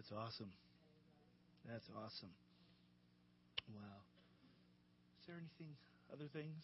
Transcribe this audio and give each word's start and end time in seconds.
That's 0.00 0.12
awesome. 0.12 0.50
That's 1.70 1.84
awesome. 1.94 2.30
Wow. 3.68 3.82
Is 5.20 5.26
there 5.26 5.36
anything, 5.36 5.74
other 6.10 6.24
things? 6.32 6.56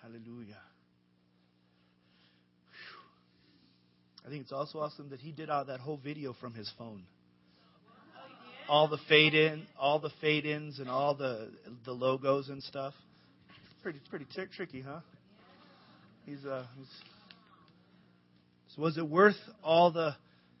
Hallelujah. 0.00 0.62
Whew. 2.70 4.24
I 4.24 4.30
think 4.30 4.42
it's 4.42 4.52
also 4.52 4.78
awesome 4.78 5.08
that 5.08 5.18
he 5.18 5.32
did 5.32 5.50
all 5.50 5.64
that 5.64 5.80
whole 5.80 5.96
video 5.96 6.36
from 6.40 6.54
his 6.54 6.70
phone. 6.78 7.02
All 8.68 8.86
the 8.86 9.00
fade 9.08 9.34
in, 9.34 9.66
all 9.76 9.98
the 9.98 10.12
fade 10.20 10.46
ins, 10.46 10.78
and 10.78 10.88
all 10.88 11.16
the 11.16 11.50
the 11.84 11.90
logos 11.90 12.48
and 12.48 12.62
stuff. 12.62 12.94
Pretty 13.82 13.98
pretty 14.08 14.26
t- 14.26 14.44
tricky, 14.54 14.82
huh? 14.82 15.00
He's 16.26 16.44
uh. 16.46 16.64
He's, 16.78 16.86
so 18.76 18.82
was 18.82 18.98
it 18.98 19.08
worth 19.08 19.34
all 19.64 19.90
the 19.90 20.14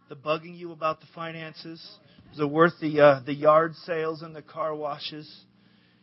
the 0.08 0.16
bugging 0.16 0.56
you 0.56 0.72
about 0.72 1.00
the 1.00 1.06
finances? 1.14 1.84
Was 2.30 2.40
it 2.40 2.50
worth 2.50 2.72
the 2.80 3.00
uh, 3.00 3.20
the 3.24 3.34
yard 3.34 3.74
sales 3.86 4.22
and 4.22 4.34
the 4.34 4.42
car 4.42 4.74
washes? 4.74 5.32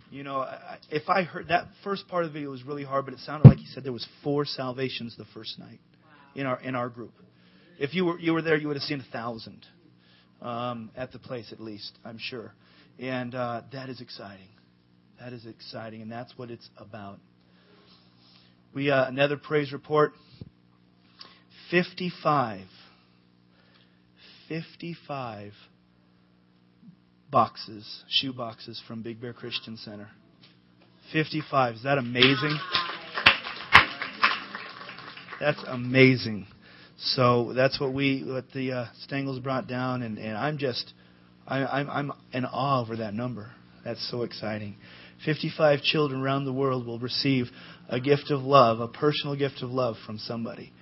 You 0.09 0.23
know, 0.23 0.45
if 0.89 1.07
I 1.07 1.23
heard 1.23 1.47
that 1.47 1.67
first 1.83 2.07
part 2.07 2.25
of 2.25 2.31
the 2.31 2.33
video 2.33 2.51
was 2.51 2.63
really 2.63 2.83
hard, 2.83 3.05
but 3.05 3.13
it 3.13 3.21
sounded 3.21 3.47
like 3.47 3.59
he 3.59 3.65
said 3.67 3.83
there 3.83 3.93
was 3.93 4.07
four 4.23 4.45
salvations 4.45 5.15
the 5.17 5.25
first 5.33 5.57
night 5.57 5.79
in 6.35 6.45
our 6.45 6.59
in 6.61 6.75
our 6.75 6.89
group. 6.89 7.13
If 7.79 7.93
you 7.93 8.05
were 8.05 8.19
you 8.19 8.33
were 8.33 8.41
there, 8.41 8.57
you 8.57 8.67
would 8.67 8.75
have 8.77 8.83
seen 8.83 8.99
a 8.99 9.11
thousand 9.11 9.65
um, 10.41 10.91
at 10.95 11.11
the 11.11 11.19
place 11.19 11.51
at 11.51 11.59
least, 11.59 11.97
I'm 12.03 12.17
sure. 12.19 12.53
And 12.99 13.33
uh, 13.33 13.61
that 13.71 13.89
is 13.89 14.01
exciting. 14.01 14.49
That 15.19 15.33
is 15.33 15.45
exciting, 15.45 16.01
and 16.01 16.11
that's 16.11 16.33
what 16.37 16.49
it's 16.49 16.67
about. 16.77 17.19
We 18.73 18.89
uh, 18.89 19.07
another 19.07 19.37
praise 19.37 19.71
report. 19.71 20.13
55 21.69 22.65
55 24.51 25.53
boxes, 27.31 28.03
shoe 28.09 28.33
boxes 28.33 28.81
from 28.85 29.01
Big 29.01 29.21
Bear 29.21 29.31
Christian 29.31 29.77
Center. 29.77 30.09
55. 31.13 31.75
Is 31.75 31.83
that 31.83 31.97
amazing? 31.97 32.59
That's 35.39 35.63
amazing. 35.65 36.47
So 36.97 37.53
that's 37.53 37.79
what 37.79 37.93
we, 37.93 38.25
what 38.27 38.43
the 38.53 38.73
uh, 38.73 38.85
Stengels 39.05 39.39
brought 39.39 39.69
down, 39.69 40.01
and, 40.01 40.17
and 40.17 40.35
I'm 40.35 40.57
just, 40.57 40.91
I, 41.47 41.63
I'm, 41.63 41.89
I'm 41.89 42.11
in 42.33 42.43
awe 42.43 42.81
over 42.81 42.97
that 42.97 43.13
number. 43.13 43.51
That's 43.85 44.05
so 44.11 44.23
exciting. 44.23 44.75
55 45.25 45.81
children 45.81 46.19
around 46.21 46.43
the 46.43 46.51
world 46.51 46.85
will 46.85 46.99
receive 46.99 47.45
a 47.87 48.01
gift 48.01 48.29
of 48.31 48.41
love, 48.41 48.81
a 48.81 48.89
personal 48.89 49.37
gift 49.37 49.63
of 49.63 49.69
love 49.69 49.95
from 50.05 50.17
somebody, 50.17 50.73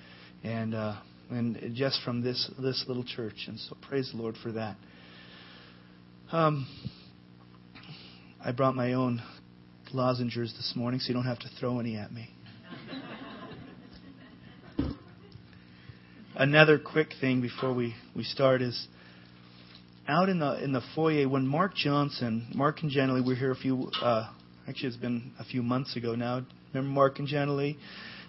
and 0.44 0.74
uh, 0.74 0.96
and 1.30 1.76
just 1.76 2.02
from 2.04 2.22
this 2.22 2.50
this 2.60 2.86
little 2.88 3.04
church. 3.04 3.46
And 3.48 3.60
so 3.60 3.76
praise 3.82 4.12
the 4.12 4.22
Lord 4.22 4.36
for 4.42 4.52
that. 4.54 4.76
Um, 6.32 6.68
I 8.44 8.52
brought 8.52 8.76
my 8.76 8.94
own 8.94 9.22
lozenges 9.94 10.54
this 10.56 10.74
morning, 10.76 11.00
so 11.00 11.10
you 11.10 11.14
don't 11.14 11.26
have 11.26 11.40
to 11.40 11.50
throw 11.60 11.80
any 11.80 11.96
at 11.98 12.12
me. 12.12 12.30
Another 16.36 16.78
quick 16.80 17.10
thing 17.20 17.42
before 17.42 17.74
we, 17.74 17.96
we 18.16 18.24
start 18.24 18.62
is 18.62 18.88
out 20.08 20.30
in 20.30 20.40
the 20.40 20.64
in 20.64 20.72
the 20.72 20.82
foyer 20.96 21.28
when 21.28 21.46
Mark 21.46 21.76
Johnson, 21.76 22.52
Mark 22.54 22.82
and 22.82 22.92
Jenny 22.92 23.22
were 23.22 23.36
here 23.36 23.52
a 23.52 23.56
few. 23.56 23.92
Uh, 24.02 24.32
actually, 24.68 24.90
it's 24.90 24.98
been 24.98 25.32
a 25.40 25.44
few 25.44 25.62
months 25.62 25.96
ago 25.96 26.16
now. 26.16 26.46
Remember 26.74 26.94
Mark 26.94 27.20
and 27.20 27.28
Jenny? 27.28 27.78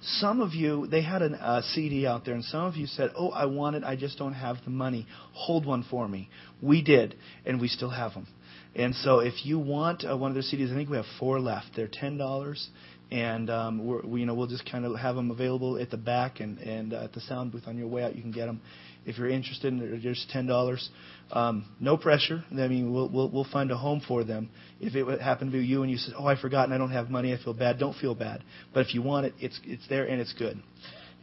Some 0.02 0.41
of 0.41 0.55
you, 0.55 0.86
they 0.86 1.02
had 1.02 1.20
a 1.20 1.27
uh, 1.33 1.60
CD 1.60 2.06
out 2.06 2.24
there, 2.24 2.34
and 2.34 2.44
some 2.44 2.64
of 2.64 2.77
you 2.77 2.86
said, 2.86 3.10
"Oh, 3.16 3.30
I 3.30 3.44
want 3.44 3.77
it. 3.77 3.84
I 3.84 3.96
just 3.96 4.16
don't 4.16 4.33
have 4.33 4.56
the 4.64 4.70
money. 4.70 5.06
Hold 5.33 5.66
one 5.66 5.84
for 5.91 6.08
me." 6.08 6.30
We 6.62 6.80
did, 6.83 7.16
and 7.44 7.61
we 7.61 7.68
still 7.68 7.91
have 7.91 8.14
them. 8.14 8.27
And 8.74 8.94
so, 8.94 9.18
if 9.18 9.44
you 9.44 9.58
want 9.58 10.05
uh, 10.08 10.16
one 10.16 10.30
of 10.30 10.34
their 10.34 10.42
CDs, 10.42 10.72
I 10.72 10.74
think 10.74 10.88
we 10.88 10.96
have 10.96 11.06
four 11.18 11.38
left. 11.38 11.72
They're 11.77 11.86
ten 11.86 12.16
dollars, 12.16 12.68
and 13.11 13.50
um, 13.50 13.85
we're, 13.85 14.02
we, 14.07 14.20
you 14.20 14.27
know 14.27 14.35
we'll 14.35 14.46
just 14.46 14.70
kind 14.70 14.85
of 14.85 14.96
have 14.96 15.17
them 15.17 15.30
available 15.30 15.79
at 15.79 15.90
the 15.90 15.96
back 15.96 16.40
and 16.40 16.58
and 16.58 16.92
uh, 16.92 17.05
at 17.05 17.12
the 17.12 17.20
sound 17.20 17.52
booth 17.52 17.64
on 17.67 17.77
your 17.77 17.89
way 17.89 18.05
out. 18.05 18.14
You 18.14 18.23
can 18.23 18.30
get 18.30 18.46
them 18.46 18.61
if 19.05 19.18
you're 19.18 19.29
interested. 19.29 19.79
They're 19.80 19.98
just 19.98 20.30
ten 20.30 20.46
dollars. 20.46 20.89
Um, 21.33 21.67
no 21.80 21.96
pressure. 21.96 22.45
I 22.51 22.68
mean, 22.68 22.92
we'll, 22.92 23.08
we'll 23.08 23.30
we'll 23.30 23.46
find 23.52 23.70
a 23.70 23.77
home 23.77 24.02
for 24.07 24.24
them. 24.24 24.51
If 24.80 24.95
it 24.95 25.20
happened 25.20 25.52
to 25.52 25.58
you 25.58 25.83
and 25.83 25.90
you 25.90 25.96
said, 25.96 26.14
"Oh, 26.17 26.27
I 26.27 26.40
forgot 26.40 26.64
and 26.64 26.74
I 26.74 26.79
don't 26.79 26.92
have 26.92 27.11
money," 27.11 27.33
I 27.33 27.42
feel 27.42 27.55
bad. 27.55 27.79
Don't 27.79 27.96
feel 27.96 28.14
bad. 28.14 28.42
But 28.73 28.86
if 28.86 28.95
you 28.95 29.02
want 29.02 29.27
it, 29.27 29.35
it's 29.40 29.58
it's 29.64 29.86
there 29.89 30.06
and 30.06 30.20
it's 30.20 30.33
good, 30.35 30.61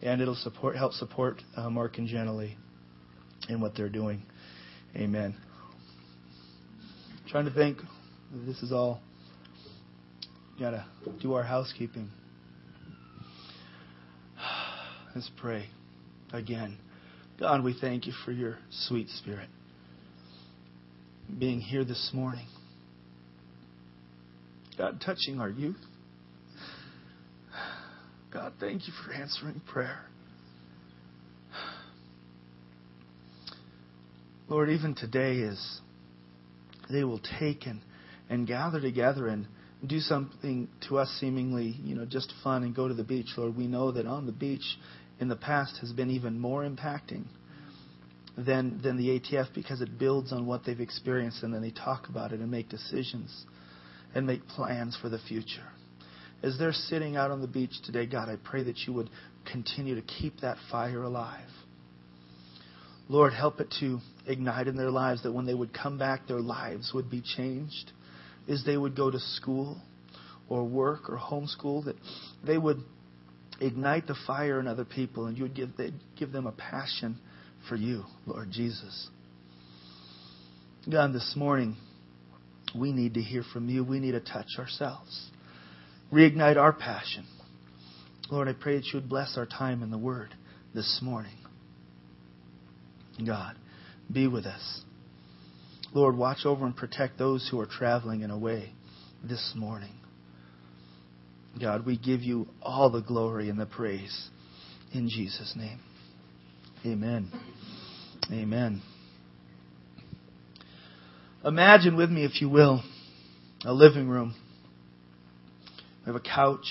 and 0.01 0.21
it'll 0.21 0.35
support 0.35 0.75
help 0.75 0.93
support 0.93 1.41
uh, 1.55 1.69
Mark 1.69 1.97
and 1.97 2.07
Jenny 2.07 2.57
in 3.49 3.61
what 3.61 3.75
they're 3.75 3.89
doing. 3.89 4.23
Amen. 4.95 5.35
trying 7.29 7.45
to 7.45 7.53
think. 7.53 7.77
This 8.45 8.61
is 8.61 8.73
all 8.73 8.99
got 10.59 10.71
to 10.71 10.85
do 11.21 11.33
our 11.33 11.43
housekeeping. 11.43 12.09
Let's 15.15 15.29
pray 15.37 15.67
again. 16.33 16.77
God, 17.39 17.63
we 17.63 17.75
thank 17.79 18.07
you 18.07 18.13
for 18.25 18.31
your 18.31 18.57
sweet 18.71 19.07
spirit 19.09 19.49
being 21.37 21.59
here 21.59 21.83
this 21.83 22.11
morning. 22.13 22.47
God, 24.77 25.01
touching 25.05 25.39
our 25.39 25.49
youth. 25.49 25.75
God, 28.33 28.53
thank 28.59 28.87
you 28.87 28.93
for 29.05 29.13
answering 29.13 29.61
prayer. 29.71 30.05
Lord, 34.47 34.69
even 34.69 34.95
today, 34.95 35.41
as 35.41 35.81
they 36.89 37.03
will 37.03 37.21
take 37.39 37.67
and, 37.67 37.81
and 38.29 38.47
gather 38.47 38.79
together 38.79 39.27
and 39.27 39.47
do 39.85 39.99
something 39.99 40.67
to 40.89 40.97
us 40.97 41.09
seemingly, 41.19 41.75
you 41.83 41.95
know, 41.95 42.05
just 42.05 42.33
fun 42.43 42.63
and 42.63 42.75
go 42.75 42.87
to 42.87 42.93
the 42.93 43.03
beach, 43.03 43.27
Lord, 43.37 43.55
we 43.55 43.67
know 43.67 43.91
that 43.91 44.05
on 44.05 44.25
the 44.25 44.31
beach 44.31 44.77
in 45.19 45.27
the 45.27 45.35
past 45.35 45.77
has 45.81 45.91
been 45.93 46.09
even 46.09 46.39
more 46.39 46.63
impacting 46.63 47.25
than 48.37 48.79
than 48.83 48.97
the 48.97 49.19
ATF 49.19 49.53
because 49.53 49.81
it 49.81 49.97
builds 49.97 50.31
on 50.31 50.45
what 50.45 50.63
they've 50.65 50.79
experienced 50.79 51.43
and 51.43 51.53
then 51.53 51.61
they 51.61 51.71
talk 51.71 52.07
about 52.09 52.31
it 52.31 52.39
and 52.39 52.49
make 52.49 52.69
decisions 52.69 53.45
and 54.13 54.25
make 54.25 54.47
plans 54.47 54.97
for 55.01 55.09
the 55.09 55.19
future. 55.19 55.65
As 56.43 56.57
they're 56.57 56.73
sitting 56.73 57.15
out 57.15 57.31
on 57.31 57.41
the 57.41 57.47
beach 57.47 57.73
today, 57.83 58.05
God, 58.05 58.29
I 58.29 58.35
pray 58.35 58.63
that 58.63 58.77
you 58.85 58.93
would 58.93 59.09
continue 59.51 59.95
to 59.95 60.01
keep 60.01 60.41
that 60.41 60.57
fire 60.71 61.01
alive. 61.01 61.49
Lord, 63.09 63.33
help 63.33 63.59
it 63.59 63.73
to 63.79 63.99
ignite 64.27 64.67
in 64.67 64.75
their 64.75 64.91
lives 64.91 65.23
that 65.23 65.31
when 65.31 65.45
they 65.45 65.53
would 65.53 65.73
come 65.73 65.97
back, 65.97 66.27
their 66.27 66.41
lives 66.41 66.91
would 66.93 67.09
be 67.09 67.21
changed 67.21 67.91
is 68.47 68.63
they 68.65 68.77
would 68.77 68.95
go 68.95 69.11
to 69.11 69.19
school 69.19 69.81
or 70.49 70.63
work 70.63 71.09
or 71.09 71.17
homeschool, 71.17 71.85
that 71.85 71.95
they 72.45 72.57
would 72.57 72.81
ignite 73.59 74.07
the 74.07 74.15
fire 74.25 74.59
in 74.59 74.67
other 74.67 74.85
people 74.85 75.25
and 75.25 75.37
you 75.37 75.43
would 75.43 75.55
give, 75.55 75.69
give 76.17 76.31
them 76.31 76.47
a 76.47 76.51
passion 76.51 77.17
for 77.67 77.75
you, 77.75 78.03
Lord 78.25 78.51
Jesus. 78.51 79.09
God, 80.89 81.13
this 81.13 81.33
morning, 81.35 81.75
we 82.75 82.91
need 82.91 83.15
to 83.15 83.21
hear 83.21 83.43
from 83.51 83.67
you. 83.67 83.83
We 83.83 83.99
need 83.99 84.13
to 84.13 84.21
touch 84.21 84.57
ourselves, 84.57 85.29
reignite 86.13 86.57
our 86.57 86.71
passion. 86.71 87.25
Lord, 88.29 88.47
I 88.47 88.53
pray 88.53 88.75
that 88.75 88.85
you 88.85 88.99
would 88.99 89.09
bless 89.09 89.37
our 89.37 89.45
time 89.45 89.83
in 89.83 89.91
the 89.91 89.97
Word 89.97 90.33
this 90.73 90.99
morning. 91.01 91.37
God, 93.25 93.55
be 94.11 94.27
with 94.27 94.45
us. 94.45 94.81
Lord, 95.93 96.17
watch 96.17 96.45
over 96.45 96.65
and 96.65 96.75
protect 96.75 97.17
those 97.17 97.47
who 97.49 97.59
are 97.59 97.65
traveling 97.65 98.23
and 98.23 98.31
away 98.31 98.73
this 99.23 99.53
morning. 99.55 99.93
God, 101.59 101.85
we 101.85 101.97
give 101.97 102.21
you 102.21 102.47
all 102.61 102.89
the 102.89 103.01
glory 103.01 103.49
and 103.49 103.59
the 103.59 103.65
praise 103.65 104.29
in 104.93 105.09
Jesus' 105.09 105.53
name. 105.55 105.79
Amen. 106.85 107.31
Amen. 108.31 108.81
Imagine 111.43 111.95
with 111.95 112.09
me, 112.09 112.25
if 112.25 112.41
you 112.41 112.49
will, 112.49 112.83
a 113.63 113.73
living 113.73 114.07
room. 114.07 114.35
We 116.01 116.13
have 116.13 116.15
a 116.15 116.19
couch, 116.19 116.67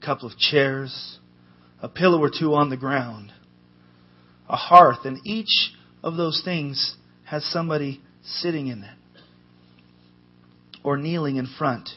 a 0.00 0.04
couple 0.04 0.28
of 0.28 0.36
chairs, 0.38 1.18
a 1.80 1.88
pillow 1.88 2.20
or 2.20 2.30
two 2.30 2.54
on 2.54 2.70
the 2.70 2.76
ground, 2.76 3.32
a 4.48 4.56
hearth, 4.56 5.04
and 5.04 5.18
each 5.24 5.72
of 6.02 6.16
those 6.16 6.42
things 6.44 6.96
has 7.28 7.44
somebody 7.44 8.00
sitting 8.24 8.68
in 8.68 8.82
it 8.82 8.96
or 10.82 10.96
kneeling 10.96 11.36
in 11.36 11.46
front. 11.46 11.90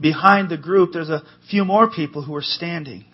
Behind 0.00 0.48
the 0.48 0.56
group, 0.56 0.90
there's 0.92 1.10
a 1.10 1.22
few 1.50 1.64
more 1.64 1.90
people 1.90 2.22
who 2.22 2.34
are 2.34 2.42
standing 2.42 3.04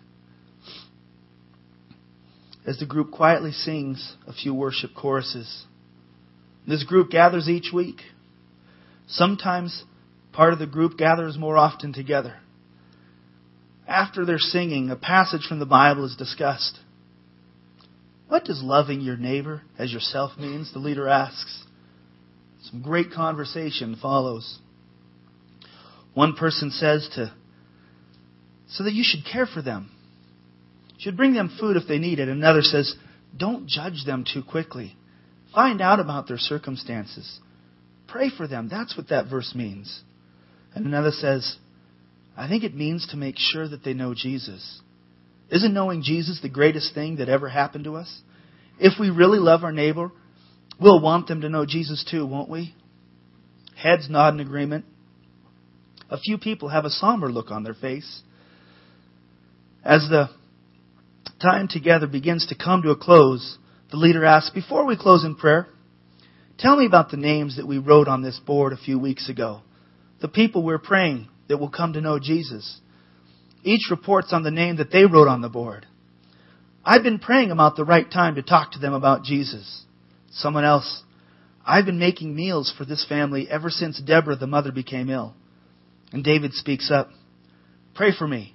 as 2.66 2.78
the 2.78 2.86
group 2.86 3.10
quietly 3.10 3.52
sings 3.52 4.16
a 4.26 4.32
few 4.32 4.54
worship 4.54 4.90
choruses. 4.94 5.64
This 6.66 6.84
group 6.84 7.10
gathers 7.10 7.48
each 7.48 7.72
week. 7.72 8.00
Sometimes 9.06 9.84
part 10.32 10.52
of 10.52 10.58
the 10.58 10.66
group 10.66 10.98
gathers 10.98 11.38
more 11.38 11.56
often 11.56 11.92
together. 11.94 12.36
After 13.86 14.26
they're 14.26 14.38
singing, 14.38 14.90
a 14.90 14.96
passage 14.96 15.46
from 15.48 15.60
the 15.60 15.66
Bible 15.66 16.04
is 16.04 16.14
discussed. 16.14 16.78
What 18.28 18.44
does 18.44 18.62
loving 18.62 19.00
your 19.00 19.16
neighbor 19.16 19.62
as 19.78 19.92
yourself 19.92 20.38
means? 20.38 20.72
The 20.72 20.78
leader 20.78 21.08
asks. 21.08 21.64
Some 22.62 22.82
great 22.82 23.10
conversation 23.12 23.96
follows. 24.00 24.58
One 26.14 26.34
person 26.34 26.70
says 26.70 27.08
to, 27.14 27.32
so 28.68 28.84
that 28.84 28.92
you 28.92 29.04
should 29.04 29.24
care 29.24 29.46
for 29.46 29.62
them. 29.62 29.90
You 30.90 30.96
should 30.98 31.16
bring 31.16 31.32
them 31.32 31.56
food 31.58 31.76
if 31.76 31.88
they 31.88 31.98
need 31.98 32.18
it. 32.18 32.28
Another 32.28 32.62
says, 32.62 32.94
don't 33.36 33.66
judge 33.66 34.04
them 34.04 34.24
too 34.30 34.42
quickly. 34.42 34.96
Find 35.54 35.80
out 35.80 36.00
about 36.00 36.28
their 36.28 36.38
circumstances. 36.38 37.40
Pray 38.08 38.30
for 38.36 38.46
them. 38.46 38.68
That's 38.68 38.96
what 38.96 39.08
that 39.08 39.30
verse 39.30 39.54
means. 39.54 40.02
And 40.74 40.84
another 40.86 41.12
says, 41.12 41.56
I 42.36 42.48
think 42.48 42.64
it 42.64 42.74
means 42.74 43.06
to 43.08 43.16
make 43.16 43.36
sure 43.38 43.68
that 43.68 43.84
they 43.84 43.94
know 43.94 44.14
Jesus. 44.14 44.82
Isn't 45.50 45.74
knowing 45.74 46.02
Jesus 46.02 46.40
the 46.42 46.48
greatest 46.48 46.94
thing 46.94 47.16
that 47.16 47.28
ever 47.28 47.48
happened 47.48 47.84
to 47.84 47.96
us? 47.96 48.20
If 48.78 48.98
we 49.00 49.10
really 49.10 49.38
love 49.38 49.64
our 49.64 49.72
neighbor, 49.72 50.10
we'll 50.80 51.00
want 51.00 51.26
them 51.26 51.40
to 51.40 51.48
know 51.48 51.64
Jesus 51.64 52.04
too, 52.08 52.26
won't 52.26 52.50
we? 52.50 52.74
Heads 53.76 54.08
nod 54.10 54.34
in 54.34 54.40
agreement. 54.40 54.84
A 56.10 56.18
few 56.18 56.38
people 56.38 56.68
have 56.68 56.84
a 56.84 56.90
somber 56.90 57.30
look 57.30 57.50
on 57.50 57.62
their 57.62 57.74
face. 57.74 58.22
As 59.84 60.06
the 60.08 60.28
time 61.40 61.68
together 61.68 62.06
begins 62.06 62.46
to 62.48 62.56
come 62.56 62.82
to 62.82 62.90
a 62.90 62.96
close, 62.96 63.58
the 63.90 63.96
leader 63.96 64.24
asks, 64.24 64.50
Before 64.50 64.84
we 64.84 64.96
close 64.96 65.24
in 65.24 65.34
prayer, 65.34 65.68
tell 66.58 66.76
me 66.76 66.86
about 66.86 67.10
the 67.10 67.16
names 67.16 67.56
that 67.56 67.66
we 67.66 67.78
wrote 67.78 68.08
on 68.08 68.22
this 68.22 68.40
board 68.44 68.72
a 68.72 68.76
few 68.76 68.98
weeks 68.98 69.28
ago. 69.28 69.62
The 70.20 70.28
people 70.28 70.62
we're 70.62 70.78
praying 70.78 71.28
that 71.48 71.58
will 71.58 71.70
come 71.70 71.92
to 71.94 72.00
know 72.00 72.18
Jesus. 72.18 72.80
Each 73.62 73.90
reports 73.90 74.32
on 74.32 74.42
the 74.42 74.50
name 74.50 74.76
that 74.76 74.90
they 74.90 75.04
wrote 75.04 75.28
on 75.28 75.40
the 75.40 75.48
board. 75.48 75.86
I've 76.84 77.02
been 77.02 77.18
praying 77.18 77.50
about 77.50 77.76
the 77.76 77.84
right 77.84 78.10
time 78.10 78.36
to 78.36 78.42
talk 78.42 78.72
to 78.72 78.78
them 78.78 78.94
about 78.94 79.24
Jesus. 79.24 79.84
Someone 80.30 80.64
else, 80.64 81.02
I've 81.66 81.84
been 81.84 81.98
making 81.98 82.34
meals 82.34 82.72
for 82.76 82.84
this 82.84 83.04
family 83.06 83.48
ever 83.50 83.68
since 83.68 84.00
Deborah, 84.00 84.36
the 84.36 84.46
mother, 84.46 84.72
became 84.72 85.10
ill. 85.10 85.34
And 86.12 86.24
David 86.24 86.54
speaks 86.54 86.90
up, 86.90 87.10
Pray 87.94 88.12
for 88.16 88.26
me. 88.26 88.54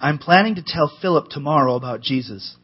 I'm 0.00 0.18
planning 0.18 0.54
to 0.54 0.64
tell 0.64 0.90
Philip 1.02 1.28
tomorrow 1.28 1.74
about 1.74 2.00
Jesus. 2.00 2.56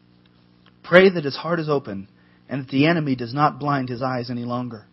Pray 0.83 1.11
that 1.11 1.25
his 1.25 1.37
heart 1.37 1.61
is 1.61 1.69
open 1.69 2.09
and 2.49 2.63
that 2.63 2.71
the 2.71 2.87
enemy 2.87 3.15
does 3.17 3.35
not 3.35 3.59
blind 3.59 3.89
his 3.89 4.03
eyes 4.03 4.31
any 4.31 4.45
longer. 4.45 4.87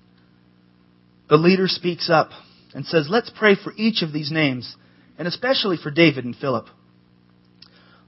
The 1.30 1.38
leader 1.38 1.68
speaks 1.68 2.10
up 2.10 2.30
and 2.74 2.86
says, 2.86 3.08
Let's 3.10 3.31
pray 3.36 3.56
for 3.56 3.74
each 3.75 4.02
of 4.02 4.13
these 4.13 4.31
names, 4.31 4.75
and 5.18 5.28
especially 5.28 5.78
for 5.78 5.92
David 5.92 6.25
and 6.25 6.36
Philip. 6.36 6.68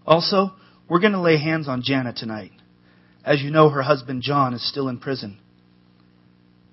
Also, 0.05 0.51
we're 0.89 0.99
going 0.99 1.13
to 1.13 1.21
lay 1.21 1.37
hands 1.37 1.67
on 1.67 1.83
Janet 1.83 2.15
tonight. 2.17 2.51
As 3.23 3.41
you 3.41 3.51
know, 3.51 3.69
her 3.69 3.81
husband 3.81 4.21
John 4.21 4.53
is 4.53 4.67
still 4.67 4.87
in 4.87 4.99
prison. 4.99 5.39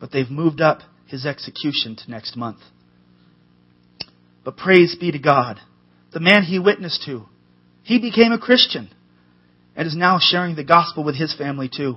But 0.00 0.12
they've 0.12 0.30
moved 0.30 0.60
up 0.60 0.80
his 1.06 1.26
execution 1.26 1.96
to 1.96 2.10
next 2.10 2.36
month. 2.36 2.60
But 4.44 4.56
praise 4.56 4.94
be 4.94 5.10
to 5.10 5.18
God. 5.18 5.60
The 6.12 6.20
man 6.20 6.44
he 6.44 6.58
witnessed 6.58 7.02
to, 7.06 7.26
he 7.82 7.98
became 7.98 8.32
a 8.32 8.38
Christian 8.38 8.90
and 9.74 9.86
is 9.86 9.96
now 9.96 10.18
sharing 10.20 10.56
the 10.56 10.64
gospel 10.64 11.04
with 11.04 11.16
his 11.16 11.34
family 11.34 11.68
too. 11.74 11.96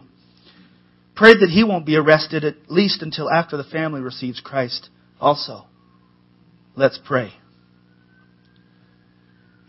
Pray 1.16 1.34
that 1.34 1.50
he 1.50 1.64
won't 1.64 1.86
be 1.86 1.96
arrested 1.96 2.44
at 2.44 2.56
least 2.70 3.02
until 3.02 3.30
after 3.30 3.58
the 3.58 3.64
family 3.64 4.02
receives 4.02 4.40
Christ 4.40 4.90
also. 5.20 5.66
Let's 6.76 7.00
pray. 7.04 7.34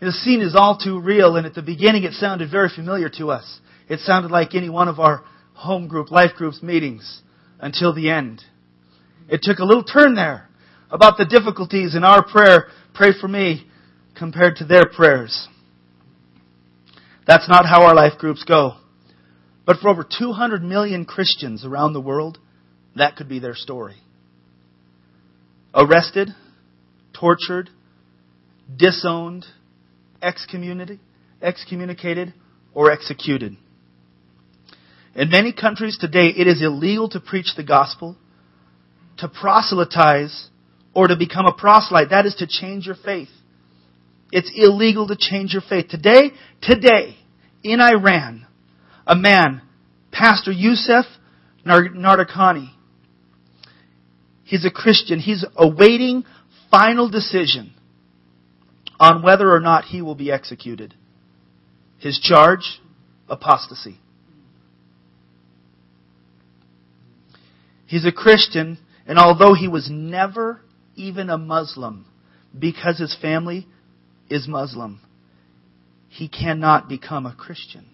The 0.01 0.11
scene 0.11 0.41
is 0.41 0.55
all 0.55 0.77
too 0.77 0.99
real, 0.99 1.35
and 1.35 1.45
at 1.45 1.53
the 1.53 1.61
beginning 1.61 2.03
it 2.03 2.13
sounded 2.13 2.49
very 2.49 2.69
familiar 2.75 3.07
to 3.17 3.29
us. 3.29 3.59
It 3.87 3.99
sounded 3.99 4.31
like 4.31 4.55
any 4.55 4.69
one 4.69 4.87
of 4.87 4.99
our 4.99 5.23
home 5.53 5.87
group, 5.87 6.09
life 6.09 6.31
groups 6.35 6.63
meetings 6.63 7.21
until 7.59 7.93
the 7.93 8.09
end. 8.09 8.41
It 9.29 9.41
took 9.43 9.59
a 9.59 9.63
little 9.63 9.83
turn 9.83 10.15
there 10.15 10.49
about 10.89 11.17
the 11.17 11.25
difficulties 11.25 11.95
in 11.95 12.03
our 12.03 12.25
prayer, 12.25 12.67
pray 12.95 13.11
for 13.19 13.27
me, 13.27 13.67
compared 14.17 14.55
to 14.57 14.65
their 14.65 14.87
prayers. 14.87 15.47
That's 17.27 17.47
not 17.47 17.67
how 17.67 17.83
our 17.85 17.93
life 17.93 18.17
groups 18.17 18.43
go. 18.43 18.77
But 19.65 19.77
for 19.77 19.89
over 19.89 20.03
200 20.03 20.63
million 20.63 21.05
Christians 21.05 21.63
around 21.63 21.93
the 21.93 22.01
world, 22.01 22.39
that 22.95 23.15
could 23.15 23.29
be 23.29 23.39
their 23.39 23.55
story. 23.55 23.97
Arrested, 25.75 26.29
tortured, 27.13 27.69
disowned, 28.75 29.45
excommunicated, 30.21 32.33
or 32.73 32.91
executed. 32.91 33.57
In 35.15 35.29
many 35.29 35.51
countries 35.51 35.97
today, 35.99 36.27
it 36.27 36.47
is 36.47 36.61
illegal 36.61 37.09
to 37.09 37.19
preach 37.19 37.53
the 37.57 37.63
gospel, 37.63 38.15
to 39.17 39.27
proselytize, 39.27 40.49
or 40.93 41.07
to 41.07 41.17
become 41.17 41.45
a 41.45 41.53
proselyte. 41.53 42.09
That 42.09 42.25
is 42.25 42.35
to 42.35 42.47
change 42.47 42.85
your 42.85 42.95
faith. 42.95 43.29
It's 44.31 44.51
illegal 44.55 45.07
to 45.07 45.17
change 45.17 45.53
your 45.53 45.63
faith. 45.67 45.89
Today, 45.89 46.31
today, 46.61 47.17
in 47.63 47.81
Iran, 47.81 48.47
a 49.05 49.15
man, 49.15 49.61
Pastor 50.11 50.51
Yusuf 50.51 51.05
Nadarkhani, 51.65 52.69
he's 54.45 54.65
a 54.65 54.71
Christian. 54.71 55.19
He's 55.19 55.45
awaiting 55.57 56.23
final 56.69 57.09
decision 57.09 57.73
on 59.01 59.23
whether 59.23 59.51
or 59.51 59.59
not 59.59 59.85
he 59.85 59.99
will 60.03 60.13
be 60.13 60.31
executed. 60.31 60.93
His 61.97 62.19
charge? 62.19 62.79
Apostasy. 63.27 63.99
He's 67.87 68.05
a 68.05 68.11
Christian, 68.11 68.77
and 69.07 69.17
although 69.17 69.55
he 69.55 69.67
was 69.67 69.89
never 69.91 70.61
even 70.95 71.31
a 71.31 71.37
Muslim, 71.37 72.05
because 72.57 72.99
his 72.99 73.17
family 73.19 73.67
is 74.29 74.47
Muslim, 74.47 75.01
he 76.07 76.29
cannot 76.29 76.87
become 76.87 77.25
a 77.25 77.33
Christian. 77.33 77.87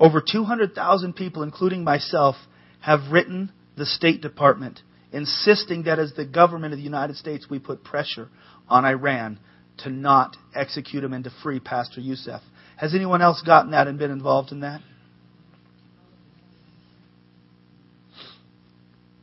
Over 0.00 0.22
200,000 0.26 1.12
people, 1.14 1.42
including 1.42 1.84
myself, 1.84 2.36
have 2.80 3.12
written 3.12 3.52
the 3.76 3.84
State 3.84 4.22
Department 4.22 4.80
insisting 5.12 5.84
that 5.84 5.98
as 5.98 6.14
the 6.14 6.24
government 6.24 6.72
of 6.72 6.78
the 6.78 6.84
United 6.84 7.16
States, 7.16 7.46
we 7.48 7.58
put 7.58 7.84
pressure 7.84 8.28
on 8.72 8.84
Iran 8.84 9.38
to 9.78 9.90
not 9.90 10.36
execute 10.54 11.04
him 11.04 11.12
and 11.12 11.24
to 11.24 11.32
free 11.42 11.60
Pastor 11.60 12.00
Yusuf. 12.00 12.40
Has 12.76 12.94
anyone 12.94 13.22
else 13.22 13.42
gotten 13.44 13.72
that 13.72 13.86
and 13.86 13.98
been 13.98 14.10
involved 14.10 14.50
in 14.50 14.60
that? 14.60 14.80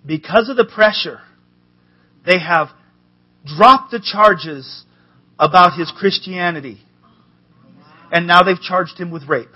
Because 0.06 0.50
of 0.50 0.56
the 0.56 0.66
pressure, 0.66 1.20
they 2.26 2.40
have 2.40 2.70
dropped 3.46 3.92
the 3.92 4.00
charges 4.00 4.86
about 5.38 5.78
his 5.78 5.92
Christianity. 5.98 6.80
And 8.12 8.28
now 8.28 8.44
they've 8.44 8.60
charged 8.60 8.98
him 8.98 9.12
with 9.12 9.28
rape. 9.28 9.50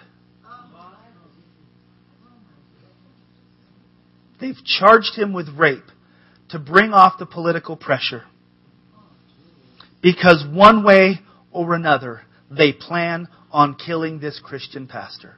They've 4.39 4.63
charged 4.65 5.15
him 5.15 5.33
with 5.33 5.47
rape 5.57 5.85
to 6.49 6.59
bring 6.59 6.93
off 6.93 7.17
the 7.17 7.25
political 7.25 7.77
pressure. 7.77 8.23
Because 10.03 10.45
one 10.51 10.83
way 10.83 11.21
or 11.51 11.73
another, 11.73 12.23
they 12.51 12.73
plan 12.73 13.29
on 13.51 13.75
killing 13.75 14.19
this 14.19 14.39
Christian 14.43 14.85
pastor. 14.85 15.37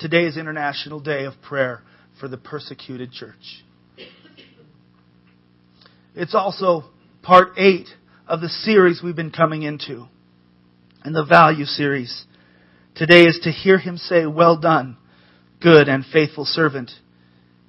Today 0.00 0.24
is 0.24 0.36
International 0.36 0.98
Day 0.98 1.24
of 1.24 1.34
Prayer 1.40 1.80
for 2.18 2.26
the 2.26 2.36
Persecuted 2.36 3.12
Church. 3.12 3.64
It's 6.16 6.34
also 6.34 6.90
part 7.22 7.50
eight 7.56 7.88
of 8.26 8.40
the 8.40 8.48
series 8.48 9.00
we've 9.02 9.14
been 9.14 9.30
coming 9.30 9.62
into, 9.62 10.08
and 11.04 11.14
the 11.14 11.24
value 11.24 11.66
series. 11.66 12.24
Today 12.96 13.22
is 13.22 13.38
to 13.44 13.52
hear 13.52 13.78
him 13.78 13.96
say, 13.96 14.26
Well 14.26 14.58
done, 14.58 14.96
good 15.60 15.88
and 15.88 16.04
faithful 16.04 16.46
servant, 16.46 16.90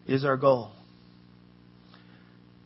is 0.07 0.25
our 0.25 0.37
goal. 0.37 0.71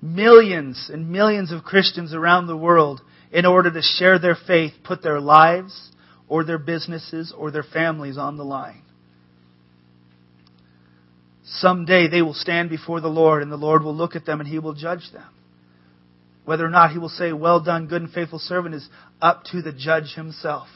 Millions 0.01 0.89
and 0.92 1.10
millions 1.10 1.51
of 1.51 1.63
Christians 1.63 2.13
around 2.13 2.48
the 2.48 2.58
world, 2.58 3.01
in 3.32 3.46
order 3.46 3.72
to 3.72 3.82
share 3.82 4.20
their 4.20 4.38
faith, 4.48 4.74
put 4.84 5.01
their 5.01 5.20
lives 5.20 5.92
or 6.27 6.44
their 6.44 6.58
businesses 6.58 7.34
or 7.36 7.51
their 7.51 7.63
families 7.63 8.18
on 8.18 8.38
the 8.38 8.44
line. 8.44 8.82
Someday 11.44 12.08
they 12.10 12.22
will 12.22 12.34
stand 12.34 12.70
before 12.70 13.00
the 13.00 13.08
Lord 13.08 13.42
and 13.42 13.51
the 13.51 13.58
Lord 13.58 13.84
will 13.84 13.96
look 13.96 14.16
at 14.16 14.25
them 14.25 14.39
and 14.39 14.50
He 14.50 14.60
will 14.60 14.74
judge 14.74 15.12
them. 15.13 15.27
Whether 16.46 16.66
or 16.66 16.70
not 16.70 16.92
He 16.92 16.98
will 16.98 17.10
say, 17.10 17.32
Well 17.32 17.62
done, 17.62 17.88
good 17.88 18.01
and 18.01 18.12
faithful 18.12 18.39
servant, 18.39 18.75
is 18.75 18.88
up 19.22 19.44
to 19.51 19.62
the 19.62 19.72
judge 19.72 20.13
Himself. 20.16 20.68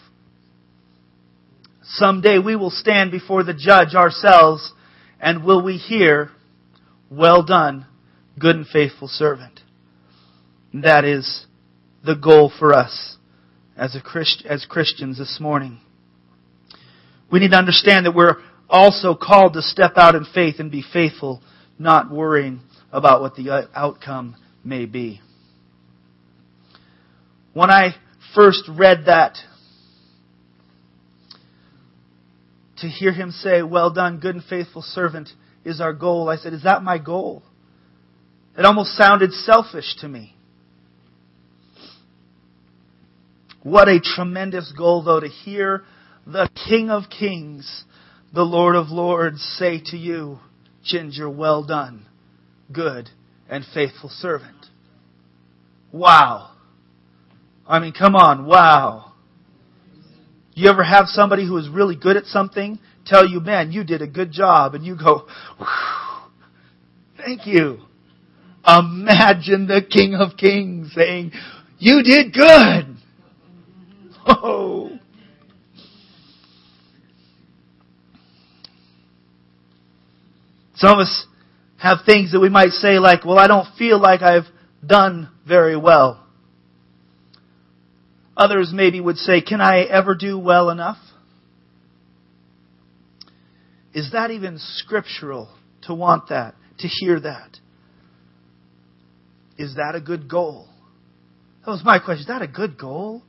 Someday 1.84 2.40
we 2.40 2.56
will 2.56 2.70
stand 2.70 3.12
before 3.12 3.44
the 3.44 3.54
judge 3.54 3.96
ourselves 3.96 4.72
and 5.20 5.44
will 5.44 5.62
we 5.62 5.78
hear, 5.78 6.32
Well 7.10 7.44
done, 7.44 7.86
good 8.40 8.56
and 8.56 8.68
faithful 8.68 9.08
servant. 9.08 9.60
That 10.74 11.04
is 11.06 11.46
the 12.06 12.16
goal 12.16 12.52
for 12.58 12.74
us 12.74 13.18
as, 13.76 13.96
a 13.96 14.02
Christ, 14.02 14.44
as 14.48 14.66
Christians 14.66 15.18
this 15.18 15.38
morning. 15.40 15.80
We 17.32 17.40
need 17.40 17.52
to 17.52 17.58
understand 17.58 18.06
that 18.06 18.16
we're 18.16 18.38
also 18.70 19.16
called 19.16 19.54
to 19.54 19.62
step 19.62 19.94
out 19.98 20.16
in 20.16 20.26
faith 20.34 20.56
and 20.60 20.72
be 20.72 20.84
faithful, 20.94 21.42
not 21.78 22.12
worrying 22.12 22.62
about 22.92 23.22
what 23.22 23.36
the 23.36 23.50
uh, 23.50 23.68
outcome 23.74 24.36
may 24.64 24.86
be. 24.86 25.22
When 27.54 27.70
I 27.70 27.96
first 28.34 28.64
read 28.70 29.06
that, 29.08 29.38
to 32.78 32.88
hear 32.88 33.14
him 33.14 33.32
say, 33.32 33.62
Well 33.62 33.92
done, 33.92 34.20
good 34.20 34.36
and 34.36 34.44
faithful 34.44 34.82
servant, 34.82 35.30
is 35.64 35.80
our 35.80 35.94
goal, 35.94 36.30
I 36.30 36.38
said, 36.38 36.54
Is 36.54 36.64
that 36.64 36.84
my 36.84 36.98
goal? 36.98 37.44
It 38.58 38.66
almost 38.66 38.92
sounded 38.98 39.32
selfish 39.32 39.96
to 40.00 40.08
me. 40.08 40.36
What 43.64 43.88
a 43.88 44.00
tremendous 44.00 44.74
goal, 44.76 45.04
though, 45.04 45.20
to 45.20 45.28
hear 45.28 45.84
the 46.26 46.50
King 46.68 46.90
of 46.90 47.04
Kings, 47.10 47.84
the 48.34 48.44
Lord 48.44 48.76
of 48.76 48.88
Lords, 48.90 49.42
say 49.60 49.82
to 49.86 49.98
you, 49.98 50.40
Ginger, 50.84 51.30
well 51.30 51.64
done, 51.64 52.06
good 52.72 53.10
and 53.50 53.64
faithful 53.74 54.10
servant. 54.10 54.66
Wow. 55.92 56.52
I 57.68 57.80
mean, 57.80 57.94
come 57.94 58.16
on, 58.16 58.46
wow. 58.46 59.14
You 60.54 60.70
ever 60.70 60.84
have 60.84 61.06
somebody 61.08 61.46
who 61.46 61.58
is 61.58 61.70
really 61.70 61.96
good 61.96 62.18
at 62.18 62.26
something 62.26 62.80
tell 63.06 63.28
you, 63.28 63.40
man, 63.40 63.72
you 63.72 63.84
did 63.84 64.02
a 64.02 64.08
good 64.08 64.32
job, 64.32 64.74
and 64.74 64.86
you 64.86 64.98
go, 64.98 65.28
thank 67.18 67.46
you. 67.46 67.80
Imagine 68.68 69.68
the 69.68 69.82
King 69.82 70.14
of 70.14 70.38
Kings 70.38 70.92
saying, 70.94 71.32
you 71.80 72.04
did 72.04 72.34
good. 72.34 72.98
Oh. 74.26 75.00
Some 80.76 80.94
of 80.94 81.00
us 81.00 81.26
have 81.78 82.00
things 82.06 82.32
that 82.32 82.40
we 82.40 82.50
might 82.50 82.70
say 82.70 83.00
like, 83.00 83.26
well, 83.26 83.40
I 83.40 83.48
don't 83.48 83.68
feel 83.78 84.00
like 84.00 84.22
I've 84.22 84.46
done 84.86 85.30
very 85.48 85.76
well. 85.76 86.24
Others 88.38 88.72
maybe 88.74 89.00
would 89.00 89.18
say, 89.18 89.42
can 89.42 89.62
I 89.62 89.82
ever 89.82 90.16
do 90.16 90.38
well 90.38 90.70
enough? 90.70 90.98
Is 93.94 94.12
that 94.14 94.32
even 94.32 94.58
scriptural 94.58 95.50
to 95.84 95.94
want 95.94 96.30
that, 96.30 96.56
to 96.80 96.88
hear 96.88 97.20
that? 97.20 97.58
Is 99.62 99.76
that 99.76 99.94
a 99.94 100.02
good 100.02 100.28
goal? 100.28 100.68
That 101.64 101.70
was 101.72 101.84
my 101.86 102.00
question. 102.00 102.22
Is 102.22 102.28
that 102.28 102.42
a 102.42 102.48
good 102.48 102.80
goal? 102.80 103.22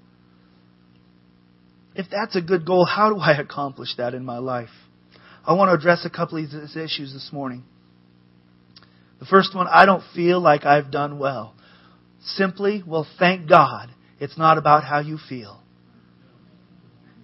If 1.95 2.07
that's 2.11 2.35
a 2.37 2.41
good 2.41 2.65
goal, 2.65 2.87
how 2.87 3.13
do 3.13 3.21
I 3.21 3.33
accomplish 3.33 3.97
that 3.99 4.15
in 4.15 4.25
my 4.25 4.39
life? 4.39 4.71
I 5.47 5.53
want 5.53 5.69
to 5.69 5.75
address 5.75 6.07
a 6.07 6.11
couple 6.11 6.43
of 6.43 6.51
these 6.51 6.75
issues 6.75 7.13
this 7.13 7.29
morning. 7.35 7.65
The 9.21 9.27
first 9.27 9.55
one, 9.55 9.67
I 9.71 9.85
don't 9.85 10.03
feel 10.15 10.41
like 10.41 10.65
I've 10.65 10.91
done 10.91 11.19
well. 11.19 11.55
Simply, 12.25 12.83
well, 12.87 13.07
thank 13.19 13.47
God, 13.47 13.91
it's 14.19 14.39
not 14.39 14.57
about 14.57 14.85
how 14.85 15.01
you 15.01 15.19
feel. 15.29 15.61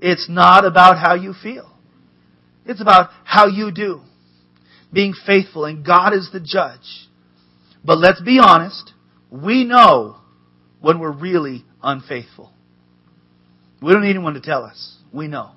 It's 0.03 0.29
not 0.29 0.67
about 0.67 0.99
how 0.99 1.15
you 1.15 1.33
feel. 1.33 1.73
It's 2.67 2.83
about 2.83 3.09
how 3.25 3.47
you 3.47 3.73
do. 3.73 4.03
Being 4.93 5.15
faithful, 5.27 5.65
and 5.65 5.83
God 5.85 6.13
is 6.13 6.29
the 6.31 6.41
judge. 6.41 7.09
But 7.83 7.99
let's 7.99 8.21
be 8.21 8.39
honest, 8.39 8.93
we 9.31 9.65
know 9.65 10.17
when 10.81 10.99
we're 10.99 11.13
really 11.13 11.65
unfaithful. 11.83 12.53
We 13.83 13.93
don't 13.93 14.03
need 14.03 14.11
anyone 14.11 14.35
to 14.35 14.41
tell 14.41 14.65
us. 14.65 14.97
We 15.13 15.29
know. 15.29 15.53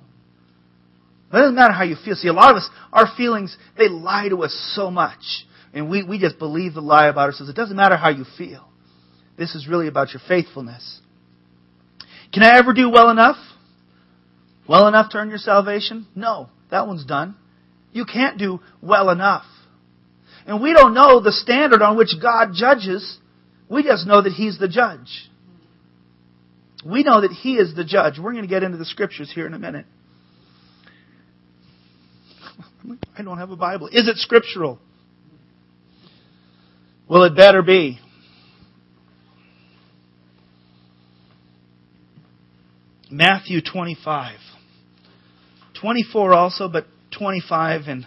It 1.32 1.36
doesn't 1.36 1.54
matter 1.54 1.72
how 1.72 1.84
you 1.84 1.96
feel. 1.96 2.14
See, 2.14 2.28
a 2.28 2.32
lot 2.32 2.50
of 2.50 2.58
us, 2.58 2.68
our 2.92 3.06
feelings, 3.16 3.56
they 3.78 3.88
lie 3.88 4.28
to 4.28 4.42
us 4.42 4.52
so 4.74 4.90
much. 4.90 5.46
And 5.72 5.88
we, 5.88 6.02
we 6.02 6.18
just 6.18 6.38
believe 6.38 6.74
the 6.74 6.82
lie 6.82 7.06
about 7.06 7.30
ourselves. 7.30 7.48
It 7.48 7.56
doesn't 7.56 7.76
matter 7.76 7.96
how 7.96 8.10
you 8.10 8.24
feel. 8.36 8.68
This 9.38 9.54
is 9.54 9.66
really 9.66 9.88
about 9.88 10.12
your 10.12 10.20
faithfulness. 10.28 11.00
Can 12.32 12.42
I 12.42 12.58
ever 12.58 12.74
do 12.74 12.90
well 12.90 13.08
enough? 13.10 13.36
Well 14.68 14.86
enough 14.88 15.10
to 15.10 15.18
earn 15.18 15.30
your 15.30 15.38
salvation? 15.38 16.06
No, 16.14 16.50
that 16.70 16.86
one's 16.86 17.04
done. 17.04 17.34
You 17.92 18.04
can't 18.04 18.38
do 18.38 18.60
well 18.80 19.10
enough. 19.10 19.44
And 20.46 20.62
we 20.62 20.72
don't 20.72 20.94
know 20.94 21.20
the 21.20 21.32
standard 21.32 21.82
on 21.82 21.96
which 21.96 22.14
God 22.20 22.50
judges. 22.54 23.18
We 23.72 23.82
just 23.82 24.06
know 24.06 24.20
that 24.20 24.32
He's 24.32 24.58
the 24.58 24.68
judge. 24.68 25.30
We 26.84 27.02
know 27.04 27.22
that 27.22 27.30
He 27.32 27.54
is 27.54 27.74
the 27.74 27.84
judge. 27.84 28.18
We're 28.18 28.32
going 28.32 28.44
to 28.44 28.48
get 28.48 28.62
into 28.62 28.76
the 28.76 28.84
scriptures 28.84 29.32
here 29.34 29.46
in 29.46 29.54
a 29.54 29.58
minute. 29.58 29.86
I 33.16 33.22
don't 33.22 33.38
have 33.38 33.50
a 33.50 33.56
Bible. 33.56 33.88
Is 33.88 34.06
it 34.08 34.18
scriptural? 34.18 34.78
Well, 37.08 37.24
it 37.24 37.34
better 37.34 37.62
be. 37.62 37.98
Matthew 43.10 43.60
25. 43.62 44.36
24 45.80 46.34
also, 46.34 46.68
but 46.68 46.84
25 47.16 47.82
and 47.86 48.06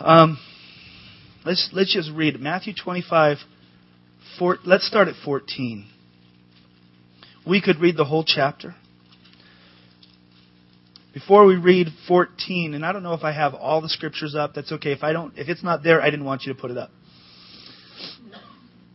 um, 0.00 0.38
let's 1.44 1.70
let's 1.72 1.94
just 1.94 2.10
read. 2.12 2.40
Matthew 2.40 2.72
25. 2.74 3.38
Four, 4.38 4.58
let's 4.64 4.86
start 4.86 5.08
at 5.08 5.14
14. 5.24 5.88
We 7.46 7.60
could 7.60 7.80
read 7.80 7.96
the 7.96 8.04
whole 8.04 8.24
chapter. 8.24 8.74
Before 11.12 11.44
we 11.44 11.56
read 11.56 11.88
14, 12.08 12.74
and 12.74 12.86
I 12.86 12.92
don't 12.92 13.02
know 13.02 13.12
if 13.12 13.22
I 13.22 13.32
have 13.32 13.54
all 13.54 13.82
the 13.82 13.88
scriptures 13.88 14.34
up. 14.34 14.54
That's 14.54 14.72
okay. 14.72 14.92
If 14.92 15.02
I 15.02 15.12
don't, 15.12 15.36
if 15.36 15.48
it's 15.48 15.62
not 15.62 15.82
there, 15.82 16.00
I 16.00 16.08
didn't 16.10 16.24
want 16.24 16.44
you 16.44 16.54
to 16.54 16.58
put 16.58 16.70
it 16.70 16.78
up. 16.78 16.90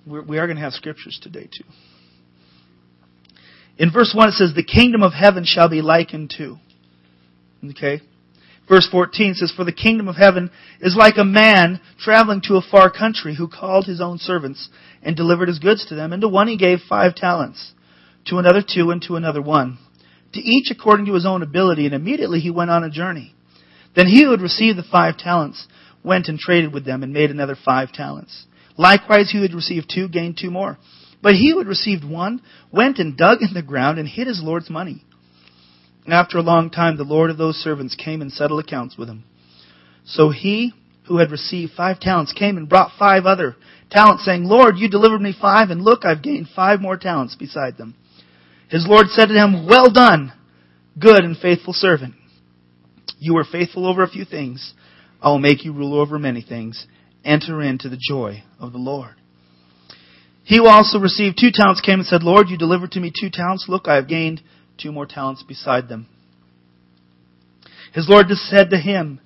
We're, 0.06 0.24
we 0.24 0.40
are 0.40 0.48
going 0.48 0.58
to 0.58 0.64
have 0.64 0.74
scriptures 0.74 1.20
today 1.22 1.44
too. 1.44 1.66
In 3.78 3.92
verse 3.92 4.14
1 4.16 4.30
it 4.30 4.32
says, 4.34 4.54
The 4.56 4.64
kingdom 4.64 5.04
of 5.04 5.14
heaven 5.14 5.44
shall 5.46 5.70
be 5.70 5.82
likened 5.82 6.34
to. 6.38 6.58
Okay? 7.72 8.02
Verse 8.68 8.88
14 8.92 9.36
says, 9.36 9.54
For 9.56 9.64
the 9.64 9.72
kingdom 9.72 10.08
of 10.08 10.18
heaven 10.18 10.52
is 10.82 10.96
like 10.96 11.18
a 11.18 11.24
man 11.24 11.80
traveling 12.00 12.42
to 12.44 12.56
a 12.56 12.62
far 12.62 12.92
country 12.92 13.36
who 13.36 13.48
called 13.48 13.86
his 13.86 14.02
own 14.02 14.18
servants 14.18 14.70
and 15.02 15.16
delivered 15.16 15.48
his 15.48 15.60
goods 15.60 15.86
to 15.88 15.96
them. 15.96 16.12
And 16.12 16.22
to 16.22 16.28
one 16.28 16.48
he 16.48 16.58
gave 16.58 16.80
five 16.82 17.16
talents, 17.16 17.72
to 18.26 18.38
another 18.38 18.62
two, 18.62 18.92
and 18.92 19.02
to 19.04 19.16
another 19.16 19.42
one. 19.42 19.78
To 20.34 20.42
each 20.42 20.70
according 20.70 21.06
to 21.06 21.14
his 21.14 21.26
own 21.26 21.42
ability, 21.42 21.86
and 21.86 21.96
immediately 21.96 22.40
he 22.40 22.52
went 22.52 22.70
on 22.70 22.84
a 22.84 22.90
journey. 22.90 23.34
Then 23.96 24.08
he 24.08 24.24
who 24.24 24.32
had 24.32 24.42
received 24.42 24.78
the 24.78 24.84
five 24.84 25.18
talents 25.18 25.66
went 26.04 26.28
and 26.28 26.38
traded 26.38 26.74
with 26.74 26.86
them 26.86 27.04
and 27.04 27.14
made 27.14 27.32
another 27.32 27.56
five 27.56 27.94
talents. 27.94 28.46
Likewise, 28.78 29.32
he 29.32 29.38
who 29.38 29.44
had 29.44 29.54
received 29.54 29.92
two 29.94 30.10
gained 30.10 30.38
two 30.40 30.52
more. 30.52 30.78
But 31.22 31.34
he 31.34 31.52
who 31.52 31.58
had 31.58 31.68
received 31.68 32.04
one 32.04 32.42
went 32.72 33.00
and 33.00 33.18
dug 33.18 33.42
in 33.42 33.54
the 33.54 33.64
ground 33.64 33.98
and 33.98 34.08
hid 34.08 34.28
his 34.28 34.42
Lord's 34.44 34.70
money. 34.70 35.04
After 36.08 36.38
a 36.38 36.42
long 36.42 36.70
time, 36.70 36.98
the 36.98 37.04
Lord 37.04 37.30
of 37.30 37.38
those 37.38 37.56
servants 37.56 37.96
came 37.96 38.22
and 38.22 38.32
settled 38.32 38.64
accounts 38.64 38.98
with 38.98 39.10
him. 39.10 39.24
So 40.06 40.30
he 40.30 40.74
who 41.08 41.18
had 41.18 41.32
received 41.32 41.74
five 41.76 42.00
talents 42.00 42.34
came 42.34 42.58
and 42.58 42.70
brought 42.70 42.98
five 42.98 43.26
other 43.26 43.56
talents, 43.90 44.26
saying, 44.26 44.46
Lord, 44.46 44.78
you 44.78 44.90
delivered 44.90 45.22
me 45.22 45.34
five, 45.40 45.70
and 45.70 45.82
look, 45.82 46.06
I've 46.06 46.24
gained 46.24 46.48
five 46.56 46.82
more 46.82 46.98
talents 46.98 47.36
beside 47.36 47.78
them. 47.78 47.96
His 48.70 48.86
Lord 48.88 49.08
said 49.08 49.28
to 49.28 49.34
him, 49.34 49.68
Well 49.68 49.92
done, 49.92 50.34
good 51.00 51.24
and 51.24 51.38
faithful 51.38 51.74
servant. 51.74 52.16
You 53.20 53.34
were 53.34 53.46
faithful 53.46 53.86
over 53.88 54.04
a 54.04 54.10
few 54.10 54.26
things. 54.26 54.74
I 55.22 55.30
will 55.30 55.40
make 55.40 55.66
you 55.66 55.74
rule 55.74 56.00
over 56.00 56.20
many 56.20 56.42
things 56.42 56.86
enter 57.28 57.62
into 57.62 57.90
the 57.90 58.00
joy 58.00 58.44
of 58.60 58.72
the 58.72 58.78
Lord. 58.78 59.16
He 60.44 60.58
who 60.58 60.68
also 60.68 60.98
received 60.98 61.38
two 61.38 61.52
talents 61.54 61.82
came 61.82 62.00
and 62.00 62.08
said, 62.08 62.24
Lord, 62.24 62.48
you 62.50 62.58
delivered 62.58 62.92
to 62.92 63.02
me 63.02 63.12
two 63.12 63.30
talents. 63.30 63.66
Look, 63.68 63.88
I 63.88 63.96
have 63.96 64.08
gained 64.08 64.42
two 64.78 64.92
more 64.92 65.06
talents 65.06 65.44
beside 65.44 65.90
them. 65.90 66.08
His 67.94 68.08
Lord 68.10 68.28
said 68.30 68.70
to 68.70 68.78
him, 68.78 69.20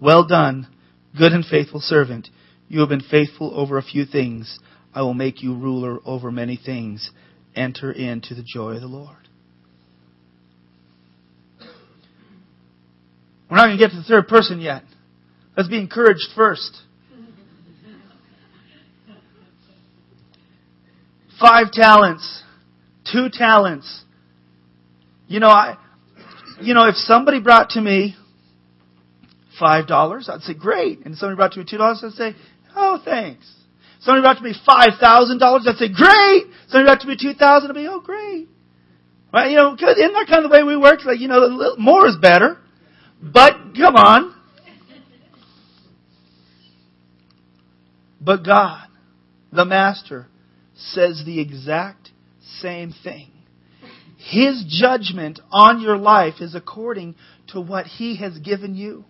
Well 0.00 0.26
done, 0.26 0.68
good 1.16 1.32
and 1.32 1.44
faithful 1.44 1.80
servant. 1.80 2.28
You 2.68 2.80
have 2.80 2.88
been 2.88 3.00
faithful 3.00 3.52
over 3.58 3.78
a 3.78 3.82
few 3.82 4.04
things. 4.04 4.58
I 4.94 5.02
will 5.02 5.14
make 5.14 5.42
you 5.42 5.54
ruler 5.54 5.98
over 6.04 6.30
many 6.30 6.56
things. 6.56 7.10
Enter 7.54 7.92
into 7.92 8.34
the 8.34 8.42
joy 8.42 8.74
of 8.74 8.80
the 8.80 8.86
Lord. 8.86 9.16
We're 13.50 13.58
not 13.58 13.66
going 13.66 13.78
to 13.78 13.84
get 13.84 13.90
to 13.90 13.96
the 13.96 14.02
third 14.02 14.26
person 14.26 14.60
yet. 14.60 14.82
Let's 15.56 15.68
be 15.68 15.78
encouraged 15.78 16.28
first. 16.34 16.82
five 21.40 21.70
talents, 21.70 22.42
two 23.10 23.28
talents. 23.30 24.04
You 25.28 25.40
know, 25.40 25.48
I, 25.48 25.76
you 26.60 26.74
know, 26.74 26.88
if 26.88 26.96
somebody 26.96 27.40
brought 27.40 27.70
to 27.70 27.80
me 27.80 28.16
five 29.58 29.86
dollars, 29.86 30.28
I'd 30.32 30.42
say 30.42 30.54
great. 30.54 31.04
And 31.04 31.16
somebody 31.16 31.36
brought 31.36 31.52
to 31.52 31.60
me 31.60 31.66
two 31.68 31.78
dollars, 31.78 32.02
I'd 32.04 32.12
say, 32.12 32.34
oh, 32.74 33.00
thanks. 33.04 33.52
Somebody 34.00 34.22
brought 34.22 34.38
to 34.38 34.42
me 34.44 34.54
five 34.64 34.98
thousand 35.00 35.38
dollars, 35.38 35.66
I'd 35.68 35.76
say 35.76 35.88
great. 35.88 36.44
Somebody 36.68 36.84
brought 36.86 37.00
to 37.00 37.08
me 37.08 37.16
two 37.20 37.34
thousand, 37.34 37.70
I'd 37.70 37.74
be 37.74 37.88
oh 37.88 38.00
great. 38.00 38.48
Right? 39.32 39.50
You 39.50 39.56
know, 39.56 39.72
because 39.72 39.96
isn't 39.98 40.12
that 40.12 40.26
kind 40.28 40.44
of 40.44 40.50
the 40.50 40.56
way 40.56 40.62
we 40.62 40.76
work? 40.76 41.04
Like, 41.04 41.18
you 41.18 41.28
know, 41.28 41.74
more 41.78 42.06
is 42.06 42.16
better. 42.16 42.58
But, 43.20 43.54
come 43.76 43.96
on. 43.96 44.34
But 48.20 48.44
God, 48.44 48.86
the 49.52 49.64
Master, 49.64 50.28
says 50.74 51.22
the 51.24 51.40
exact 51.40 52.10
same 52.60 52.92
thing. 53.04 53.30
His 54.28 54.64
judgment 54.66 55.38
on 55.52 55.80
your 55.80 55.96
life 55.96 56.40
is 56.40 56.56
according 56.56 57.14
to 57.48 57.60
what 57.60 57.86
He 57.86 58.16
has 58.16 58.36
given 58.38 58.74
you. 58.74 59.04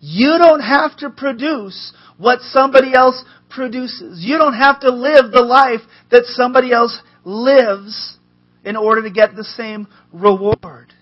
You 0.00 0.38
don't 0.38 0.60
have 0.60 0.96
to 0.98 1.10
produce 1.10 1.92
what 2.18 2.40
somebody 2.40 2.94
else 2.94 3.24
produces. 3.50 4.24
You 4.24 4.38
don't 4.38 4.54
have 4.54 4.80
to 4.80 4.90
live 4.90 5.32
the 5.32 5.42
life 5.42 5.80
that 6.12 6.24
somebody 6.26 6.72
else 6.72 7.00
lives 7.24 8.16
in 8.64 8.76
order 8.76 9.02
to 9.02 9.10
get 9.10 9.34
the 9.34 9.44
same 9.44 9.88
reward. 10.12 10.92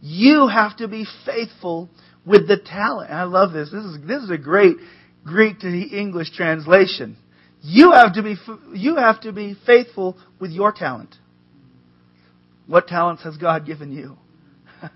You 0.00 0.48
have 0.48 0.76
to 0.78 0.88
be 0.88 1.06
faithful 1.24 1.88
with 2.26 2.48
the 2.48 2.56
talent. 2.58 3.12
I 3.12 3.24
love 3.24 3.52
this. 3.52 3.70
This 3.70 3.84
is, 3.84 3.98
this 4.04 4.22
is 4.24 4.30
a 4.30 4.38
great 4.38 4.76
Greek 5.24 5.60
to 5.60 5.68
English 5.68 6.32
translation. 6.32 7.16
You 7.60 7.92
have 7.92 8.14
to 8.14 8.22
be, 8.24 8.34
you 8.74 8.96
have 8.96 9.20
to 9.20 9.32
be 9.32 9.56
faithful 9.64 10.16
with 10.40 10.50
your 10.50 10.72
talent. 10.72 11.14
What 12.66 12.86
talents 12.86 13.24
has 13.24 13.36
God 13.36 13.66
given 13.66 13.92
you? 13.92 14.16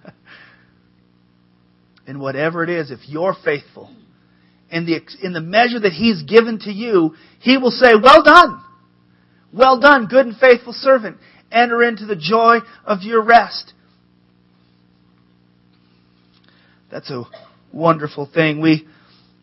and 2.07 2.21
whatever 2.21 2.63
it 2.63 2.71
is, 2.71 2.91
if 2.91 3.01
you're 3.07 3.35
faithful, 3.45 3.91
in 4.71 4.87
the, 4.87 5.01
in 5.23 5.33
the 5.33 5.41
measure 5.41 5.81
that 5.81 5.93
He's 5.93 6.23
given 6.23 6.59
to 6.61 6.73
you, 6.73 7.15
He 7.41 7.59
will 7.59 7.71
say, 7.71 7.93
well 8.01 8.23
done. 8.23 8.63
Well 9.53 9.81
done, 9.81 10.07
good 10.07 10.27
and 10.27 10.37
faithful 10.37 10.73
servant. 10.73 11.19
Enter 11.51 11.83
into 11.83 12.07
the 12.07 12.17
joy 12.17 12.59
of 12.85 13.03
your 13.03 13.23
rest. 13.23 13.73
That's 16.91 17.11
a 17.11 17.25
wonderful 17.73 18.29
thing. 18.33 18.61
We 18.61 18.87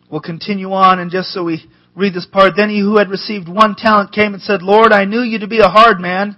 will 0.10 0.22
continue 0.22 0.72
on, 0.72 1.00
and 1.00 1.12
just 1.12 1.30
so 1.30 1.44
we 1.44 1.64
read 1.96 2.14
this 2.14 2.26
part, 2.26 2.54
then 2.56 2.70
he 2.70 2.80
who 2.80 2.98
had 2.98 3.10
received 3.10 3.48
one 3.48 3.76
talent 3.76 4.12
came 4.12 4.34
and 4.34 4.42
said, 4.42 4.62
Lord, 4.62 4.92
I 4.92 5.06
knew 5.06 5.22
you 5.22 5.40
to 5.40 5.48
be 5.48 5.60
a 5.60 5.68
hard 5.68 6.00
man. 6.00 6.36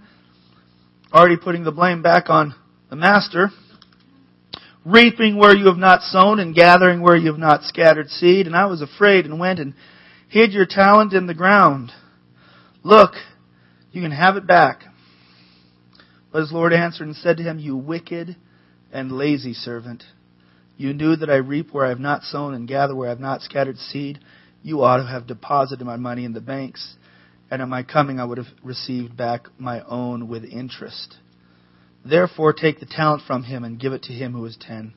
Already 1.16 1.38
putting 1.38 1.64
the 1.64 1.72
blame 1.72 2.02
back 2.02 2.30
on 2.30 2.54
the 2.90 2.98
master. 2.98 3.50
Reaping 4.84 5.38
where 5.38 5.56
you 5.56 5.68
have 5.68 5.78
not 5.78 6.02
sown 6.02 6.42
and 6.42 6.54
gathering 6.54 7.02
where 7.02 7.16
you 7.16 7.28
have 7.28 7.40
not 7.40 7.64
scattered 7.64 8.10
seed. 8.10 8.48
And 8.48 8.56
I 8.56 8.66
was 8.66 8.82
afraid 8.82 9.24
and 9.24 9.40
went 9.40 9.60
and 9.60 9.76
hid 10.28 10.52
your 10.52 10.66
talent 10.66 11.14
in 11.14 11.26
the 11.26 11.34
ground. 11.34 11.94
Look, 12.84 13.14
you 13.94 14.02
can 14.02 14.12
have 14.12 14.36
it 14.36 14.46
back. 14.46 14.82
But 16.34 16.42
his 16.42 16.52
Lord 16.52 16.74
answered 16.74 17.08
and 17.08 17.16
said 17.16 17.38
to 17.38 17.44
him, 17.44 17.60
You 17.60 17.78
wicked 17.78 18.36
and 18.92 19.10
lazy 19.10 19.54
servant. 19.54 20.04
You 20.76 20.92
knew 20.92 21.16
that 21.16 21.30
I 21.30 21.36
reap 21.36 21.72
where 21.72 21.86
I 21.86 21.90
have 21.90 22.00
not 22.02 22.24
sown 22.24 22.54
and 22.54 22.68
gather 22.68 22.94
where 22.94 23.08
I 23.08 23.12
have 23.12 23.22
not 23.22 23.42
scattered 23.42 23.78
seed. 23.78 24.20
You 24.64 24.84
ought 24.84 24.98
to 24.98 25.08
have 25.08 25.28
deposited 25.28 25.86
my 25.86 25.96
money 25.96 26.26
in 26.26 26.34
the 26.34 26.42
banks, 26.42 26.98
and 27.56 27.62
at 27.62 27.70
my 27.70 27.84
coming 27.84 28.20
I 28.20 28.26
would 28.26 28.38
have 28.38 28.48
received 28.64 29.16
back 29.16 29.48
my 29.58 29.80
own 29.86 30.28
with 30.28 30.44
interest. 30.44 31.16
Therefore 32.04 32.52
take 32.52 32.82
the 32.82 32.86
talent 32.86 33.24
from 33.26 33.44
him 33.44 33.64
and 33.64 33.80
give 33.80 33.94
it 33.94 34.04
to 34.04 34.14
him 34.14 34.34
who 34.34 34.44
has 34.44 34.58
ten. 34.58 34.94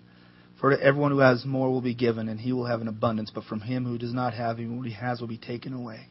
For 0.60 0.70
to 0.70 0.82
everyone 0.82 1.12
who 1.12 1.20
has 1.20 1.44
more 1.44 1.70
will 1.70 1.80
be 1.80 1.94
given, 1.94 2.28
and 2.28 2.40
he 2.40 2.52
will 2.52 2.66
have 2.66 2.80
an 2.80 2.88
abundance, 2.88 3.30
but 3.32 3.44
from 3.44 3.60
him 3.60 3.84
who 3.84 3.96
does 3.96 4.12
not 4.12 4.34
have, 4.34 4.58
even 4.58 4.76
what 4.76 4.88
he 4.88 4.92
has 4.94 5.20
will 5.20 5.28
be 5.28 5.38
taken 5.38 5.72
away. 5.72 6.08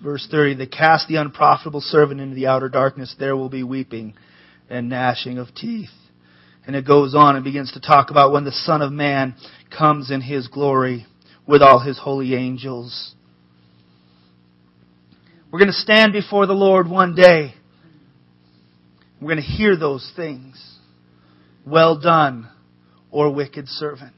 Verse 0.00 0.28
30, 0.30 0.54
they 0.54 0.66
cast 0.66 1.08
the 1.08 1.16
unprofitable 1.16 1.80
servant 1.80 2.20
into 2.20 2.36
the 2.36 2.46
outer 2.46 2.68
darkness. 2.68 3.16
There 3.18 3.36
will 3.36 3.48
be 3.48 3.64
weeping 3.64 4.14
and 4.70 4.88
gnashing 4.88 5.38
of 5.38 5.52
teeth. 5.56 5.90
And 6.68 6.76
it 6.76 6.86
goes 6.86 7.16
on 7.16 7.34
and 7.34 7.44
begins 7.44 7.72
to 7.72 7.80
talk 7.80 8.12
about 8.12 8.30
when 8.30 8.44
the 8.44 8.52
Son 8.52 8.80
of 8.80 8.92
Man 8.92 9.34
comes 9.76 10.12
in 10.12 10.20
His 10.20 10.46
glory 10.46 11.04
with 11.48 11.62
all 11.62 11.80
His 11.80 11.98
holy 11.98 12.36
angels. 12.36 13.16
We're 15.54 15.60
going 15.60 15.70
to 15.70 15.74
stand 15.74 16.12
before 16.12 16.46
the 16.46 16.52
Lord 16.52 16.90
one 16.90 17.14
day. 17.14 17.54
We're 19.20 19.34
going 19.34 19.40
to 19.40 19.48
hear 19.48 19.76
those 19.76 20.12
things. 20.16 20.60
Well 21.64 21.96
done, 21.96 22.48
or 23.12 23.32
wicked 23.32 23.68
servant. 23.68 24.14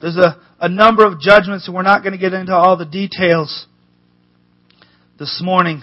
There's 0.00 0.16
a, 0.16 0.40
a 0.58 0.70
number 0.70 1.04
of 1.04 1.20
judgments, 1.20 1.66
and 1.66 1.76
we're 1.76 1.82
not 1.82 2.02
going 2.02 2.14
to 2.14 2.18
get 2.18 2.32
into 2.32 2.54
all 2.54 2.78
the 2.78 2.86
details 2.86 3.66
this 5.18 5.42
morning, 5.44 5.82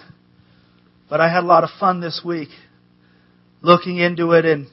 but 1.07 1.21
I 1.21 1.31
had 1.31 1.43
a 1.43 1.47
lot 1.47 1.63
of 1.63 1.69
fun 1.79 2.01
this 2.01 2.23
week 2.25 2.49
looking 3.61 3.99
into 3.99 4.31
it 4.31 4.45
and 4.45 4.65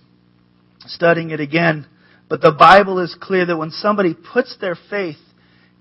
studying 0.87 1.33
it 1.33 1.41
again. 1.41 1.87
But 2.31 2.41
the 2.41 2.53
Bible 2.53 2.99
is 2.99 3.15
clear 3.21 3.45
that 3.45 3.59
when 3.59 3.73
somebody 3.73 4.15
puts 4.15 4.57
their 4.59 4.79
faith 4.89 5.21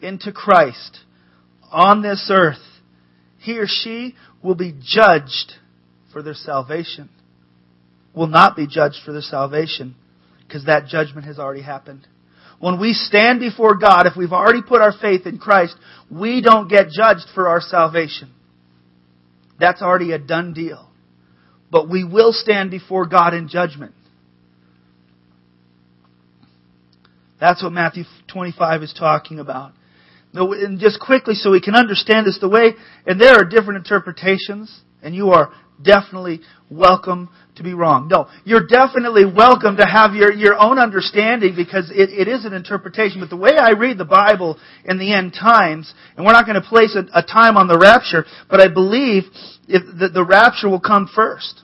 into 0.02 0.34
Christ 0.34 0.98
on 1.72 2.02
this 2.02 2.30
earth, 2.30 2.58
he 3.42 3.58
or 3.58 3.66
she 3.68 4.16
will 4.44 4.56
be 4.56 4.74
judged 4.84 5.54
for 6.14 6.22
their 6.22 6.34
salvation. 6.34 7.10
Will 8.16 8.28
not 8.28 8.56
be 8.56 8.68
judged 8.68 8.98
for 9.06 9.12
their 9.12 9.22
salvation 9.22 9.96
because 10.46 10.66
that 10.66 10.88
judgment 10.88 11.26
has 11.26 11.40
already 11.40 11.62
happened. 11.62 12.08
When 12.60 12.80
we 12.80 12.94
stand 12.94 13.40
before 13.40 13.76
God, 13.76 14.06
if 14.06 14.14
we've 14.16 14.34
already 14.34 14.62
put 14.62 14.82
our 14.82 14.92
faith 14.92 15.26
in 15.26 15.40
Christ, 15.40 15.76
we 16.12 16.42
don't 16.42 16.68
get 16.68 16.90
judged 16.90 17.26
for 17.34 17.48
our 17.48 17.62
salvation. 17.62 18.32
That's 19.60 19.82
already 19.82 20.12
a 20.12 20.20
done 20.20 20.54
deal. 20.54 20.90
But 21.72 21.90
we 21.90 22.04
will 22.04 22.34
stand 22.34 22.70
before 22.70 23.08
God 23.08 23.34
in 23.34 23.48
judgment. 23.48 23.94
That's 27.40 27.64
what 27.64 27.72
Matthew 27.72 28.04
25 28.32 28.84
is 28.84 28.94
talking 28.98 29.40
about. 29.40 29.72
And 30.34 30.80
just 30.80 31.00
quickly 31.00 31.36
so 31.36 31.52
we 31.52 31.62
can 31.62 31.76
understand 31.76 32.26
this, 32.26 32.40
the 32.40 32.48
way, 32.48 32.74
and 33.06 33.20
there 33.20 33.36
are 33.36 33.44
different 33.44 33.78
interpretations, 33.78 34.82
and 35.04 35.14
you 35.14 35.32
are 35.32 35.52
definitely 35.84 36.42
welcome 36.70 37.30
to 37.56 37.64
be 37.64 37.74
wrong. 37.74 38.08
No, 38.08 38.30
you're 38.46 38.66
definitely 38.66 39.26
welcome 39.26 39.76
to 39.78 39.86
have 39.86 40.14
your, 40.14 40.32
your 40.32 40.58
own 40.58 40.80
understanding 40.80 41.54
because 41.56 41.92
it, 41.92 42.10
it 42.10 42.28
is 42.30 42.46
an 42.46 42.54
interpretation. 42.54 43.20
But 43.20 43.30
the 43.30 43.36
way 43.36 43.58
I 43.58 43.72
read 43.72 43.98
the 43.98 44.06
Bible 44.06 44.58
in 44.86 44.98
the 45.00 45.14
end 45.14 45.34
times, 45.34 45.94
and 46.16 46.26
we're 46.26 46.32
not 46.32 46.46
going 46.46 46.62
to 46.62 46.68
place 46.68 46.96
a, 46.96 47.20
a 47.20 47.24
time 47.24 47.58
on 47.58 47.68
the 47.68 47.78
rapture, 47.78 48.26
but 48.50 48.62
I 48.62 48.70
believe 48.70 49.24
if 49.68 49.84
the, 50.00 50.10
the 50.14 50.24
rapture 50.24 50.70
will 50.70 50.80
come 50.80 51.10
first. 51.14 51.62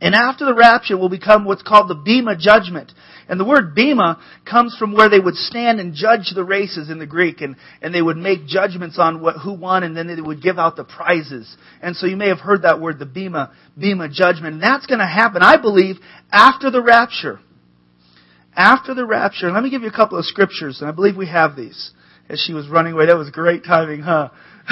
And 0.00 0.14
after 0.14 0.44
the 0.44 0.54
rapture 0.54 0.96
will 0.96 1.10
become 1.10 1.44
what's 1.44 1.62
called 1.62 1.88
the 1.88 1.94
Bema 1.94 2.36
judgment. 2.36 2.90
And 3.30 3.38
the 3.38 3.44
word 3.44 3.76
Bema 3.76 4.20
comes 4.44 4.74
from 4.76 4.92
where 4.92 5.08
they 5.08 5.20
would 5.20 5.36
stand 5.36 5.78
and 5.78 5.94
judge 5.94 6.32
the 6.34 6.42
races 6.42 6.90
in 6.90 6.98
the 6.98 7.06
Greek, 7.06 7.40
and, 7.40 7.54
and 7.80 7.94
they 7.94 8.02
would 8.02 8.16
make 8.16 8.44
judgments 8.44 8.98
on 8.98 9.22
what, 9.22 9.36
who 9.36 9.52
won, 9.52 9.84
and 9.84 9.96
then 9.96 10.08
they 10.08 10.20
would 10.20 10.42
give 10.42 10.58
out 10.58 10.74
the 10.74 10.82
prizes. 10.82 11.56
And 11.80 11.94
so 11.94 12.08
you 12.08 12.16
may 12.16 12.26
have 12.26 12.40
heard 12.40 12.62
that 12.62 12.80
word, 12.80 12.98
the 12.98 13.06
Bema, 13.06 13.52
Bema 13.78 14.08
judgment. 14.08 14.54
And 14.54 14.62
that's 14.62 14.86
going 14.86 14.98
to 14.98 15.06
happen, 15.06 15.42
I 15.44 15.58
believe, 15.58 15.98
after 16.32 16.72
the 16.72 16.82
rapture. 16.82 17.38
After 18.56 18.94
the 18.94 19.06
rapture. 19.06 19.52
Let 19.52 19.62
me 19.62 19.70
give 19.70 19.82
you 19.82 19.88
a 19.88 19.92
couple 19.92 20.18
of 20.18 20.24
scriptures, 20.24 20.80
and 20.80 20.88
I 20.88 20.92
believe 20.92 21.16
we 21.16 21.28
have 21.28 21.54
these. 21.54 21.92
As 22.28 22.40
she 22.44 22.52
was 22.52 22.68
running 22.68 22.94
away, 22.94 23.06
that 23.06 23.16
was 23.16 23.30
great 23.30 23.62
timing, 23.62 24.00
huh? 24.00 24.30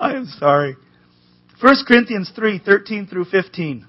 I 0.00 0.14
am 0.14 0.24
sorry. 0.38 0.76
1 1.60 1.74
Corinthians 1.86 2.32
3, 2.34 2.62
13 2.64 3.08
through 3.08 3.26
15. 3.26 3.88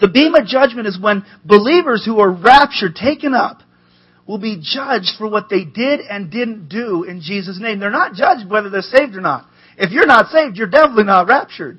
The 0.00 0.08
Bema 0.08 0.44
judgment 0.44 0.86
is 0.86 0.98
when 0.98 1.24
believers 1.44 2.04
who 2.04 2.20
are 2.20 2.30
raptured, 2.30 2.96
taken 2.96 3.34
up, 3.34 3.62
will 4.26 4.38
be 4.38 4.60
judged 4.62 5.12
for 5.18 5.28
what 5.28 5.48
they 5.50 5.64
did 5.64 6.00
and 6.00 6.30
didn't 6.30 6.68
do 6.68 7.04
in 7.04 7.20
Jesus' 7.20 7.58
name. 7.60 7.80
They're 7.80 7.90
not 7.90 8.14
judged 8.14 8.48
whether 8.48 8.70
they're 8.70 8.82
saved 8.82 9.14
or 9.16 9.20
not. 9.20 9.46
If 9.76 9.90
you're 9.90 10.06
not 10.06 10.30
saved, 10.30 10.56
you're 10.56 10.68
definitely 10.68 11.04
not 11.04 11.26
raptured. 11.26 11.78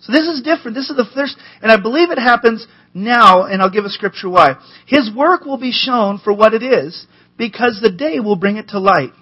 So 0.00 0.12
this 0.12 0.26
is 0.28 0.42
different. 0.42 0.76
This 0.76 0.88
is 0.88 0.96
the 0.96 1.08
first, 1.14 1.36
and 1.60 1.70
I 1.70 1.80
believe 1.80 2.10
it 2.10 2.18
happens 2.18 2.66
now, 2.94 3.44
and 3.44 3.60
I'll 3.60 3.70
give 3.70 3.84
a 3.84 3.90
scripture 3.90 4.28
why. 4.28 4.54
His 4.86 5.10
work 5.14 5.44
will 5.44 5.58
be 5.58 5.72
shown 5.72 6.18
for 6.18 6.32
what 6.32 6.54
it 6.54 6.62
is, 6.62 7.06
because 7.36 7.80
the 7.82 7.90
day 7.90 8.20
will 8.20 8.36
bring 8.36 8.56
it 8.56 8.68
to 8.68 8.78
light. 8.78 9.12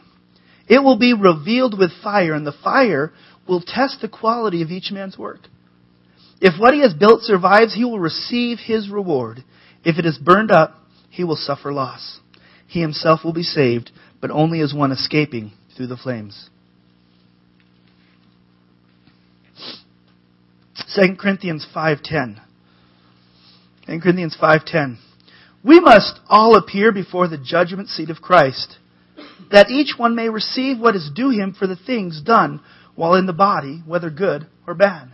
It 0.68 0.80
will 0.80 0.98
be 0.98 1.14
revealed 1.14 1.78
with 1.78 1.90
fire, 2.02 2.34
and 2.34 2.46
the 2.46 2.54
fire 2.62 3.12
will 3.48 3.62
test 3.62 4.00
the 4.00 4.08
quality 4.08 4.62
of 4.62 4.70
each 4.70 4.90
man's 4.92 5.16
work. 5.16 5.40
If 6.40 6.60
what 6.60 6.74
he 6.74 6.80
has 6.80 6.92
built 6.92 7.22
survives, 7.22 7.74
he 7.74 7.84
will 7.84 7.98
receive 7.98 8.58
his 8.58 8.90
reward. 8.90 9.42
If 9.84 9.98
it 9.98 10.06
is 10.06 10.18
burned 10.18 10.50
up, 10.50 10.74
he 11.08 11.24
will 11.24 11.36
suffer 11.36 11.72
loss. 11.72 12.20
He 12.66 12.80
himself 12.80 13.24
will 13.24 13.32
be 13.32 13.42
saved, 13.42 13.90
but 14.20 14.30
only 14.30 14.60
as 14.60 14.74
one 14.74 14.92
escaping 14.92 15.52
through 15.76 15.86
the 15.86 15.96
flames. 15.96 16.50
2 20.94 21.16
Corinthians 21.16 21.66
5:10. 21.74 22.40
2 23.86 24.00
Corinthians 24.00 24.36
5:10. 24.40 24.98
We 25.62 25.80
must 25.80 26.20
all 26.28 26.56
appear 26.56 26.92
before 26.92 27.28
the 27.28 27.38
judgment 27.38 27.88
seat 27.88 28.10
of 28.10 28.20
Christ, 28.20 28.78
that 29.50 29.70
each 29.70 29.98
one 29.98 30.14
may 30.14 30.28
receive 30.28 30.78
what 30.78 30.96
is 30.96 31.10
due 31.14 31.30
him 31.30 31.52
for 31.52 31.66
the 31.66 31.76
things 31.76 32.20
done 32.20 32.60
while 32.94 33.14
in 33.14 33.26
the 33.26 33.32
body, 33.32 33.82
whether 33.86 34.10
good 34.10 34.46
or 34.66 34.74
bad. 34.74 35.12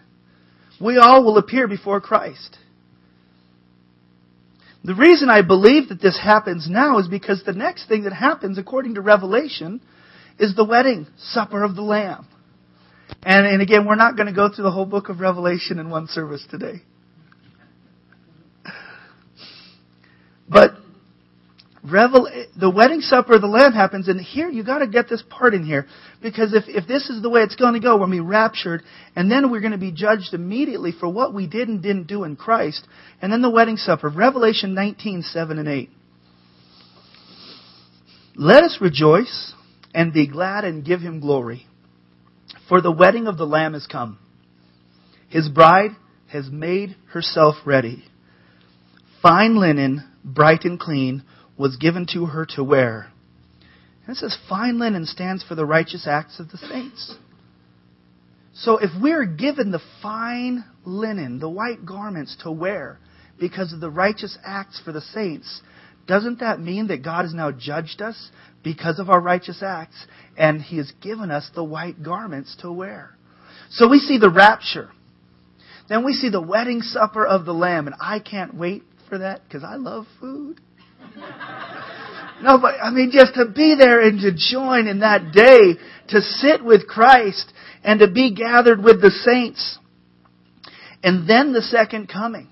We 0.81 0.99
all 0.99 1.25
will 1.25 1.39
appear 1.39 1.69
before 1.69 2.01
Christ. 2.01 2.59
The 4.85 4.95
reason 4.95 5.29
I 5.31 5.43
believe 5.43 5.91
that 5.91 6.01
this 6.01 6.19
happens 6.19 6.69
now 6.69 6.99
is 6.99 7.07
because 7.07 7.45
the 7.45 7.53
next 7.53 7.87
thing 7.87 8.03
that 8.05 8.13
happens, 8.13 8.59
according 8.59 8.95
to 8.95 9.01
Revelation, 9.01 9.81
is 10.41 10.57
the 10.57 10.65
wedding 10.65 11.07
supper 11.19 11.63
of 11.63 11.77
the 11.77 11.83
Lamb. 11.83 12.27
And, 13.23 13.47
and 13.47 13.63
again, 13.63 13.87
we're 13.87 13.95
not 13.95 14.17
going 14.17 14.27
to 14.27 14.33
go 14.33 14.49
through 14.49 14.65
the 14.65 14.73
whole 14.73 14.87
book 14.87 15.09
of 15.09 15.21
Revelation 15.21 15.79
in 15.79 15.89
one 15.89 16.09
service 16.09 16.45
today. 16.51 16.83
But 20.49 20.73
Revel, 21.85 22.31
the 22.57 22.71
wedding 22.71 23.01
supper 23.01 23.35
of 23.35 23.41
the 23.41 23.49
Lamb 23.49 23.73
happens, 23.73 24.07
and 24.07 24.21
here 24.21 24.49
you 24.49 24.63
got 24.63 24.79
to 24.79 24.87
get 24.87 25.09
this 25.09 25.23
part 25.29 25.53
in 25.53 25.65
here 25.65 25.87
because 26.23 26.55
if 26.55 26.65
if 26.69 26.87
this 26.87 27.11
is 27.11 27.23
the 27.23 27.29
way 27.29 27.41
it's 27.41 27.57
going 27.57 27.75
to 27.75 27.81
go, 27.81 27.95
we're 27.95 28.07
going 28.07 28.11
to 28.11 28.17
be 28.19 28.21
raptured, 28.21 28.85
and 29.17 29.29
then 29.29 29.51
we're 29.51 29.61
going 29.61 29.73
to 29.73 29.79
be 29.79 29.91
judged 29.91 30.33
immediately 30.33 30.93
for 30.93 31.09
what 31.09 31.35
we 31.35 31.49
did 31.49 31.69
and 31.69 31.83
didn't 31.83 32.07
do 32.07 32.23
in 32.23 32.37
Christ, 32.37 32.87
and 33.21 33.33
then 33.33 33.43
the 33.43 33.51
wedding 33.51 33.77
supper, 33.77 34.09
Revelation 34.09 34.75
19, 34.75 35.23
7 35.23 35.59
and 35.59 35.69
8. 35.69 35.91
Let 38.37 38.63
us 38.63 38.79
rejoice 38.81 39.53
and 39.93 40.13
be 40.13 40.29
glad 40.29 40.65
and 40.65 40.85
give 40.85 41.01
him 41.01 41.19
glory, 41.19 41.67
for 42.69 42.81
the 42.81 42.93
wedding 42.93 43.27
of 43.27 43.37
the 43.37 43.45
Lamb 43.47 43.75
is 43.75 43.89
come. 43.91 44.21
His 45.29 45.49
bride 45.49 45.97
has 46.29 46.49
made 46.49 46.95
herself 47.13 47.57
ready. 47.67 48.05
Fine 49.21 49.57
linen, 49.57 50.09
bright 50.25 50.63
and 50.63 50.79
clean 50.79 51.25
was 51.57 51.77
given 51.77 52.07
to 52.13 52.27
her 52.27 52.47
to 52.57 52.65
wear. 52.65 53.09
And 54.07 54.17
it 54.17 54.19
says 54.19 54.37
fine 54.49 54.79
linen 54.79 55.07
stands 55.07 55.45
for 55.45 55.55
the 55.55 55.67
righteous 55.67 56.07
acts 56.07 56.41
of 56.41 56.51
the 56.51 56.59
saints. 56.59 57.17
So 58.55 58.79
if 58.79 58.91
we're 59.01 59.25
given 59.25 59.71
the 59.71 59.83
fine 60.03 60.65
linen, 60.85 61.39
the 61.39 61.49
white 61.49 61.87
garments 61.87 62.37
to 62.43 62.51
wear 62.51 62.99
because 63.39 63.73
of 63.73 63.81
the 63.81 63.91
righteous 63.91 64.37
acts 64.45 64.81
for 64.85 64.93
the 64.93 65.01
saints, 65.01 65.63
doesn't 66.07 66.41
that 66.41 66.61
mean 66.61 66.89
that 66.89 67.05
God 67.05 67.23
has 67.23 67.33
now 67.33 67.53
judged 67.53 68.03
us 68.03 68.31
because 68.63 68.99
of 68.99 69.09
our 69.09 69.21
righteous 69.21 69.63
acts 69.63 70.07
and 70.37 70.61
He 70.61 70.77
has 70.79 70.93
given 71.01 71.31
us 71.31 71.51
the 71.55 71.65
white 71.65 72.03
garments 72.03 72.57
to 72.61 72.73
wear? 72.73 73.17
So 73.71 73.89
we 73.89 73.99
see 73.99 74.19
the 74.19 74.31
rapture. 74.31 74.91
Then 75.89 76.05
we 76.05 76.13
see 76.13 76.29
the 76.29 76.43
wedding 76.43 76.83
supper 76.83 77.27
of 77.27 77.45
the 77.45 77.55
Lamb, 77.55 77.87
and 77.87 77.97
I 78.01 78.19
can't 78.19 78.55
wait 78.55 78.83
for 79.09 79.19
that 79.19 79.43
because 79.45 79.65
I 79.65 79.77
love 79.77 80.07
food. 80.21 80.61
No, 82.43 82.59
but 82.59 82.75
I 82.83 82.91
mean, 82.91 83.13
just 83.13 83.35
to 83.35 83.47
be 83.47 83.77
there 83.79 84.01
and 84.01 84.21
to 84.23 84.33
join 84.33 84.89
in 84.89 84.99
that 84.99 85.31
day, 85.33 85.81
to 86.09 86.21
sit 86.21 86.65
with 86.65 86.89
Christ 86.89 87.53
and 87.85 88.01
to 88.01 88.11
be 88.11 88.35
gathered 88.35 88.83
with 88.83 89.01
the 89.01 89.11
saints. 89.11 89.79
And 91.05 91.29
then 91.29 91.53
the 91.53 91.63
second 91.63 92.09
coming. 92.09 92.49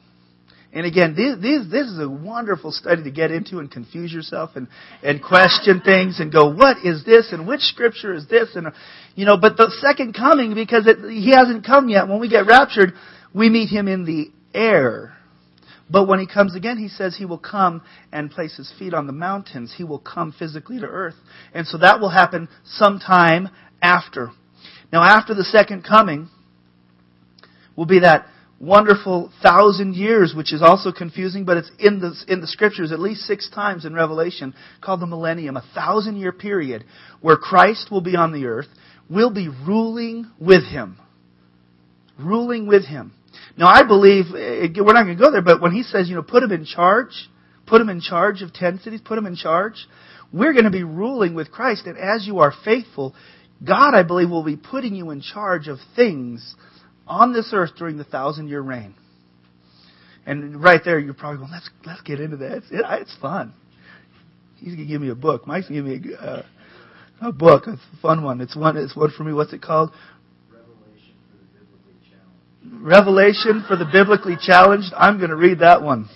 And 0.72 0.86
again, 0.86 1.16
this, 1.16 1.36
this, 1.42 1.66
this 1.70 1.88
is 1.88 1.98
a 1.98 2.08
wonderful 2.08 2.70
study 2.70 3.02
to 3.02 3.10
get 3.10 3.32
into 3.32 3.58
and 3.58 3.68
confuse 3.68 4.12
yourself 4.12 4.50
and, 4.54 4.68
and 5.02 5.20
question 5.20 5.80
things 5.80 6.20
and 6.20 6.32
go, 6.32 6.54
what 6.54 6.76
is 6.84 7.04
this 7.04 7.32
and 7.32 7.46
which 7.46 7.60
scripture 7.60 8.14
is 8.14 8.28
this? 8.28 8.50
And, 8.54 8.68
you 9.16 9.26
know, 9.26 9.36
but 9.36 9.56
the 9.56 9.72
second 9.80 10.14
coming, 10.14 10.54
because 10.54 10.86
it, 10.86 10.98
he 11.10 11.32
hasn't 11.32 11.66
come 11.66 11.88
yet, 11.88 12.06
when 12.06 12.20
we 12.20 12.28
get 12.28 12.46
raptured, 12.46 12.92
we 13.34 13.48
meet 13.48 13.68
him 13.68 13.88
in 13.88 14.04
the 14.04 14.30
air. 14.54 15.16
But 15.90 16.06
when 16.06 16.20
he 16.20 16.26
comes 16.26 16.54
again, 16.54 16.78
he 16.78 16.88
says 16.88 17.16
he 17.16 17.24
will 17.24 17.38
come 17.38 17.82
and 18.12 18.30
place 18.30 18.56
his 18.56 18.72
feet 18.78 18.94
on 18.94 19.06
the 19.06 19.12
mountains. 19.12 19.74
He 19.76 19.82
will 19.82 19.98
come 19.98 20.32
physically 20.32 20.78
to 20.78 20.86
earth. 20.86 21.16
And 21.52 21.66
so 21.66 21.78
that 21.78 22.00
will 22.00 22.10
happen 22.10 22.48
sometime 22.64 23.48
after. 23.82 24.30
Now, 24.92 25.02
after 25.02 25.34
the 25.34 25.44
second 25.44 25.82
coming 25.82 26.28
will 27.76 27.86
be 27.86 28.00
that 28.00 28.26
wonderful 28.60 29.32
thousand 29.42 29.94
years, 29.94 30.34
which 30.36 30.52
is 30.52 30.62
also 30.62 30.92
confusing, 30.92 31.44
but 31.44 31.56
it's 31.56 31.70
in 31.78 31.98
the, 31.98 32.14
in 32.28 32.40
the 32.40 32.46
scriptures 32.46 32.92
at 32.92 33.00
least 33.00 33.22
six 33.22 33.50
times 33.50 33.84
in 33.84 33.94
Revelation, 33.94 34.54
called 34.80 35.00
the 35.00 35.06
millennium, 35.06 35.56
a 35.56 35.64
thousand 35.74 36.16
year 36.16 36.32
period 36.32 36.84
where 37.20 37.36
Christ 37.36 37.88
will 37.90 38.02
be 38.02 38.14
on 38.14 38.32
the 38.32 38.46
earth. 38.46 38.68
We'll 39.08 39.32
be 39.32 39.48
ruling 39.48 40.30
with 40.38 40.64
him. 40.64 40.98
Ruling 42.18 42.68
with 42.68 42.84
him. 42.84 43.12
Now, 43.56 43.66
I 43.68 43.82
believe, 43.82 44.26
eh, 44.34 44.68
we're 44.76 44.92
not 44.92 45.04
going 45.04 45.16
to 45.16 45.22
go 45.22 45.30
there, 45.30 45.42
but 45.42 45.60
when 45.60 45.72
he 45.72 45.82
says, 45.82 46.08
you 46.08 46.14
know, 46.14 46.22
put 46.22 46.42
him 46.42 46.52
in 46.52 46.64
charge, 46.64 47.28
put 47.66 47.80
him 47.80 47.88
in 47.88 48.00
charge 48.00 48.42
of 48.42 48.52
10 48.52 48.80
cities, 48.80 49.00
put 49.04 49.18
him 49.18 49.26
in 49.26 49.36
charge, 49.36 49.86
we're 50.32 50.52
going 50.52 50.64
to 50.64 50.70
be 50.70 50.84
ruling 50.84 51.34
with 51.34 51.50
Christ. 51.50 51.86
And 51.86 51.98
as 51.98 52.26
you 52.26 52.38
are 52.38 52.52
faithful, 52.64 53.14
God, 53.64 53.94
I 53.94 54.02
believe, 54.02 54.30
will 54.30 54.44
be 54.44 54.56
putting 54.56 54.94
you 54.94 55.10
in 55.10 55.20
charge 55.20 55.68
of 55.68 55.78
things 55.96 56.54
on 57.06 57.32
this 57.32 57.50
earth 57.52 57.70
during 57.76 57.96
the 57.96 58.04
thousand 58.04 58.48
year 58.48 58.60
reign. 58.60 58.94
And 60.26 60.62
right 60.62 60.80
there, 60.84 60.98
you're 60.98 61.14
probably 61.14 61.38
going, 61.38 61.50
let's, 61.50 61.68
let's 61.84 62.02
get 62.02 62.20
into 62.20 62.36
that. 62.38 62.58
It's, 62.58 62.66
it, 62.70 62.84
it's 62.88 63.16
fun. 63.20 63.52
He's 64.56 64.74
going 64.74 64.86
to 64.86 64.92
give 64.92 65.00
me 65.00 65.08
a 65.08 65.14
book. 65.14 65.46
Mike's 65.46 65.68
going 65.68 65.84
to 65.84 65.98
give 65.98 66.04
me 66.04 66.14
a, 66.14 66.22
uh, 66.22 66.42
a 67.22 67.32
book, 67.32 67.66
a 67.66 67.76
fun 68.00 68.22
one. 68.22 68.40
It's 68.40 68.54
one, 68.54 68.76
it's 68.76 68.94
one 68.94 69.10
for 69.16 69.24
me. 69.24 69.32
What's 69.32 69.52
it 69.52 69.62
called? 69.62 69.90
Revelation 72.70 73.64
for 73.66 73.76
the 73.76 73.84
biblically 73.84 74.36
challenged. 74.40 74.92
I'm 74.96 75.18
going 75.18 75.30
to 75.30 75.36
read 75.36 75.58
that 75.58 75.82
one. 75.82 76.08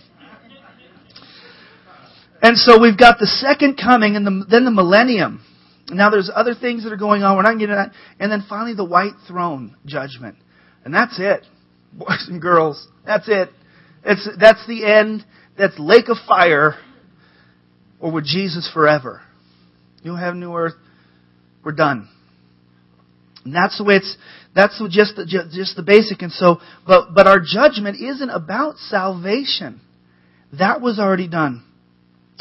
And 2.41 2.57
so 2.59 2.81
we've 2.81 2.99
got 2.99 3.19
the 3.19 3.27
second 3.27 3.77
coming 3.77 4.17
and 4.17 4.27
the, 4.27 4.45
then 4.49 4.65
the 4.65 4.71
millennium. 4.71 5.43
Now 5.89 6.11
there's 6.11 6.31
other 6.33 6.55
things 6.55 6.85
that 6.85 6.93
are 6.93 6.97
going 6.99 7.23
on. 7.23 7.37
We're 7.37 7.43
not 7.43 7.59
getting 7.59 7.75
that. 7.75 7.93
And 8.21 8.31
then 8.31 8.45
finally 8.49 8.75
the 8.75 8.85
white 8.85 9.15
throne 9.27 9.77
judgment. 9.87 10.37
And 10.85 10.93
that's 10.93 11.19
it. 11.19 11.45
Boys 11.93 12.27
and 12.29 12.41
girls. 12.41 12.87
That's 13.07 13.29
it. 13.29 13.49
It's, 14.05 14.29
that's 14.39 14.67
the 14.67 14.85
end. 14.85 15.25
That's 15.57 15.79
lake 15.79 16.09
of 16.09 16.19
fire 16.29 16.75
or 18.01 18.13
with 18.13 18.25
Jesus 18.25 18.71
forever. 18.73 19.23
You'll 20.03 20.17
have 20.17 20.35
new 20.35 20.55
earth. 20.55 20.75
We're 21.65 21.73
done. 21.73 22.09
And 23.45 23.55
that's 23.55 23.79
the 23.79 23.85
way 23.85 23.97
it's, 23.97 24.17
that's 24.55 24.81
just 24.91 25.17
the, 25.17 25.27
just 25.27 25.77
the 25.77 25.83
basic. 25.83 26.23
And 26.23 26.31
so, 26.31 26.61
but, 26.87 27.15
but 27.15 27.27
our 27.27 27.41
judgment 27.41 28.01
isn't 28.01 28.31
about 28.31 28.77
salvation. 28.77 29.81
That 30.59 30.81
was 30.81 30.99
already 30.99 31.29
done. 31.29 31.65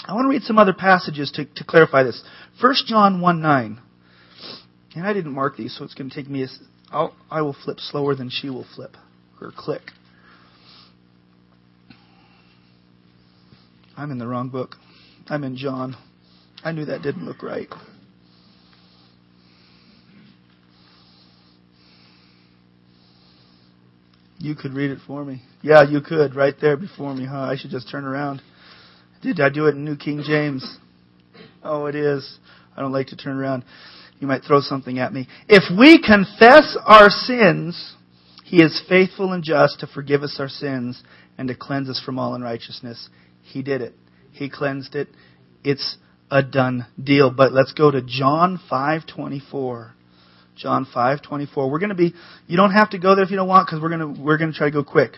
I 0.05 0.13
want 0.13 0.25
to 0.25 0.29
read 0.29 0.43
some 0.43 0.59
other 0.59 0.73
passages 0.73 1.31
to, 1.35 1.45
to 1.45 1.63
clarify 1.63 2.03
this. 2.03 2.21
1 2.61 2.75
John 2.87 3.21
1 3.21 3.41
9. 3.41 3.81
And 4.95 5.07
I 5.07 5.13
didn't 5.13 5.33
mark 5.33 5.57
these, 5.57 5.75
so 5.75 5.83
it's 5.83 5.95
going 5.95 6.09
to 6.09 6.15
take 6.15 6.29
me 6.29 6.43
a, 6.43 6.47
I'll, 6.91 7.15
I 7.31 7.41
will 7.41 7.55
flip 7.65 7.79
slower 7.79 8.13
than 8.13 8.29
she 8.29 8.49
will 8.49 8.65
flip 8.75 8.95
or 9.41 9.51
click. 9.55 9.81
I'm 13.97 14.11
in 14.11 14.19
the 14.19 14.27
wrong 14.27 14.49
book. 14.49 14.75
I'm 15.27 15.43
in 15.43 15.55
John. 15.55 15.95
I 16.63 16.71
knew 16.71 16.85
that 16.85 17.01
didn't 17.01 17.25
look 17.25 17.41
right. 17.41 17.69
You 24.43 24.55
could 24.55 24.73
read 24.73 24.91
it 24.91 24.99
for 25.07 25.23
me. 25.23 25.41
Yeah, 25.61 25.89
you 25.89 26.01
could, 26.01 26.35
right 26.35 26.53
there 26.59 26.75
before 26.75 27.15
me, 27.15 27.25
huh? 27.25 27.43
I 27.43 27.55
should 27.55 27.71
just 27.71 27.89
turn 27.89 28.03
around. 28.03 28.41
Did 29.21 29.39
I 29.39 29.47
do 29.47 29.67
it 29.67 29.75
in 29.75 29.85
New 29.85 29.95
King 29.95 30.21
James? 30.21 30.79
Oh, 31.63 31.85
it 31.85 31.95
is. 31.95 32.39
I 32.75 32.81
don't 32.81 32.91
like 32.91 33.07
to 33.07 33.15
turn 33.15 33.37
around. 33.37 33.63
You 34.19 34.27
might 34.27 34.43
throw 34.43 34.59
something 34.59 34.99
at 34.99 35.13
me. 35.13 35.29
If 35.47 35.63
we 35.79 35.97
confess 35.97 36.77
our 36.85 37.09
sins, 37.09 37.95
He 38.43 38.61
is 38.61 38.83
faithful 38.89 39.31
and 39.31 39.45
just 39.45 39.79
to 39.79 39.87
forgive 39.87 40.23
us 40.23 40.35
our 40.41 40.49
sins 40.49 41.01
and 41.37 41.47
to 41.47 41.55
cleanse 41.55 41.89
us 41.89 42.01
from 42.05 42.19
all 42.19 42.35
unrighteousness. 42.35 43.07
He 43.43 43.61
did 43.61 43.79
it. 43.79 43.93
He 44.33 44.49
cleansed 44.49 44.93
it. 44.93 45.07
It's 45.63 45.95
a 46.29 46.43
done 46.43 46.85
deal. 47.01 47.31
But 47.31 47.53
let's 47.53 47.71
go 47.71 47.91
to 47.91 48.01
John 48.01 48.59
5:24. 48.69 49.91
John 50.55 50.85
5:24. 50.85 51.69
We're 51.69 51.79
going 51.79 51.89
to 51.89 51.95
be 51.95 52.13
you 52.47 52.57
don't 52.57 52.71
have 52.71 52.91
to 52.91 52.99
go 52.99 53.15
there 53.15 53.23
if 53.23 53.31
you 53.31 53.37
don't 53.37 53.47
want 53.47 53.67
cuz 53.67 53.79
we're 53.81 53.89
going 53.89 54.15
to 54.15 54.21
we're 54.21 54.37
going 54.37 54.51
to 54.51 54.57
try 54.57 54.67
to 54.67 54.73
go 54.73 54.83
quick. 54.83 55.17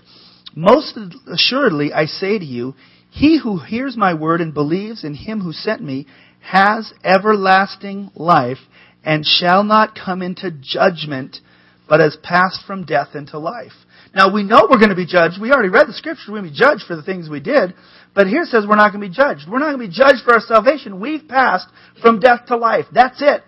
Most 0.55 0.97
assuredly 1.27 1.91
I 1.93 2.05
say 2.05 2.39
to 2.39 2.45
you, 2.45 2.75
he 3.09 3.39
who 3.39 3.59
hears 3.59 3.97
my 3.97 4.13
word 4.13 4.41
and 4.41 4.53
believes 4.53 5.03
in 5.03 5.13
him 5.13 5.41
who 5.41 5.51
sent 5.51 5.81
me 5.81 6.07
has 6.41 6.93
everlasting 7.03 8.11
life 8.15 8.59
and 9.03 9.25
shall 9.25 9.63
not 9.63 9.95
come 9.95 10.21
into 10.21 10.51
judgment 10.51 11.39
but 11.87 11.99
has 11.99 12.17
passed 12.23 12.65
from 12.65 12.85
death 12.85 13.09
into 13.15 13.37
life. 13.37 13.73
Now 14.15 14.33
we 14.33 14.43
know 14.43 14.67
we're 14.69 14.77
going 14.79 14.89
to 14.89 14.95
be 14.95 15.05
judged. 15.05 15.39
We 15.41 15.51
already 15.51 15.69
read 15.69 15.87
the 15.87 15.93
scripture. 15.93 16.31
We're 16.31 16.39
going 16.39 16.51
to 16.51 16.51
be 16.51 16.57
judged 16.57 16.83
for 16.87 16.95
the 16.95 17.03
things 17.03 17.29
we 17.29 17.41
did. 17.41 17.73
But 18.13 18.27
here 18.27 18.43
it 18.43 18.47
says 18.47 18.65
we're 18.67 18.77
not 18.77 18.93
going 18.93 19.01
to 19.01 19.09
be 19.09 19.13
judged. 19.13 19.41
We're 19.49 19.59
not 19.59 19.75
going 19.75 19.81
to 19.81 19.87
be 19.87 19.93
judged 19.93 20.23
for 20.23 20.33
our 20.33 20.39
salvation. 20.39 21.01
We've 21.01 21.27
passed 21.27 21.67
from 22.01 22.19
death 22.19 22.45
to 22.47 22.55
life. 22.55 22.85
That's 22.93 23.21
it. 23.21 23.43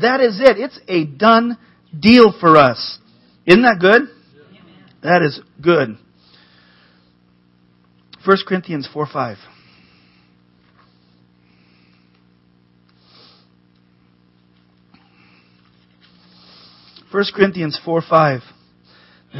That 0.00 0.20
is 0.20 0.40
it. 0.40 0.58
It's 0.58 0.78
a 0.88 1.04
done 1.04 1.58
deal 1.98 2.32
for 2.38 2.56
us. 2.56 2.98
Isn't 3.46 3.62
that 3.62 3.78
good? 3.80 4.02
That 5.02 5.22
is 5.22 5.40
good. 5.60 5.98
1 8.24 8.36
Corinthians 8.46 8.88
4 8.92 9.06
5. 9.12 9.36
First 17.10 17.34
Corinthians 17.34 17.78
4 17.84 18.02
5. 18.08 18.40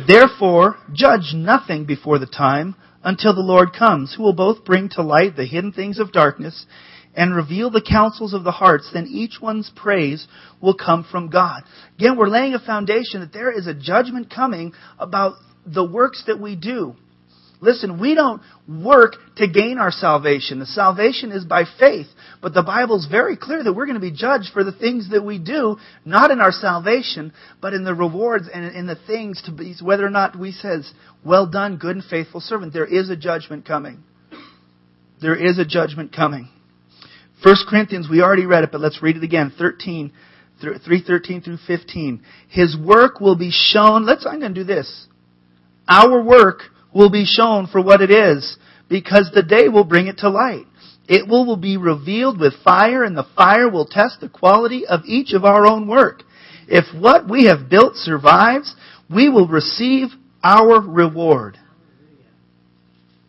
Therefore, 0.06 0.76
judge 0.92 1.32
nothing 1.34 1.86
before 1.86 2.18
the 2.18 2.26
time 2.26 2.74
until 3.02 3.34
the 3.34 3.40
Lord 3.40 3.72
comes, 3.72 4.14
who 4.14 4.22
will 4.22 4.34
both 4.34 4.64
bring 4.64 4.88
to 4.90 5.02
light 5.02 5.36
the 5.36 5.46
hidden 5.46 5.72
things 5.72 5.98
of 5.98 6.12
darkness 6.12 6.66
and 7.14 7.35
reveal 7.35 7.70
the 7.70 7.83
counsels 7.87 8.33
of 8.35 8.44
the 8.44 8.51
hearts, 8.51 8.90
then 8.92 9.07
each 9.07 9.38
one's 9.40 9.70
praise 9.75 10.27
will 10.61 10.75
come 10.75 11.05
from 11.11 11.29
God. 11.29 11.62
Again, 11.98 12.16
we're 12.16 12.29
laying 12.29 12.55
a 12.55 12.59
foundation 12.59 13.20
that 13.20 13.33
there 13.33 13.51
is 13.51 13.66
a 13.66 13.75
judgment 13.75 14.33
coming 14.35 14.72
about 14.98 15.35
the 15.66 15.85
works 15.85 16.25
that 16.27 16.40
we 16.40 16.57
do. 16.57 16.96
Listen, 17.61 18.01
we 18.01 18.16
don't 18.16 18.42
work 18.68 19.14
to 19.37 19.46
gain 19.46 19.79
our 19.79 19.92
salvation. 19.92 20.59
The 20.59 20.66
salvation 20.66 21.31
is 21.31 21.44
by 21.44 21.62
faith. 21.79 22.09
But 22.40 22.55
the 22.55 22.64
Bible's 22.64 23.07
very 23.07 23.37
clear 23.37 23.62
that 23.62 23.72
we're 23.72 23.87
going 23.87 23.94
to 23.94 24.01
be 24.01 24.11
judged 24.11 24.51
for 24.53 24.64
the 24.64 24.72
things 24.72 25.11
that 25.11 25.25
we 25.25 25.38
do, 25.38 25.77
not 26.05 26.33
in 26.33 26.40
our 26.40 26.51
salvation, 26.51 27.33
but 27.61 27.72
in 27.72 27.85
the 27.85 27.94
rewards 27.94 28.48
and 28.53 28.75
in 28.75 28.88
the 28.88 28.98
things 29.07 29.40
to 29.46 29.53
be, 29.53 29.77
whether 29.81 30.05
or 30.05 30.11
not 30.11 30.37
we 30.37 30.51
says, 30.51 30.92
well 31.25 31.46
done, 31.46 31.77
good 31.77 31.94
and 31.94 32.05
faithful 32.05 32.40
servant. 32.40 32.72
There 32.72 32.85
is 32.85 33.11
a 33.11 33.16
judgment 33.16 33.64
coming. 33.64 34.03
There 35.20 35.37
is 35.37 35.61
a 35.61 35.64
judgment 35.64 36.12
coming. 36.12 36.48
1 37.42 37.55
Corinthians, 37.68 38.09
we 38.11 38.22
already 38.22 38.46
read 38.46 38.64
it, 38.64 38.72
but 38.72 38.81
let's 38.81 39.02
read 39.02 39.16
it 39.16 39.24
again. 39.24 39.52
13, 39.57 40.12
313 40.61 41.42
through 41.42 41.59
15. 41.66 42.22
His 42.48 42.76
work 42.76 43.20
will 43.20 43.37
be 43.37 43.50
shown. 43.50 44.07
Let's, 44.07 44.26
I'm 44.26 44.40
going 44.40 44.55
to 44.55 44.61
do 44.61 44.64
this. 44.64 45.07
Our 45.88 46.22
work 46.22 46.61
will 46.94 47.11
be 47.11 47.24
shown 47.24 47.66
for 47.66 47.83
what 47.83 48.00
it 48.00 48.11
is 48.11 48.57
because 48.88 49.31
the 49.35 49.42
day 49.42 49.68
will 49.68 49.85
bring 49.85 50.07
it 50.07 50.18
to 50.18 50.28
light. 50.28 50.66
It 51.09 51.28
will, 51.28 51.44
will 51.44 51.57
be 51.57 51.76
revealed 51.76 52.38
with 52.38 52.62
fire 52.64 53.02
and 53.02 53.16
the 53.16 53.26
fire 53.37 53.68
will 53.68 53.87
test 53.87 54.20
the 54.20 54.28
quality 54.28 54.87
of 54.87 55.00
each 55.05 55.33
of 55.33 55.44
our 55.44 55.66
own 55.66 55.88
work. 55.88 56.22
If 56.68 56.85
what 56.94 57.28
we 57.28 57.46
have 57.46 57.68
built 57.68 57.96
survives, 57.96 58.74
we 59.12 59.28
will 59.28 59.48
receive 59.48 60.09
our 60.44 60.81
reward. 60.81 61.59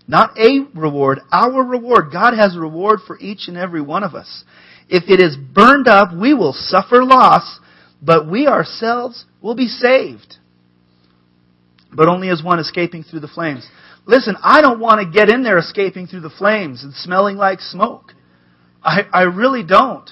Not 0.08 0.38
a 0.38 0.68
reward, 0.76 1.22
our 1.32 1.64
reward. 1.64 2.12
God 2.12 2.34
has 2.34 2.56
a 2.56 2.60
reward 2.60 3.00
for 3.06 3.18
each 3.20 3.48
and 3.48 3.58
every 3.58 3.82
one 3.82 4.04
of 4.04 4.16
us. 4.16 4.44
If 4.90 5.10
it 5.10 5.22
is 5.24 5.38
burned 5.38 5.88
up, 5.88 6.10
we 6.14 6.34
will 6.34 6.54
suffer 6.54 7.04
loss, 7.04 7.60
but 8.02 8.30
we 8.30 8.48
ourselves 8.48 9.26
will 9.42 9.56
be 9.56 9.68
saved 9.68 10.38
but 11.96 12.10
only 12.10 12.30
as 12.30 12.44
one 12.44 12.60
escaping 12.60 13.04
through 13.04 13.22
the 13.22 13.28
flames. 13.28 13.68
Listen, 14.06 14.36
I 14.42 14.62
don't 14.62 14.80
want 14.80 15.02
to 15.02 15.18
get 15.18 15.30
in 15.30 15.44
there 15.44 15.58
escaping 15.58 16.08
through 16.08 16.22
the 16.22 16.30
flames 16.30 16.84
and 16.84 16.94
smelling 16.94 17.38
like 17.38 17.60
smoke. 17.60 18.14
I, 18.84 19.02
I 19.14 19.24
really 19.24 19.64
don't. 19.64 20.10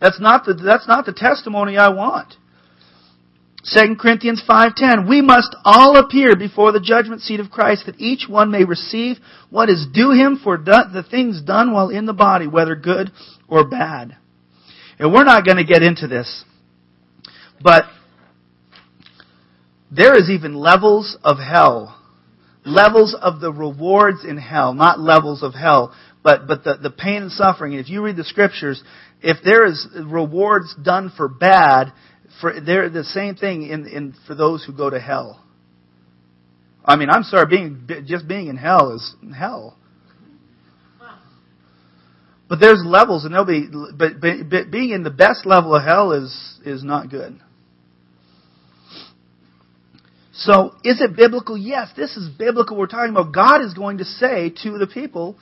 That's 0.00 0.20
not 0.20 0.44
the, 0.44 0.54
that's 0.54 0.88
not 0.88 1.06
the 1.06 1.12
testimony 1.12 1.76
I 1.76 1.88
want. 1.90 2.34
2 3.64 3.96
Corinthians 3.96 4.42
5:10 4.48 5.08
We 5.08 5.22
must 5.22 5.54
all 5.64 5.96
appear 5.96 6.34
before 6.34 6.72
the 6.72 6.80
judgment 6.80 7.22
seat 7.22 7.38
of 7.40 7.50
Christ 7.50 7.86
that 7.86 8.00
each 8.00 8.28
one 8.28 8.50
may 8.50 8.64
receive 8.64 9.18
what 9.50 9.70
is 9.70 9.86
due 9.92 10.10
him 10.10 10.40
for 10.42 10.58
the 10.58 11.04
things 11.08 11.40
done 11.42 11.72
while 11.72 11.88
in 11.88 12.06
the 12.06 12.12
body 12.12 12.46
whether 12.46 12.74
good 12.74 13.12
or 13.48 13.68
bad. 13.68 14.16
And 14.98 15.12
we're 15.12 15.24
not 15.24 15.46
going 15.46 15.58
to 15.58 15.64
get 15.64 15.82
into 15.82 16.08
this. 16.08 16.44
But 17.60 17.84
there 19.90 20.18
is 20.18 20.28
even 20.30 20.54
levels 20.54 21.16
of 21.22 21.38
hell. 21.38 21.98
Levels 22.64 23.14
of 23.20 23.40
the 23.40 23.52
rewards 23.52 24.24
in 24.24 24.38
hell, 24.38 24.72
not 24.74 25.00
levels 25.00 25.42
of 25.42 25.54
hell, 25.54 25.94
but, 26.22 26.46
but 26.46 26.64
the, 26.64 26.78
the 26.80 26.90
pain 26.90 27.22
and 27.22 27.32
suffering. 27.32 27.72
And 27.72 27.80
if 27.80 27.90
you 27.90 28.02
read 28.02 28.16
the 28.16 28.24
scriptures, 28.24 28.82
if 29.20 29.38
there 29.44 29.66
is 29.66 29.86
rewards 29.94 30.74
done 30.80 31.12
for 31.16 31.28
bad, 31.28 31.92
for, 32.40 32.60
they're 32.60 32.88
the 32.88 33.04
same 33.04 33.34
thing 33.34 33.62
in, 33.68 33.86
in, 33.86 34.14
for 34.26 34.34
those 34.34 34.64
who 34.64 34.72
go 34.72 34.90
to 34.90 35.00
hell. 35.00 35.44
I 36.84 36.96
mean, 36.96 37.10
I'm 37.10 37.22
sorry, 37.22 37.46
being, 37.46 37.88
just 38.06 38.26
being 38.26 38.48
in 38.48 38.56
hell 38.56 38.94
is 38.94 39.14
hell. 39.36 39.76
But 42.48 42.60
there's 42.60 42.82
levels, 42.84 43.24
and 43.24 43.32
there'll 43.32 43.46
be, 43.46 43.66
but, 43.96 44.20
but, 44.20 44.50
but 44.50 44.70
being 44.70 44.90
in 44.90 45.04
the 45.04 45.10
best 45.10 45.46
level 45.46 45.74
of 45.74 45.82
hell 45.84 46.12
is, 46.12 46.60
is 46.66 46.84
not 46.84 47.08
good. 47.08 47.40
So, 50.34 50.74
is 50.82 51.00
it 51.00 51.16
biblical? 51.16 51.56
Yes, 51.56 51.90
this 51.96 52.16
is 52.16 52.28
biblical. 52.28 52.76
We're 52.76 52.88
talking 52.88 53.10
about 53.10 53.32
God 53.32 53.62
is 53.62 53.74
going 53.74 53.98
to 53.98 54.04
say 54.04 54.52
to 54.64 54.76
the 54.76 54.86
people, 54.86 55.38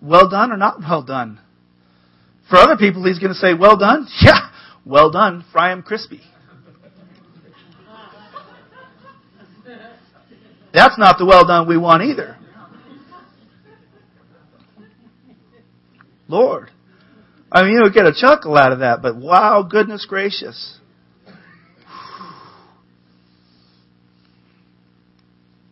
well 0.00 0.28
done 0.30 0.52
or 0.52 0.56
not 0.56 0.80
well 0.80 1.02
done. 1.02 1.40
For 2.48 2.56
other 2.56 2.76
people, 2.76 3.04
He's 3.04 3.18
going 3.18 3.32
to 3.32 3.38
say, 3.38 3.54
well 3.54 3.76
done? 3.76 4.06
Yeah, 4.22 4.49
well 4.90 5.10
done, 5.10 5.44
fry 5.52 5.70
'em 5.70 5.82
crispy. 5.82 6.20
That's 10.72 10.98
not 10.98 11.18
the 11.18 11.24
well 11.24 11.46
done 11.46 11.66
we 11.66 11.76
want 11.76 12.02
either. 12.02 12.36
Lord. 16.28 16.70
I 17.50 17.62
mean, 17.62 17.72
you 17.72 17.90
get 17.92 18.06
a 18.06 18.12
chuckle 18.14 18.56
out 18.56 18.72
of 18.72 18.78
that, 18.80 19.02
but 19.02 19.16
wow, 19.16 19.62
goodness 19.68 20.06
gracious. 20.08 20.78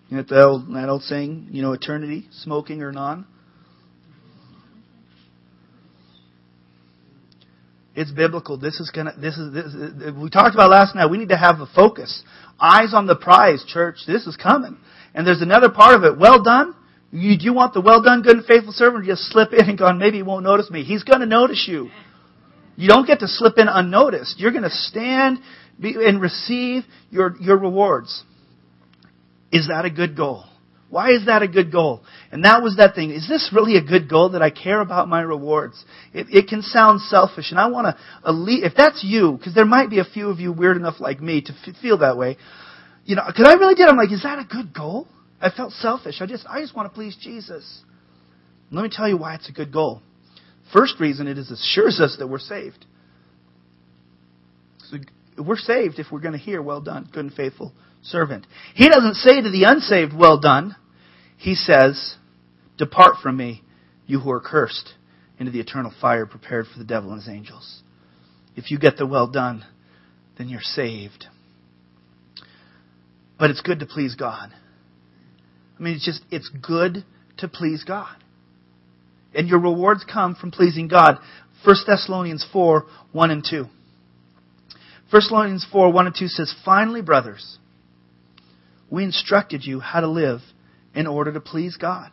You 0.08 0.16
know 0.16 0.22
that 0.22 0.42
old, 0.42 0.74
that 0.74 0.88
old 0.88 1.02
saying, 1.02 1.48
you 1.50 1.62
know, 1.62 1.72
eternity, 1.72 2.28
smoking 2.32 2.82
or 2.82 2.90
non? 2.92 3.26
It's 7.98 8.12
biblical. 8.12 8.56
This 8.56 8.78
is 8.78 8.92
gonna, 8.94 9.12
this 9.20 9.36
is, 9.36 9.52
this, 9.52 10.14
we 10.14 10.30
talked 10.30 10.54
about 10.54 10.70
last 10.70 10.94
night. 10.94 11.10
We 11.10 11.18
need 11.18 11.30
to 11.30 11.36
have 11.36 11.58
a 11.58 11.66
focus. 11.66 12.22
Eyes 12.60 12.94
on 12.94 13.08
the 13.08 13.16
prize, 13.16 13.64
church. 13.66 13.96
This 14.06 14.24
is 14.28 14.36
coming. 14.36 14.76
And 15.14 15.26
there's 15.26 15.42
another 15.42 15.68
part 15.68 15.96
of 15.96 16.04
it. 16.04 16.16
Well 16.16 16.40
done. 16.40 16.76
You, 17.10 17.36
do 17.36 17.44
you 17.44 17.52
want 17.52 17.74
the 17.74 17.80
well 17.80 18.00
done, 18.00 18.22
good 18.22 18.36
and 18.36 18.46
faithful 18.46 18.72
servant? 18.72 19.04
Just 19.04 19.22
slip 19.32 19.52
in 19.52 19.68
and 19.68 19.76
go, 19.76 19.92
maybe 19.92 20.18
he 20.18 20.22
won't 20.22 20.44
notice 20.44 20.70
me. 20.70 20.84
He's 20.84 21.02
going 21.02 21.18
to 21.18 21.26
notice 21.26 21.66
you. 21.66 21.90
You 22.76 22.86
don't 22.86 23.04
get 23.04 23.18
to 23.18 23.26
slip 23.26 23.58
in 23.58 23.66
unnoticed. 23.66 24.38
You're 24.38 24.52
going 24.52 24.62
to 24.62 24.70
stand 24.70 25.40
and 25.82 26.20
receive 26.20 26.84
your, 27.10 27.34
your 27.40 27.58
rewards. 27.58 28.22
Is 29.50 29.66
that 29.66 29.86
a 29.86 29.90
good 29.90 30.16
goal? 30.16 30.44
Why 30.90 31.10
is 31.10 31.26
that 31.26 31.42
a 31.42 31.48
good 31.48 31.70
goal? 31.70 32.02
And 32.32 32.44
that 32.44 32.62
was 32.62 32.76
that 32.76 32.94
thing. 32.94 33.10
Is 33.10 33.28
this 33.28 33.50
really 33.52 33.76
a 33.76 33.82
good 33.82 34.08
goal 34.08 34.30
that 34.30 34.40
I 34.40 34.50
care 34.50 34.80
about 34.80 35.08
my 35.08 35.20
rewards? 35.20 35.84
It, 36.14 36.28
it 36.30 36.48
can 36.48 36.62
sound 36.62 37.02
selfish, 37.02 37.50
and 37.50 37.60
I 37.60 37.66
want 37.68 37.94
to, 37.94 38.64
if 38.64 38.72
that's 38.74 39.04
you, 39.04 39.32
because 39.32 39.54
there 39.54 39.66
might 39.66 39.90
be 39.90 39.98
a 39.98 40.04
few 40.04 40.30
of 40.30 40.40
you 40.40 40.50
weird 40.50 40.78
enough 40.78 40.98
like 40.98 41.20
me 41.20 41.42
to 41.42 41.52
f- 41.52 41.76
feel 41.82 41.98
that 41.98 42.16
way, 42.16 42.38
you 43.04 43.16
know, 43.16 43.22
because 43.26 43.46
I 43.46 43.54
really 43.54 43.74
did. 43.74 43.86
I'm 43.86 43.96
like, 43.98 44.12
is 44.12 44.22
that 44.22 44.38
a 44.38 44.44
good 44.44 44.72
goal? 44.72 45.06
I 45.40 45.50
felt 45.50 45.72
selfish. 45.72 46.20
I 46.20 46.26
just, 46.26 46.46
I 46.48 46.60
just 46.60 46.74
want 46.74 46.90
to 46.90 46.94
please 46.94 47.16
Jesus. 47.20 47.82
Let 48.70 48.82
me 48.82 48.90
tell 48.90 49.08
you 49.08 49.18
why 49.18 49.34
it's 49.34 49.48
a 49.48 49.52
good 49.52 49.72
goal. 49.72 50.00
First 50.72 51.00
reason, 51.00 51.26
it 51.26 51.36
is 51.38 51.50
assures 51.50 52.00
us 52.00 52.16
that 52.18 52.28
we're 52.28 52.38
saved. 52.38 52.86
So 54.90 54.96
we're 55.42 55.56
saved 55.56 55.98
if 55.98 56.06
we're 56.10 56.20
going 56.20 56.32
to 56.32 56.38
hear, 56.38 56.62
well 56.62 56.80
done, 56.80 57.08
good 57.12 57.26
and 57.26 57.34
faithful 57.34 57.72
servant. 58.02 58.46
He 58.74 58.88
doesn't 58.88 59.14
say 59.14 59.40
to 59.40 59.50
the 59.50 59.64
unsaved, 59.64 60.12
well 60.14 60.38
done. 60.38 60.76
He 61.36 61.54
says, 61.54 62.16
depart 62.76 63.16
from 63.22 63.36
me, 63.36 63.62
you 64.06 64.20
who 64.20 64.30
are 64.30 64.40
cursed, 64.40 64.94
into 65.38 65.52
the 65.52 65.60
eternal 65.60 65.92
fire 66.00 66.26
prepared 66.26 66.66
for 66.66 66.78
the 66.78 66.84
devil 66.84 67.12
and 67.12 67.20
his 67.20 67.28
angels. 67.28 67.82
If 68.56 68.70
you 68.70 68.78
get 68.78 68.96
the 68.96 69.06
well 69.06 69.28
done, 69.28 69.64
then 70.36 70.48
you're 70.48 70.60
saved. 70.60 71.26
But 73.38 73.50
it's 73.50 73.60
good 73.60 73.80
to 73.80 73.86
please 73.86 74.16
God. 74.16 74.50
I 75.78 75.82
mean, 75.82 75.94
it's 75.94 76.04
just, 76.04 76.22
it's 76.30 76.50
good 76.60 77.04
to 77.38 77.48
please 77.48 77.84
God. 77.84 78.16
And 79.34 79.48
your 79.48 79.60
rewards 79.60 80.04
come 80.04 80.34
from 80.34 80.50
pleasing 80.50 80.88
God. 80.88 81.18
1 81.64 81.76
Thessalonians 81.86 82.44
4, 82.52 82.84
1 83.12 83.30
and 83.30 83.46
2. 83.48 83.62
1 83.62 83.70
Thessalonians 85.12 85.66
4, 85.70 85.92
1 85.92 86.06
and 86.06 86.16
2 86.18 86.26
says, 86.26 86.54
Finally, 86.64 87.02
brothers, 87.02 87.58
we 88.90 89.04
instructed 89.04 89.64
you 89.64 89.80
how 89.80 90.00
to 90.00 90.08
live 90.08 90.40
in 90.94 91.06
order 91.06 91.32
to 91.32 91.40
please 91.40 91.76
God, 91.76 92.10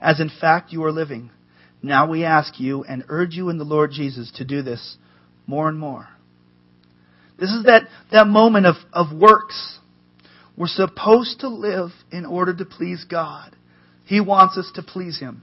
as 0.00 0.20
in 0.20 0.30
fact 0.40 0.72
you 0.72 0.84
are 0.84 0.92
living. 0.92 1.30
Now 1.82 2.08
we 2.08 2.24
ask 2.24 2.60
you 2.60 2.84
and 2.84 3.04
urge 3.08 3.34
you 3.34 3.48
in 3.48 3.58
the 3.58 3.64
Lord 3.64 3.90
Jesus 3.92 4.30
to 4.36 4.44
do 4.44 4.62
this 4.62 4.96
more 5.46 5.68
and 5.68 5.78
more. 5.78 6.08
This 7.38 7.50
is 7.50 7.64
that, 7.64 7.88
that 8.12 8.26
moment 8.26 8.66
of, 8.66 8.76
of 8.92 9.12
works. 9.16 9.78
We're 10.56 10.68
supposed 10.68 11.40
to 11.40 11.48
live 11.48 11.90
in 12.10 12.26
order 12.26 12.54
to 12.54 12.64
please 12.64 13.04
God. 13.08 13.56
He 14.04 14.20
wants 14.20 14.56
us 14.58 14.70
to 14.74 14.82
please 14.82 15.18
Him. 15.18 15.42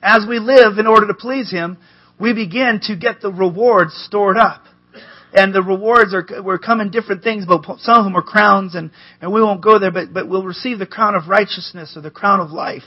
As 0.00 0.24
we 0.28 0.38
live 0.38 0.78
in 0.78 0.86
order 0.86 1.08
to 1.08 1.14
please 1.14 1.50
Him, 1.50 1.78
we 2.20 2.32
begin 2.32 2.80
to 2.84 2.96
get 2.96 3.20
the 3.20 3.32
rewards 3.32 3.92
stored 4.06 4.36
up 4.36 4.62
and 5.32 5.54
the 5.54 5.62
rewards 5.62 6.14
are 6.14 6.26
will 6.42 6.58
come 6.58 6.90
different 6.90 7.22
things, 7.22 7.44
but 7.46 7.62
some 7.80 7.98
of 7.98 8.04
them 8.04 8.16
are 8.16 8.22
crowns, 8.22 8.74
and, 8.74 8.90
and 9.20 9.32
we 9.32 9.42
won't 9.42 9.62
go 9.62 9.78
there, 9.78 9.90
but, 9.90 10.12
but 10.12 10.28
we'll 10.28 10.44
receive 10.44 10.78
the 10.78 10.86
crown 10.86 11.14
of 11.14 11.28
righteousness 11.28 11.94
or 11.96 12.02
the 12.02 12.10
crown 12.10 12.40
of 12.40 12.50
life. 12.50 12.82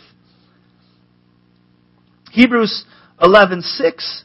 Hebrews 2.32 2.86
11:6 3.20 4.24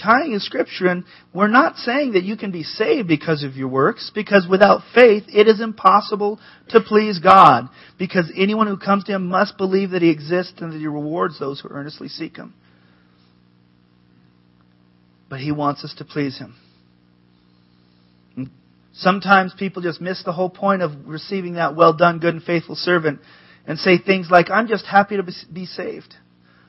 tying 0.00 0.32
in 0.32 0.40
Scripture, 0.40 0.86
and 0.86 1.04
we're 1.34 1.48
not 1.48 1.76
saying 1.76 2.12
that 2.12 2.22
you 2.22 2.36
can 2.36 2.50
be 2.50 2.62
saved 2.62 3.06
because 3.06 3.44
of 3.44 3.56
your 3.56 3.68
works, 3.68 4.10
because 4.14 4.46
without 4.48 4.80
faith 4.94 5.24
it 5.28 5.46
is 5.46 5.60
impossible 5.60 6.40
to 6.70 6.80
please 6.80 7.18
God, 7.18 7.68
because 7.98 8.32
anyone 8.36 8.66
who 8.66 8.76
comes 8.76 9.04
to 9.04 9.12
Him 9.12 9.26
must 9.28 9.58
believe 9.58 9.90
that 9.90 10.02
He 10.02 10.10
exists 10.10 10.54
and 10.60 10.72
that 10.72 10.78
He 10.78 10.86
rewards 10.86 11.38
those 11.38 11.60
who 11.60 11.68
earnestly 11.68 12.08
seek 12.08 12.36
Him. 12.36 12.54
But 15.30 15.40
He 15.40 15.52
wants 15.52 15.84
us 15.84 15.94
to 15.96 16.04
please 16.04 16.38
Him. 16.38 16.54
Sometimes 18.92 19.54
people 19.58 19.80
just 19.80 20.00
miss 20.00 20.22
the 20.24 20.32
whole 20.32 20.50
point 20.50 20.82
of 20.82 20.90
receiving 21.06 21.54
that 21.54 21.74
well 21.74 21.94
done, 21.94 22.18
good 22.18 22.34
and 22.34 22.42
faithful 22.42 22.74
servant 22.74 23.20
and 23.66 23.78
say 23.78 23.98
things 23.98 24.28
like, 24.30 24.50
I'm 24.50 24.66
just 24.66 24.84
happy 24.84 25.16
to 25.16 25.22
be 25.22 25.64
saved. 25.64 26.14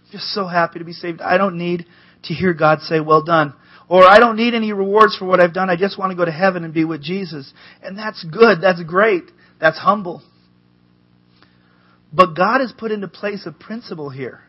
I'm 0.05 0.11
just 0.11 0.25
so 0.33 0.45
happy 0.45 0.79
to 0.79 0.85
be 0.85 0.93
saved. 0.93 1.19
I 1.19 1.37
don't 1.37 1.57
need 1.57 1.85
to 2.23 2.33
hear 2.33 2.53
God 2.53 2.79
say, 2.81 2.99
well 2.99 3.23
done. 3.23 3.53
Or 3.89 4.05
I 4.05 4.19
don't 4.19 4.37
need 4.37 4.53
any 4.53 4.71
rewards 4.71 5.17
for 5.17 5.25
what 5.25 5.41
I've 5.41 5.53
done. 5.53 5.69
I 5.69 5.75
just 5.75 5.97
want 5.97 6.11
to 6.11 6.15
go 6.15 6.23
to 6.23 6.31
heaven 6.31 6.63
and 6.63 6.73
be 6.73 6.85
with 6.85 7.01
Jesus. 7.01 7.51
And 7.81 7.97
that's 7.97 8.23
good. 8.23 8.61
That's 8.61 8.81
great. 8.83 9.23
That's 9.59 9.77
humble. 9.77 10.21
But 12.13 12.35
God 12.35 12.61
has 12.61 12.71
put 12.71 12.91
into 12.91 13.07
place 13.07 13.45
a 13.45 13.51
principle 13.51 14.09
here. 14.09 14.41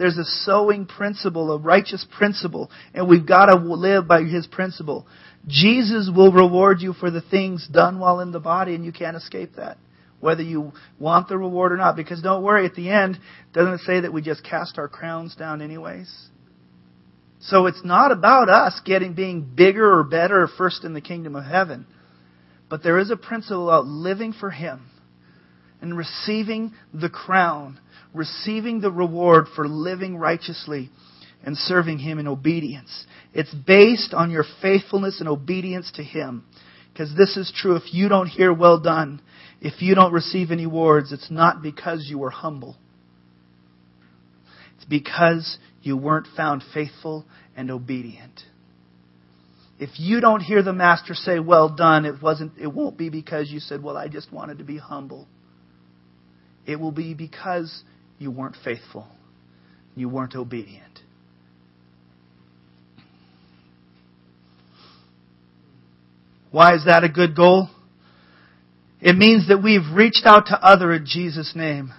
There's 0.00 0.16
a 0.16 0.24
sowing 0.24 0.86
principle, 0.86 1.52
a 1.52 1.58
righteous 1.58 2.06
principle, 2.16 2.70
and 2.94 3.06
we've 3.06 3.26
got 3.26 3.46
to 3.46 3.56
live 3.56 4.08
by 4.08 4.22
His 4.22 4.46
principle. 4.46 5.06
Jesus 5.46 6.10
will 6.10 6.32
reward 6.32 6.80
you 6.80 6.94
for 6.94 7.10
the 7.10 7.20
things 7.20 7.68
done 7.70 8.00
while 8.00 8.20
in 8.20 8.32
the 8.32 8.40
body, 8.40 8.74
and 8.74 8.82
you 8.82 8.92
can't 8.92 9.14
escape 9.14 9.56
that. 9.56 9.76
Whether 10.18 10.42
you 10.42 10.72
want 10.98 11.28
the 11.28 11.36
reward 11.36 11.72
or 11.72 11.76
not. 11.76 11.96
Because 11.96 12.22
don't 12.22 12.42
worry, 12.42 12.64
at 12.64 12.74
the 12.74 12.88
end, 12.88 13.18
doesn't 13.52 13.74
it 13.74 13.80
say 13.80 14.00
that 14.00 14.10
we 14.10 14.22
just 14.22 14.42
cast 14.42 14.78
our 14.78 14.88
crowns 14.88 15.36
down 15.36 15.60
anyways? 15.60 16.10
So 17.40 17.66
it's 17.66 17.84
not 17.84 18.10
about 18.10 18.48
us 18.48 18.80
getting 18.82 19.12
being 19.12 19.42
bigger 19.54 19.98
or 19.98 20.02
better 20.02 20.44
or 20.44 20.48
first 20.48 20.82
in 20.82 20.94
the 20.94 21.02
kingdom 21.02 21.36
of 21.36 21.44
heaven. 21.44 21.84
But 22.70 22.82
there 22.82 22.98
is 22.98 23.10
a 23.10 23.18
principle 23.18 23.68
about 23.68 23.84
living 23.84 24.32
for 24.32 24.50
Him 24.50 24.86
and 25.82 25.94
receiving 25.94 26.72
the 26.94 27.10
crown, 27.10 27.78
receiving 28.14 28.80
the 28.80 28.90
reward 28.90 29.46
for 29.54 29.68
living 29.68 30.16
righteously 30.16 30.90
and 31.44 31.56
serving 31.56 31.98
Him 31.98 32.18
in 32.18 32.28
obedience. 32.28 33.06
It's 33.32 33.54
based 33.54 34.12
on 34.12 34.30
your 34.30 34.44
faithfulness 34.60 35.20
and 35.20 35.28
obedience 35.28 35.90
to 35.96 36.02
Him. 36.02 36.44
Because 36.92 37.14
this 37.16 37.36
is 37.36 37.52
true. 37.54 37.76
If 37.76 37.94
you 37.94 38.08
don't 38.08 38.26
hear 38.26 38.52
well 38.52 38.80
done, 38.80 39.22
if 39.60 39.80
you 39.80 39.94
don't 39.94 40.12
receive 40.12 40.50
any 40.50 40.66
rewards, 40.66 41.12
it's 41.12 41.30
not 41.30 41.62
because 41.62 42.06
you 42.08 42.18
were 42.18 42.30
humble. 42.30 42.76
It's 44.76 44.84
because 44.86 45.58
you 45.82 45.96
weren't 45.96 46.26
found 46.36 46.62
faithful 46.74 47.24
and 47.56 47.70
obedient. 47.70 48.42
If 49.78 49.98
you 49.98 50.20
don't 50.20 50.40
hear 50.40 50.62
the 50.62 50.74
master 50.74 51.14
say, 51.14 51.38
well 51.38 51.74
done, 51.74 52.04
it 52.04 52.20
wasn't, 52.20 52.52
it 52.58 52.66
won't 52.66 52.98
be 52.98 53.08
because 53.08 53.50
you 53.50 53.60
said, 53.60 53.82
well, 53.82 53.96
I 53.96 54.08
just 54.08 54.30
wanted 54.30 54.58
to 54.58 54.64
be 54.64 54.76
humble. 54.76 55.26
It 56.66 56.78
will 56.78 56.92
be 56.92 57.14
because 57.14 57.82
you 58.20 58.30
weren't 58.30 58.56
faithful. 58.62 59.08
You 59.96 60.08
weren't 60.08 60.36
obedient. 60.36 61.00
Why 66.52 66.74
is 66.74 66.84
that 66.84 67.02
a 67.02 67.08
good 67.08 67.34
goal? 67.34 67.70
It 69.00 69.16
means 69.16 69.48
that 69.48 69.62
we've 69.62 69.94
reached 69.94 70.26
out 70.26 70.46
to 70.46 70.62
other 70.62 70.92
in 70.92 71.06
Jesus' 71.06 71.54
name 71.56 71.92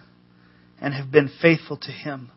and 0.79 0.93
have 0.93 1.12
been 1.12 1.29
faithful 1.41 1.77
to 1.77 1.91
Him. 1.91 2.29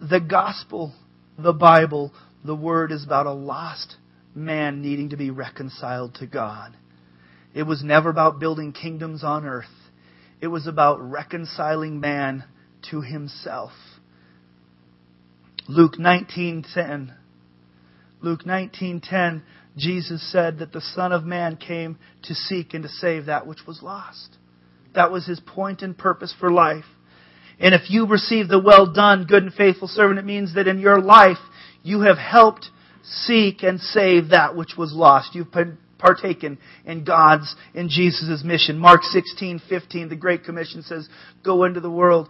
The 0.00 0.20
gospel, 0.20 0.92
the 1.38 1.52
Bible, 1.52 2.12
the 2.44 2.56
Word 2.56 2.90
is 2.90 3.04
about 3.04 3.26
a 3.26 3.32
lost 3.32 3.94
man 4.34 4.82
needing 4.82 5.10
to 5.10 5.16
be 5.16 5.30
reconciled 5.30 6.16
to 6.16 6.26
God. 6.26 6.76
It 7.54 7.62
was 7.62 7.84
never 7.84 8.10
about 8.10 8.40
building 8.40 8.72
kingdoms 8.72 9.22
on 9.22 9.44
earth. 9.44 9.66
It 10.40 10.48
was 10.48 10.66
about 10.66 11.00
reconciling 11.00 12.00
man 12.00 12.44
to 12.90 13.00
himself. 13.00 13.72
Luke 15.68 15.98
19:10 15.98 17.12
Luke 18.20 18.44
19:10 18.44 19.42
Jesus 19.76 20.22
said 20.32 20.58
that 20.58 20.72
the 20.72 20.80
Son 20.80 21.12
of 21.12 21.24
Man 21.24 21.56
came 21.56 21.98
to 22.22 22.34
seek 22.34 22.74
and 22.74 22.82
to 22.82 22.88
save 22.88 23.26
that 23.26 23.46
which 23.46 23.66
was 23.66 23.82
lost. 23.82 24.36
That 24.94 25.12
was 25.12 25.26
his 25.26 25.40
point 25.40 25.82
and 25.82 25.96
purpose 25.96 26.34
for 26.38 26.50
life. 26.50 26.86
And 27.60 27.74
if 27.74 27.90
you 27.90 28.06
receive 28.06 28.48
the 28.48 28.58
well 28.58 28.86
done, 28.86 29.24
good 29.24 29.42
and 29.42 29.54
faithful 29.54 29.88
servant, 29.88 30.18
it 30.18 30.24
means 30.24 30.54
that 30.54 30.68
in 30.68 30.78
your 30.78 31.00
life 31.00 31.38
you 31.82 32.02
have 32.02 32.18
helped 32.18 32.70
seek 33.02 33.62
and 33.62 33.80
save 33.80 34.30
that 34.30 34.56
which 34.56 34.76
was 34.76 34.92
lost. 34.92 35.34
You've 35.34 35.52
partaken 35.98 36.58
in 36.84 37.04
God's, 37.04 37.54
in 37.74 37.88
Jesus' 37.88 38.42
mission. 38.44 38.78
Mark 38.78 39.02
16:15, 39.02 40.08
the 40.08 40.16
Great 40.16 40.44
Commission 40.44 40.82
says, 40.82 41.08
"Go 41.42 41.64
into 41.64 41.80
the 41.80 41.90
world." 41.90 42.28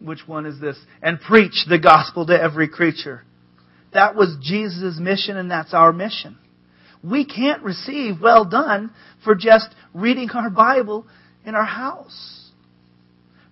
Which 0.00 0.26
one 0.26 0.46
is 0.46 0.58
this? 0.58 0.78
And 1.02 1.20
preach 1.20 1.66
the 1.68 1.78
gospel 1.78 2.26
to 2.26 2.40
every 2.40 2.68
creature. 2.68 3.22
That 3.92 4.14
was 4.14 4.36
Jesus' 4.40 4.98
mission 4.98 5.36
and 5.36 5.50
that's 5.50 5.74
our 5.74 5.92
mission. 5.92 6.38
We 7.02 7.24
can't 7.24 7.62
receive 7.62 8.20
well 8.20 8.44
done 8.44 8.90
for 9.24 9.34
just 9.34 9.68
reading 9.92 10.30
our 10.30 10.50
Bible 10.50 11.06
in 11.44 11.54
our 11.54 11.64
house. 11.64 12.39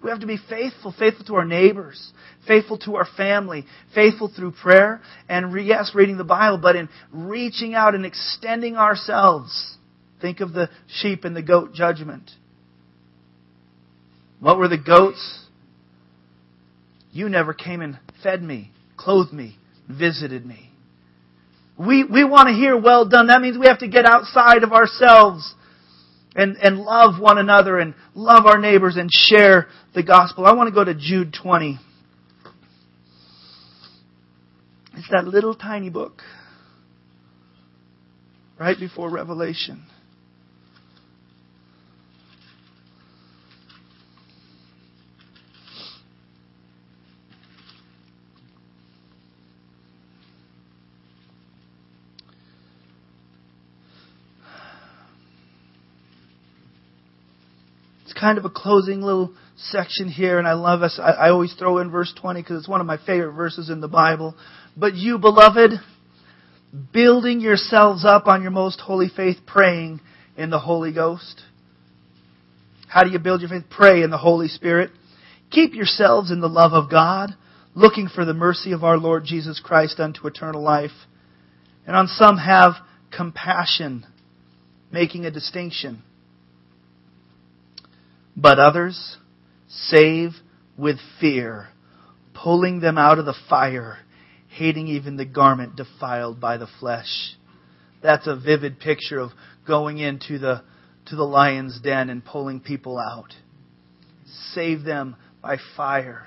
We 0.03 0.11
have 0.11 0.21
to 0.21 0.27
be 0.27 0.39
faithful, 0.49 0.95
faithful 0.97 1.25
to 1.27 1.35
our 1.35 1.45
neighbors, 1.45 2.13
faithful 2.47 2.79
to 2.79 2.97
our 2.97 3.07
family, 3.17 3.67
faithful 3.95 4.31
through 4.35 4.53
prayer, 4.53 5.01
and 5.29 5.53
yes, 5.67 5.93
reading 5.95 6.19
the 6.19 6.25
Bible, 6.25 6.59
but 6.59 6.77
in 6.77 6.89
reaching 7.13 7.75
out 7.75 7.95
and 7.95 8.07
extending 8.07 8.77
ourselves. 8.77 9.77
Think 10.21 10.41
of 10.41 10.53
the 10.53 10.71
sheep 10.89 11.25
and 11.25 11.35
the 11.35 11.43
goat 11.43 11.75
judgment. 11.75 12.31
What 14.41 14.59
were 14.59 14.69
the 14.69 14.79
goats? 14.79 15.47
You 17.11 17.29
never 17.29 17.53
came 17.53 17.81
and 17.81 17.99
fed 18.23 18.43
me, 18.43 18.71
clothed 18.97 19.33
me, 19.33 19.57
visited 19.89 20.47
me. 20.47 20.71
We, 21.77 22.05
we 22.05 22.25
want 22.25 22.49
to 22.49 22.55
hear 22.55 22.77
well 22.81 23.09
done. 23.09 23.29
That 23.29 23.41
means 23.41 23.57
we 23.59 23.67
have 23.67 23.81
to 23.81 23.89
get 23.89 24.05
outside 24.05 24.63
of 24.63 24.73
ourselves 24.73 25.55
and, 26.35 26.57
and 26.57 26.79
love 26.79 27.21
one 27.21 27.39
another 27.39 27.79
and 27.79 27.95
love 28.15 28.47
our 28.47 28.59
neighbors 28.59 28.97
and 28.97 29.11
share 29.13 29.69
the 29.95 30.03
gospel. 30.03 30.47
I 30.47 30.53
want 30.53 30.69
to 30.69 30.75
go 30.75 30.85
to 30.85 30.95
Jude 30.95 31.35
20. 31.41 31.79
It's 34.97 35.09
that 35.11 35.27
little 35.27 35.55
tiny 35.55 35.91
book 35.91 36.23
right 38.59 38.79
before 38.79 39.11
Revelation. 39.11 39.85
Kind 58.19 58.39
of 58.39 58.45
a 58.45 58.51
closing 58.51 59.01
little 59.01 59.33
section 59.57 60.09
here, 60.09 60.39
and 60.39 60.47
I 60.47 60.55
love 60.55 60.83
us. 60.83 60.99
I, 61.03 61.11
I 61.11 61.31
always 61.31 61.55
throw 61.55 61.79
in 61.79 61.91
verse 61.91 62.13
20 62.21 62.43
because 62.43 62.59
it's 62.59 62.69
one 62.69 62.81
of 62.81 62.87
my 62.87 62.99
favorite 62.99 63.33
verses 63.33 63.71
in 63.71 63.81
the 63.81 63.89
Bible. 63.89 64.35
But 64.77 64.95
you, 64.95 65.19
beloved, 65.19 65.73
building 66.93 67.41
yourselves 67.41 68.05
up 68.05 68.27
on 68.27 68.43
your 68.43 68.51
most 68.51 68.81
holy 68.81 69.09
faith, 69.09 69.39
praying 69.47 70.01
in 70.37 70.51
the 70.51 70.59
Holy 70.59 70.93
Ghost. 70.93 71.43
How 72.89 73.05
do 73.05 73.11
you 73.11 73.19
build 73.19 73.41
your 73.41 73.51
faith? 73.51 73.65
Pray 73.71 74.03
in 74.03 74.11
the 74.11 74.19
Holy 74.19 74.49
Spirit. 74.49 74.91
Keep 75.51 75.75
yourselves 75.75 76.31
in 76.31 76.41
the 76.41 76.49
love 76.49 76.73
of 76.73 76.91
God, 76.91 77.31
looking 77.75 78.09
for 78.09 78.25
the 78.25 78.35
mercy 78.35 78.73
of 78.73 78.85
our 78.85 78.99
Lord 78.99 79.25
Jesus 79.25 79.61
Christ 79.61 80.01
unto 80.01 80.27
eternal 80.27 80.63
life. 80.63 80.91
And 81.87 81.97
on 81.97 82.07
some 82.07 82.37
have 82.39 82.75
compassion, 83.11 84.07
making 84.93 85.25
a 85.25 85.31
distinction 85.31 86.03
but 88.41 88.61
others 88.61 89.17
save 89.69 90.31
with 90.77 90.97
fear, 91.21 91.69
pulling 92.33 92.81
them 92.81 92.97
out 92.97 93.19
of 93.19 93.27
the 93.27 93.35
fire, 93.49 93.99
hating 94.49 94.87
even 94.87 95.17
the 95.17 95.25
garment 95.25 95.75
defiled 95.75 96.41
by 96.41 96.57
the 96.57 96.69
flesh. 96.79 97.35
That's 98.01 98.29
a 98.29 98.37
vivid 98.37 98.79
picture 98.79 99.19
of 99.19 99.33
going 99.67 99.99
into 99.99 100.39
the 100.39 100.63
to 101.07 101.17
the 101.17 101.25
lion's 101.25 101.81
den 101.81 102.11
and 102.11 102.25
pulling 102.25 102.61
people 102.61 102.99
out. 102.99 103.35
Save 104.53 104.85
them 104.85 105.17
by 105.43 105.57
fire. 105.77 106.27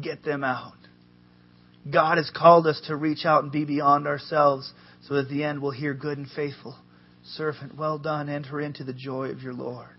Get 0.00 0.22
them 0.22 0.44
out. 0.44 0.74
God 1.90 2.18
has 2.18 2.30
called 2.30 2.66
us 2.66 2.80
to 2.86 2.94
reach 2.94 3.24
out 3.24 3.42
and 3.42 3.50
be 3.50 3.64
beyond 3.64 4.06
ourselves 4.06 4.72
so 5.02 5.14
that 5.14 5.24
at 5.24 5.30
the 5.30 5.42
end 5.42 5.62
we'll 5.62 5.70
hear 5.70 5.94
good 5.94 6.18
and 6.18 6.28
faithful 6.28 6.76
servant, 7.24 7.76
well 7.76 7.98
done, 7.98 8.28
enter 8.28 8.60
into 8.60 8.84
the 8.84 8.92
joy 8.92 9.30
of 9.30 9.42
your 9.42 9.54
Lord. 9.54 9.95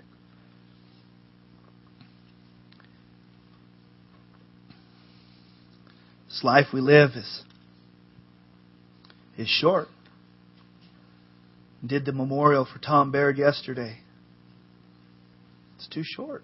This 6.38 6.43
life 6.43 6.67
we 6.71 6.81
live 6.81 7.11
is, 7.15 7.41
is 9.39 9.47
short. 9.47 9.88
Did 11.83 12.05
the 12.05 12.11
memorial 12.11 12.63
for 12.71 12.77
Tom 12.77 13.11
Baird 13.11 13.39
yesterday. 13.39 13.97
It's 15.77 15.88
too 15.88 16.03
short. 16.03 16.43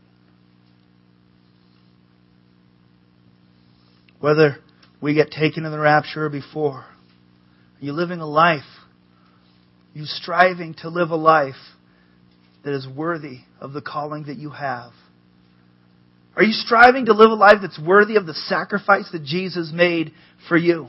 Whether 4.20 4.58
we 5.00 5.14
get 5.14 5.30
taken 5.30 5.64
in 5.64 5.72
the 5.72 5.78
rapture 5.78 6.26
or 6.26 6.30
before, 6.30 6.80
are 6.80 6.88
you 7.80 7.94
living 7.94 8.20
a 8.20 8.28
life? 8.28 8.62
Are 9.94 10.00
you 10.00 10.06
striving 10.06 10.74
to 10.80 10.90
live 10.90 11.12
a 11.12 11.16
life 11.16 11.54
that 12.66 12.74
is 12.74 12.88
worthy 12.88 13.42
of 13.62 13.74
the 13.74 13.82
calling 13.82 14.24
that 14.24 14.38
you 14.38 14.50
have? 14.50 14.94
Are 16.36 16.44
you 16.44 16.54
striving 16.54 17.06
to 17.06 17.14
live 17.14 17.32
a 17.32 17.36
life 17.36 17.60
that's 17.62 17.80
worthy 17.80 18.16
of 18.16 18.26
the 18.26 18.34
sacrifice 18.34 19.10
that 19.12 19.24
Jesus 19.24 19.72
made 19.74 20.14
for 20.48 20.58
you? 20.58 20.88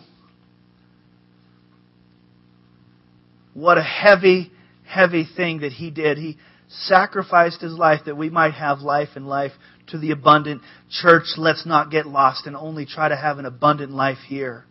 What 3.53 3.79
a 3.79 3.83
heavy, 3.83 4.51
heavy 4.87 5.29
thing 5.37 5.61
that 5.61 5.73
he 5.73 5.91
did. 5.91 6.19
He 6.19 6.39
sacrificed 6.69 7.61
his 7.61 7.75
life 7.75 8.01
that 8.07 8.17
we 8.17 8.31
might 8.31 8.55
have 8.55 8.81
life 8.81 9.11
and 9.17 9.29
life 9.29 9.53
to 9.89 9.99
the 9.99 10.11
abundant. 10.11 10.63
Church, 10.91 11.25
let's 11.37 11.67
not 11.67 11.91
get 11.91 12.07
lost 12.07 12.47
and 12.47 12.57
only 12.57 12.87
try 12.87 13.09
to 13.09 13.17
have 13.17 13.39
an 13.39 13.47
abundant 13.47 13.93
life 13.93 14.19
here. 14.27 14.65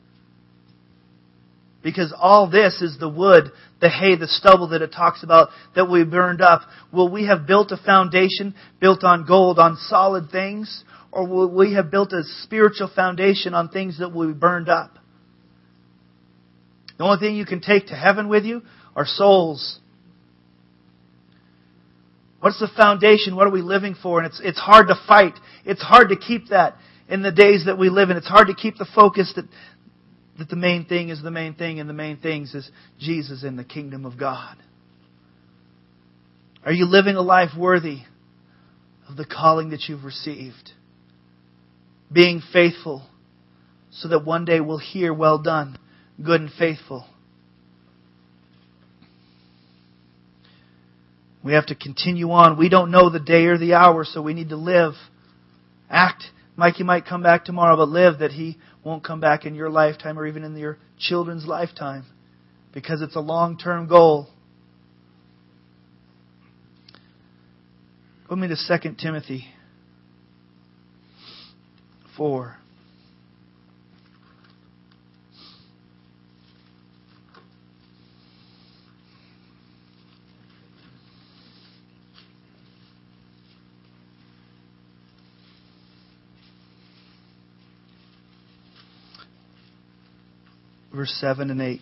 Because 1.83 2.13
all 2.17 2.49
this 2.49 2.81
is 2.81 2.97
the 2.97 3.09
wood, 3.09 3.51
the 3.83 3.89
hay, 3.89 4.15
the 4.15 4.29
stubble 4.29 4.69
that 4.69 4.81
it 4.81 4.93
talks 4.93 5.23
about 5.23 5.49
that 5.75 5.91
we 5.91 6.05
burned 6.05 6.41
up. 6.41 6.61
Will 6.93 7.11
we 7.11 7.27
have 7.27 7.45
built 7.45 7.69
a 7.73 7.77
foundation 7.77 8.55
built 8.79 9.03
on 9.03 9.25
gold, 9.25 9.59
on 9.59 9.75
solid 9.75 10.31
things? 10.31 10.85
Or 11.11 11.27
will 11.27 11.53
we 11.53 11.73
have 11.73 11.91
built 11.91 12.13
a 12.13 12.23
spiritual 12.43 12.89
foundation 12.95 13.53
on 13.53 13.67
things 13.67 13.99
that 13.99 14.13
will 14.13 14.27
be 14.27 14.33
burned 14.33 14.69
up? 14.69 14.97
The 16.97 17.03
only 17.03 17.19
thing 17.19 17.35
you 17.35 17.45
can 17.45 17.59
take 17.59 17.87
to 17.87 17.93
heaven 17.93 18.29
with 18.29 18.45
you 18.45 18.61
are 18.95 19.05
souls. 19.05 19.79
What's 22.39 22.59
the 22.59 22.69
foundation? 22.77 23.35
What 23.35 23.47
are 23.47 23.51
we 23.51 23.61
living 23.61 23.95
for? 24.01 24.19
And 24.19 24.27
it's, 24.27 24.39
it's 24.41 24.59
hard 24.59 24.87
to 24.87 24.95
fight. 25.09 25.33
It's 25.65 25.81
hard 25.81 26.07
to 26.09 26.15
keep 26.15 26.49
that 26.49 26.77
in 27.09 27.21
the 27.21 27.33
days 27.33 27.65
that 27.65 27.77
we 27.77 27.89
live 27.89 28.09
in. 28.09 28.15
It's 28.15 28.27
hard 28.27 28.47
to 28.47 28.55
keep 28.55 28.77
the 28.77 28.87
focus 28.95 29.33
that, 29.35 29.45
that 30.39 30.49
the 30.49 30.55
main 30.55 30.85
thing 30.85 31.09
is 31.09 31.21
the 31.21 31.31
main 31.31 31.53
thing 31.53 31.79
and 31.79 31.89
the 31.89 31.93
main 31.93 32.17
things 32.17 32.53
is 32.55 32.69
Jesus 32.99 33.43
in 33.43 33.55
the 33.55 33.63
kingdom 33.63 34.05
of 34.05 34.17
God. 34.17 34.57
Are 36.65 36.71
you 36.71 36.85
living 36.85 37.15
a 37.15 37.21
life 37.21 37.51
worthy 37.57 37.99
of 39.09 39.17
the 39.17 39.25
calling 39.25 39.69
that 39.69 39.81
you've 39.87 40.03
received? 40.03 40.71
Being 42.11 42.41
faithful 42.51 43.07
so 43.91 44.07
that 44.07 44.25
one 44.25 44.45
day 44.45 44.59
we'll 44.59 44.77
hear, 44.79 45.13
well 45.13 45.37
done, 45.37 45.77
good 46.23 46.41
and 46.41 46.51
faithful. 46.57 47.05
We 51.43 51.53
have 51.53 51.65
to 51.67 51.75
continue 51.75 52.31
on. 52.31 52.57
We 52.57 52.69
don't 52.69 52.91
know 52.91 53.09
the 53.09 53.19
day 53.19 53.45
or 53.45 53.57
the 53.57 53.73
hour, 53.73 54.05
so 54.05 54.21
we 54.21 54.33
need 54.33 54.49
to 54.49 54.55
live. 54.55 54.93
Act. 55.89 56.23
Mikey 56.55 56.83
might 56.83 57.05
come 57.05 57.21
back 57.21 57.45
tomorrow, 57.45 57.75
but 57.75 57.89
live 57.89 58.19
that 58.19 58.31
he 58.31 58.57
won't 58.83 59.03
come 59.03 59.19
back 59.19 59.45
in 59.45 59.55
your 59.55 59.69
lifetime 59.69 60.19
or 60.19 60.27
even 60.27 60.43
in 60.43 60.55
your 60.57 60.77
children's 60.99 61.45
lifetime 61.45 62.05
because 62.73 63.01
it's 63.01 63.15
a 63.15 63.19
long 63.19 63.57
term 63.57 63.87
goal. 63.87 64.27
Go 68.27 68.35
with 68.35 68.39
me 68.39 68.47
to 68.49 68.79
2 68.79 68.95
Timothy 68.95 69.45
4. 72.17 72.57
Verse 90.93 91.11
7 91.19 91.49
and 91.49 91.61
8. 91.61 91.81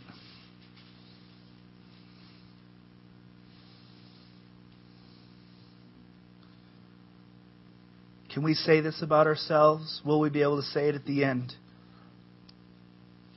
Can 8.34 8.43
we 8.43 8.53
say 8.53 8.80
this 8.80 9.01
about 9.01 9.28
ourselves? 9.28 10.01
Will 10.05 10.22
we 10.22 10.30
be 10.30 10.41
able 10.41 10.62
to 10.62 10.68
say 10.68 10.88
it 10.88 10.95
at 10.95 11.05
the 11.05 11.26
end? 11.26 11.53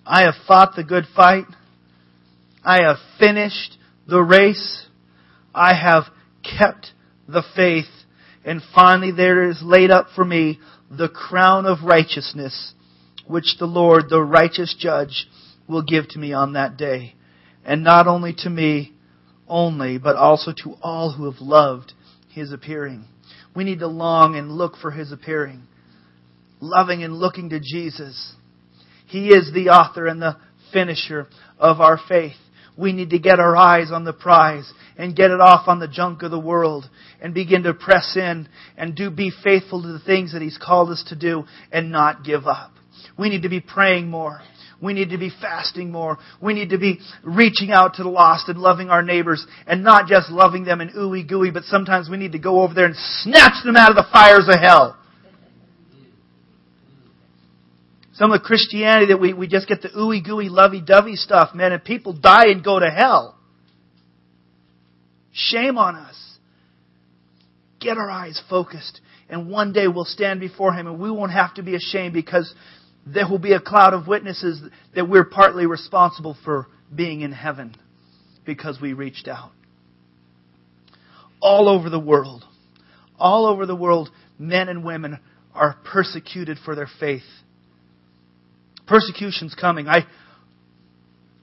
I 0.06 0.22
have 0.22 0.34
fought 0.46 0.76
the 0.76 0.84
good 0.84 1.04
fight. 1.16 1.46
I 2.64 2.82
have 2.82 2.98
finished 3.18 3.76
the 4.06 4.22
race. 4.22 4.86
I 5.52 5.74
have 5.74 6.04
kept 6.58 6.92
the 7.26 7.42
faith. 7.56 7.90
And 8.44 8.62
finally 8.74 9.10
there 9.10 9.50
is 9.50 9.60
laid 9.60 9.90
up 9.90 10.06
for 10.14 10.24
me 10.24 10.60
the 10.88 11.08
crown 11.08 11.66
of 11.66 11.82
righteousness, 11.82 12.74
which 13.26 13.56
the 13.58 13.66
Lord, 13.66 14.04
the 14.08 14.22
righteous 14.22 14.76
judge, 14.78 15.26
will 15.68 15.82
give 15.82 16.08
to 16.08 16.18
me 16.18 16.32
on 16.32 16.54
that 16.54 16.76
day. 16.76 17.14
And 17.64 17.82
not 17.82 18.06
only 18.06 18.34
to 18.38 18.50
me 18.50 18.92
only, 19.48 19.98
but 19.98 20.16
also 20.16 20.52
to 20.64 20.74
all 20.82 21.12
who 21.12 21.30
have 21.30 21.40
loved 21.40 21.92
His 22.30 22.52
appearing. 22.52 23.06
We 23.54 23.64
need 23.64 23.78
to 23.80 23.86
long 23.86 24.36
and 24.36 24.52
look 24.52 24.76
for 24.76 24.90
His 24.90 25.12
appearing. 25.12 25.62
Loving 26.60 27.02
and 27.02 27.14
looking 27.14 27.50
to 27.50 27.60
Jesus. 27.60 28.34
He 29.06 29.28
is 29.28 29.52
the 29.52 29.68
author 29.68 30.06
and 30.06 30.20
the 30.20 30.36
finisher 30.72 31.28
of 31.58 31.80
our 31.80 31.98
faith. 32.08 32.36
We 32.76 32.92
need 32.92 33.10
to 33.10 33.18
get 33.18 33.38
our 33.38 33.56
eyes 33.56 33.92
on 33.92 34.04
the 34.04 34.12
prize 34.12 34.70
and 34.98 35.14
get 35.14 35.30
it 35.30 35.40
off 35.40 35.68
on 35.68 35.78
the 35.78 35.88
junk 35.88 36.22
of 36.22 36.30
the 36.30 36.40
world 36.40 36.88
and 37.20 37.32
begin 37.32 37.62
to 37.62 37.74
press 37.74 38.16
in 38.16 38.48
and 38.76 38.96
do 38.96 39.10
be 39.10 39.30
faithful 39.44 39.82
to 39.82 39.92
the 39.92 40.00
things 40.00 40.32
that 40.32 40.42
He's 40.42 40.58
called 40.58 40.90
us 40.90 41.04
to 41.08 41.16
do 41.16 41.44
and 41.70 41.92
not 41.92 42.24
give 42.24 42.46
up. 42.46 42.72
We 43.16 43.28
need 43.28 43.42
to 43.42 43.48
be 43.48 43.60
praying 43.60 44.08
more. 44.08 44.40
We 44.80 44.92
need 44.92 45.10
to 45.10 45.18
be 45.18 45.30
fasting 45.40 45.90
more. 45.90 46.18
We 46.40 46.54
need 46.54 46.70
to 46.70 46.78
be 46.78 47.00
reaching 47.22 47.70
out 47.70 47.94
to 47.94 48.02
the 48.02 48.08
lost 48.08 48.48
and 48.48 48.58
loving 48.58 48.90
our 48.90 49.02
neighbors 49.02 49.46
and 49.66 49.82
not 49.82 50.08
just 50.08 50.30
loving 50.30 50.64
them 50.64 50.80
in 50.80 50.90
ooey 50.90 51.26
gooey, 51.26 51.50
but 51.50 51.64
sometimes 51.64 52.08
we 52.10 52.16
need 52.16 52.32
to 52.32 52.38
go 52.38 52.62
over 52.62 52.74
there 52.74 52.86
and 52.86 52.96
snatch 52.96 53.64
them 53.64 53.76
out 53.76 53.90
of 53.90 53.96
the 53.96 54.06
fires 54.12 54.48
of 54.48 54.60
hell. 54.60 54.98
Some 58.14 58.30
of 58.30 58.40
the 58.40 58.46
Christianity 58.46 59.06
that 59.06 59.20
we, 59.20 59.32
we 59.32 59.48
just 59.48 59.66
get 59.66 59.82
the 59.82 59.88
ooey 59.88 60.24
gooey 60.24 60.48
lovey 60.48 60.80
dovey 60.80 61.16
stuff, 61.16 61.54
man, 61.54 61.72
and 61.72 61.82
people 61.82 62.12
die 62.12 62.46
and 62.46 62.62
go 62.62 62.78
to 62.78 62.88
hell. 62.88 63.36
Shame 65.32 65.78
on 65.78 65.96
us. 65.96 66.16
Get 67.80 67.98
our 67.98 68.10
eyes 68.10 68.40
focused 68.48 69.00
and 69.28 69.50
one 69.50 69.72
day 69.72 69.88
we'll 69.88 70.04
stand 70.04 70.40
before 70.40 70.72
Him 70.72 70.86
and 70.86 70.98
we 70.98 71.10
won't 71.10 71.32
have 71.32 71.54
to 71.54 71.62
be 71.62 71.74
ashamed 71.74 72.14
because 72.14 72.54
there 73.06 73.28
will 73.28 73.38
be 73.38 73.52
a 73.52 73.60
cloud 73.60 73.94
of 73.94 74.06
witnesses 74.06 74.62
that 74.94 75.08
we're 75.08 75.24
partly 75.24 75.66
responsible 75.66 76.36
for 76.44 76.66
being 76.94 77.20
in 77.20 77.32
heaven 77.32 77.76
because 78.44 78.80
we 78.80 78.92
reached 78.92 79.28
out. 79.28 79.50
All 81.40 81.68
over 81.68 81.90
the 81.90 82.00
world, 82.00 82.44
all 83.18 83.46
over 83.46 83.66
the 83.66 83.76
world, 83.76 84.10
men 84.38 84.68
and 84.68 84.84
women 84.84 85.18
are 85.54 85.76
persecuted 85.84 86.58
for 86.64 86.74
their 86.74 86.88
faith. 86.98 87.22
Persecution's 88.86 89.54
coming. 89.54 89.86
I, 89.86 90.06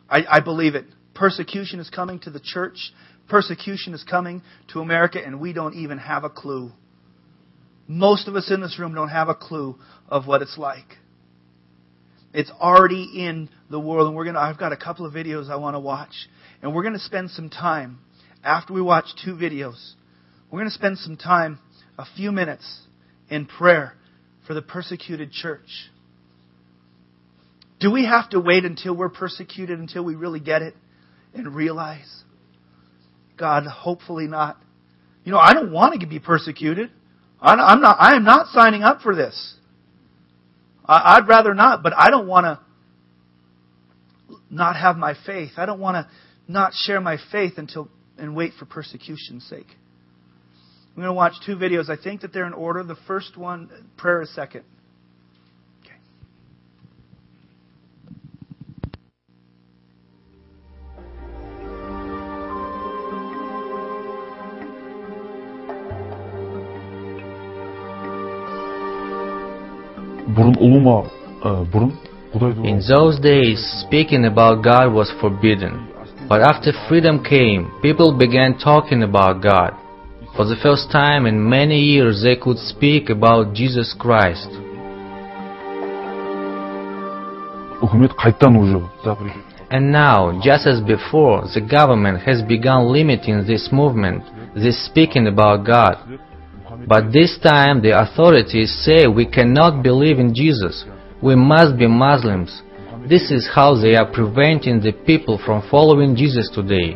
I, 0.10 0.24
I 0.30 0.40
believe 0.40 0.76
it. 0.76 0.86
Persecution 1.14 1.80
is 1.80 1.90
coming 1.90 2.20
to 2.20 2.32
the 2.32 2.40
church. 2.40 2.92
Persecution 3.30 3.94
is 3.94 4.04
coming 4.04 4.42
to 4.74 4.80
America, 4.80 5.20
and 5.24 5.40
we 5.40 5.54
don't 5.54 5.76
even 5.76 6.00
have 6.00 6.24
a 6.24 6.30
clue. 6.30 6.72
Most 7.88 8.28
of 8.28 8.36
us 8.36 8.52
in 8.52 8.62
this 8.62 8.80
room 8.80 8.94
don't 8.94 9.10
have 9.10 9.30
a 9.30 9.36
clue 9.36 9.78
of 10.08 10.26
what 10.26 10.42
it's 10.42 10.58
like. 10.58 10.98
It's 12.34 12.52
already 12.52 13.04
in 13.16 13.50
the 13.70 13.80
world, 13.80 14.08
and 14.08 14.16
we're 14.16 14.26
gonna. 14.26 14.40
I've 14.40 14.58
got 14.58 14.72
a 14.72 14.78
couple 14.78 15.06
of 15.06 15.14
videos 15.14 15.50
I 15.50 15.58
want 15.58 15.76
to 15.76 15.80
watch, 15.80 16.30
and 16.62 16.74
we're 16.74 16.84
gonna 16.84 17.00
spend 17.00 17.32
some 17.32 17.50
time 17.50 18.00
after 18.44 18.74
we 18.74 18.82
watch 18.82 19.06
two 19.24 19.34
videos. 19.34 19.94
We're 20.50 20.60
gonna 20.60 20.72
spend 20.72 20.98
some 20.98 21.18
time, 21.18 21.60
a 21.98 22.06
few 22.16 22.32
minutes, 22.32 22.88
in 23.30 23.46
prayer 23.46 23.96
for 24.48 24.54
the 24.54 24.62
persecuted 24.62 25.32
church. 25.32 25.90
Do 27.80 27.92
we 27.92 28.06
have 28.06 28.30
to 28.30 28.40
wait 28.40 28.64
until 28.64 28.96
we're 28.96 29.10
persecuted 29.10 29.80
until 29.80 30.04
we 30.04 30.16
really 30.16 30.40
get 30.40 30.62
it 30.62 30.76
and 31.34 31.54
realize? 31.54 32.24
God, 33.38 33.66
hopefully 33.66 34.28
not. 34.28 34.58
You 35.24 35.32
know, 35.32 35.40
I 35.40 35.54
don't 35.54 35.72
want 35.72 36.00
to 36.00 36.08
be 36.08 36.20
persecuted. 36.20 36.92
I'm 37.42 37.82
not. 37.82 37.98
I 38.00 38.16
am 38.16 38.24
not 38.24 38.48
signing 38.48 38.84
up 38.84 39.02
for 39.02 39.16
this. 39.16 39.56
I'd 40.86 41.28
rather 41.28 41.54
not, 41.54 41.84
but 41.84 41.94
I 41.96 42.10
don't 42.10 42.28
want 42.28 42.46
to 42.46 42.60
not 44.50 44.76
have 44.76 44.98
my 44.98 45.16
faith. 45.26 45.52
I 45.58 45.66
don't 45.66 45.80
want 45.80 45.96
to 45.96 46.12
not 46.48 46.74
share 46.74 47.00
my 47.00 47.18
faith 47.32 47.54
until 47.58 47.90
and 48.18 48.36
wait 48.36 48.54
for 48.60 48.66
persecution's 48.66 49.46
sake. 49.46 49.68
I'm 49.70 50.96
going 50.96 51.08
to 51.08 51.14
watch 51.14 51.34
two 51.46 51.56
videos. 51.56 51.90
I 51.90 52.02
think 52.02 52.22
that 52.22 52.34
they're 52.34 52.46
in 52.46 52.54
order. 52.54 52.84
The 52.84 52.98
first 53.08 53.38
one, 53.38 53.70
prayer 53.98 54.22
is 54.22 54.34
second. 54.36 54.64
In 72.64 72.82
those 72.88 73.20
days, 73.20 73.60
speaking 73.88 74.26
about 74.26 74.64
God 74.64 74.94
was 74.94 75.12
forbidden. 75.20 75.88
But 76.30 76.42
after 76.42 76.72
freedom 76.88 77.24
came, 77.24 77.72
people 77.82 78.16
began 78.18 78.60
talking 78.60 79.02
about 79.02 79.42
God. 79.42 79.74
For 80.36 80.46
the 80.46 80.56
first 80.62 80.92
time 80.92 81.26
in 81.26 81.50
many 81.50 81.80
years, 81.80 82.22
they 82.24 82.36
could 82.36 82.58
speak 82.58 83.10
about 83.10 83.56
Jesus 83.56 83.96
Christ. 83.98 84.48
And 89.72 89.92
now, 89.92 90.40
just 90.44 90.68
as 90.68 90.80
before, 90.80 91.42
the 91.54 91.62
government 91.62 92.22
has 92.22 92.44
begun 92.44 92.94
limiting 92.94 93.48
this 93.48 93.70
movement, 93.72 94.24
this 94.54 94.86
speaking 94.86 95.26
about 95.26 95.66
God. 95.66 95.98
But 96.88 97.12
this 97.14 97.38
time 97.42 97.82
the 97.82 98.00
authorities 98.00 98.72
say 98.84 99.08
we 99.08 99.26
cannot 99.26 99.84
believe 99.84 100.20
in 100.20 100.34
Jesus, 100.34 100.86
we 101.22 101.36
must 101.36 101.78
be 101.78 101.88
Muslims. 101.88 102.62
This 103.08 103.32
is 103.32 103.50
how 103.54 103.76
they 103.80 103.96
are 103.96 104.12
preventing 104.12 104.82
the 104.82 104.92
people 104.92 105.40
from 105.46 105.68
following 105.70 106.16
Jesus 106.16 106.50
today. 106.54 106.94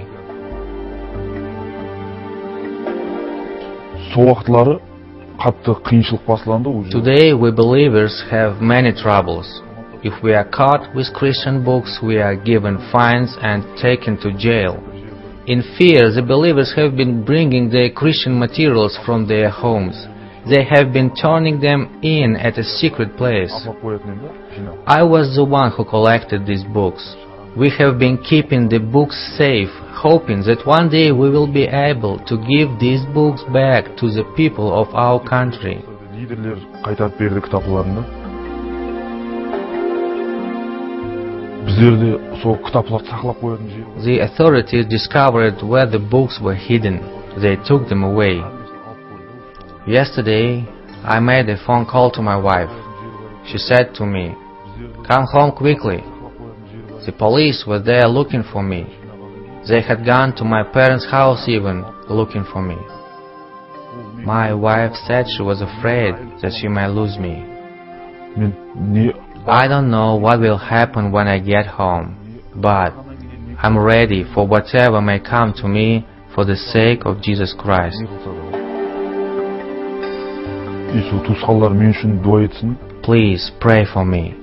Today 6.91 7.33
we 7.33 7.51
believers 7.51 8.23
have 8.31 8.61
many 8.61 8.93
troubles. 8.93 9.61
If 10.03 10.23
we 10.23 10.33
are 10.33 10.47
caught 10.47 10.95
with 10.95 11.13
Christian 11.13 11.65
books, 11.65 11.99
we 12.01 12.17
are 12.17 12.35
given 12.35 12.77
fines 12.91 13.35
and 13.41 13.63
taken 13.81 14.17
to 14.21 14.31
jail. 14.37 14.94
In 15.46 15.62
fear, 15.76 16.12
the 16.12 16.22
believers 16.22 16.72
have 16.76 16.96
been 16.96 17.24
bringing 17.24 17.70
their 17.70 17.90
Christian 17.90 18.38
materials 18.38 18.98
from 19.04 19.26
their 19.26 19.50
homes. 19.50 19.96
They 20.48 20.64
have 20.64 20.92
been 20.92 21.14
turning 21.14 21.60
them 21.60 22.00
in 22.02 22.36
at 22.36 22.58
a 22.58 22.64
secret 22.64 23.16
place. 23.16 23.52
апарып 23.52 23.82
қоятын 23.82 24.10
едім 24.10 24.20
да 24.22 24.30
жинап 24.54 24.74
I 24.86 25.02
was 25.02 25.34
the 25.34 25.44
one 25.44 25.70
who 25.72 25.84
collected 25.84 26.46
these 26.46 26.64
books. 26.64 27.04
We 27.56 27.68
have 27.80 27.98
been 27.98 28.16
keeping 28.16 28.68
the 28.68 28.78
books 28.78 29.18
safe, 29.36 29.72
hoping 30.06 30.42
that 30.44 30.64
one 30.66 30.88
day 30.88 31.10
we 31.10 31.28
will 31.34 31.50
be 31.60 31.66
able 31.66 32.16
to 32.30 32.36
give 32.52 32.78
these 32.78 33.04
books 33.12 33.42
back 33.52 33.96
to 33.96 34.06
the 34.08 34.24
people 34.36 34.68
of 34.72 34.88
our 34.94 35.18
country. 35.18 35.78
лидерлер 36.14 36.58
қайтарып 36.84 37.18
берді 37.18 37.40
кітапларын 37.40 37.94
да 37.94 38.02
біздер 41.66 41.92
де 42.02 42.10
сол 42.42 42.56
кітапларды 42.56 43.08
сақлап 43.10 43.40
қоятын 43.42 43.68
жер 43.74 43.83
бар. 43.83 43.83
the 44.03 44.19
authorities 44.19 44.85
discovered 44.87 45.63
where 45.63 45.85
the 45.85 45.99
books 45.99 46.39
were 46.41 46.53
hidden. 46.53 46.99
They 47.41 47.55
took 47.65 47.87
them 47.87 48.03
away. 48.03 48.41
Yesterday, 49.87 50.67
I 51.03 51.21
made 51.21 51.47
a 51.47 51.57
phone 51.65 51.85
call 51.85 52.11
to 52.11 52.21
my 52.21 52.35
wife. 52.35 52.69
She 53.47 53.57
said 53.57 53.95
to 53.95 54.05
me, 54.05 54.35
Come 55.07 55.25
home 55.31 55.53
quickly. 55.53 56.03
The 57.05 57.13
police 57.17 57.63
were 57.65 57.79
there 57.79 58.07
looking 58.09 58.43
for 58.51 58.61
me. 58.61 58.83
They 59.69 59.81
had 59.81 60.05
gone 60.05 60.35
to 60.35 60.43
my 60.43 60.63
parents' 60.63 61.09
house 61.09 61.47
even, 61.47 61.85
looking 62.09 62.43
for 62.51 62.61
me. 62.61 62.77
My 64.25 64.53
wife 64.53 64.91
said 65.07 65.25
she 65.37 65.41
was 65.43 65.61
afraid 65.61 66.15
that 66.41 66.51
she 66.59 66.67
might 66.67 66.87
lose 66.87 67.17
me. 67.17 67.45
I 69.47 69.67
don't 69.69 69.89
know 69.89 70.15
what 70.15 70.41
will 70.41 70.57
happen 70.57 71.11
when 71.13 71.27
I 71.29 71.39
get 71.39 71.65
home, 71.65 72.41
but 72.55 73.04
I'm 73.65 73.79
ready 73.79 74.23
for 74.31 74.45
whatever 74.45 75.01
may 75.01 75.19
come 75.19 75.51
to 75.53 75.67
me 75.67 76.05
for 76.35 76.45
the 76.45 76.55
sake 76.55 77.03
of 77.03 77.19
Jesus 77.19 77.51
Christ. 77.57 77.97
Please 83.01 83.51
pray 83.59 83.85
for 83.91 84.05
me. 84.05 84.35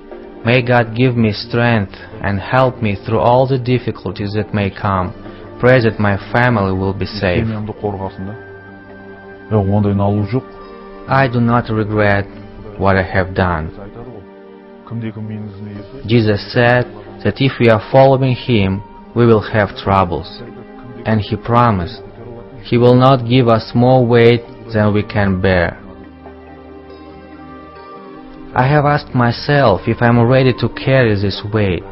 May 0.43 0.61
God 0.61 0.93
give 0.93 1.15
me 1.15 1.31
strength 1.31 1.93
and 2.21 2.37
help 2.37 2.81
me 2.81 2.97
through 3.05 3.19
all 3.19 3.47
the 3.47 3.57
difficulties 3.57 4.33
that 4.33 4.53
may 4.53 4.69
come. 4.69 5.13
Pray 5.57 5.79
that 5.79 6.01
my 6.01 6.17
family 6.33 6.77
will 6.77 6.93
be 6.93 7.05
safe. 7.05 7.45
I 11.07 11.29
do 11.31 11.39
not 11.39 11.69
regret 11.69 12.25
what 12.77 12.97
I 12.97 13.03
have 13.03 13.33
done. 13.33 13.71
Jesus 16.05 16.51
said 16.51 16.83
that 17.23 17.35
if 17.37 17.53
we 17.61 17.69
are 17.69 17.89
following 17.89 18.35
Him, 18.35 18.83
we 19.15 19.25
will 19.25 19.41
have 19.41 19.75
troubles. 19.83 20.41
And 21.05 21.21
He 21.21 21.35
promised 21.35 22.01
He 22.63 22.77
will 22.77 22.95
not 22.95 23.27
give 23.27 23.47
us 23.47 23.71
more 23.75 24.05
weight 24.05 24.43
than 24.73 24.93
we 24.93 25.03
can 25.03 25.41
bear. 25.41 25.79
I 28.55 28.67
have 28.67 28.85
asked 28.85 29.15
myself 29.15 29.81
if 29.87 30.01
I 30.01 30.07
am 30.07 30.21
ready 30.21 30.53
to 30.53 30.69
carry 30.69 31.15
this 31.15 31.41
weight. 31.51 31.83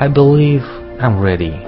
I 0.00 0.06
believe 0.06 0.62
I'm 1.00 1.18
ready. 1.18 1.67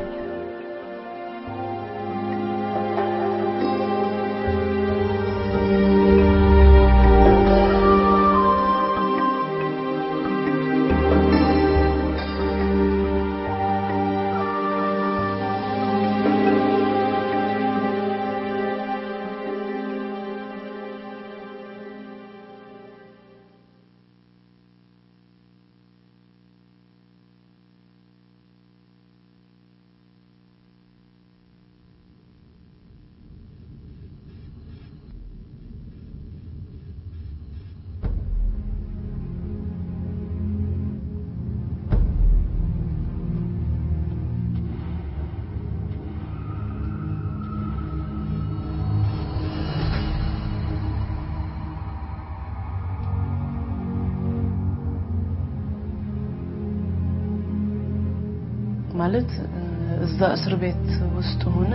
እዛ 60.21 60.29
እስር 60.37 60.55
ቤት 60.63 60.83
ውስጥ 61.15 61.43
ሆነ 61.53 61.75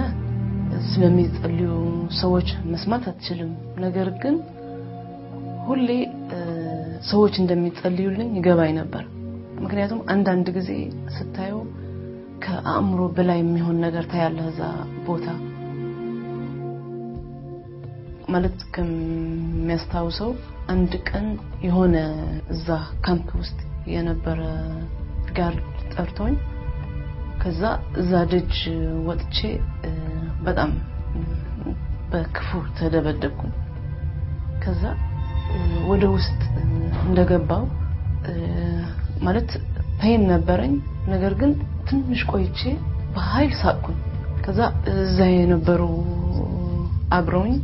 ስለሚጸልዩ 0.90 1.70
ሰዎች 2.20 2.50
መስማት 2.72 3.04
አትችልም። 3.12 3.52
ነገር 3.78 4.08
ግን 4.22 4.36
ሁሌ 5.68 5.88
ሰዎች 7.10 7.34
እንደሚጸልዩልኝ 7.42 8.30
ይገባኝ 8.38 8.72
ነበር። 8.80 9.04
ምክንያቱም 9.64 10.02
አንዳንድ 10.14 10.48
ጊዜ 10.58 10.70
ስታየው 11.16 11.60
ከአእምሮ 12.46 13.02
በላይ 13.18 13.40
የሚሆን 13.42 13.80
ነገር 13.80 14.06
ታያለህ 14.14 14.48
እዛ 14.52 14.62
ቦታ 15.08 15.26
ማለት 18.28 18.60
ከሚያስታውሰው 18.76 20.32
አንድ 20.70 20.94
ቀን 21.10 21.28
የሆነ 21.64 21.96
እዛ 22.50 22.70
ካምፕ 23.02 23.32
ውስጥ 23.42 23.60
የነበረ 23.94 24.40
ጋርድ 25.34 25.66
ጠርቶኝ 25.96 26.36
ከዛ 27.46 27.62
እዛ 28.02 28.12
ደጅ 28.32 28.56
ወጥቼ 29.08 29.38
በጣም 30.46 30.72
በክፉ 32.12 32.48
ተደበደብኩኝ። 32.78 33.52
ከዛ 34.64 34.84
ወደ 35.90 36.04
ውስጥ 36.16 36.40
እንደገባው 37.04 37.64
ማለት 39.22 39.50
ፔን 40.00 40.24
ነበረኝ። 40.32 40.74
ነገር 41.08 41.34
ግን 41.42 41.52
ትንሽ 41.90 42.22
ቆይቼ 42.32 42.62
በኃይል 43.16 43.54
ሳቅኩኝ። 43.62 44.00
ከዛ 44.46 44.60
እዛ 44.96 45.20
የነበሩ 45.32 45.82
አብረውኝ 47.18 47.56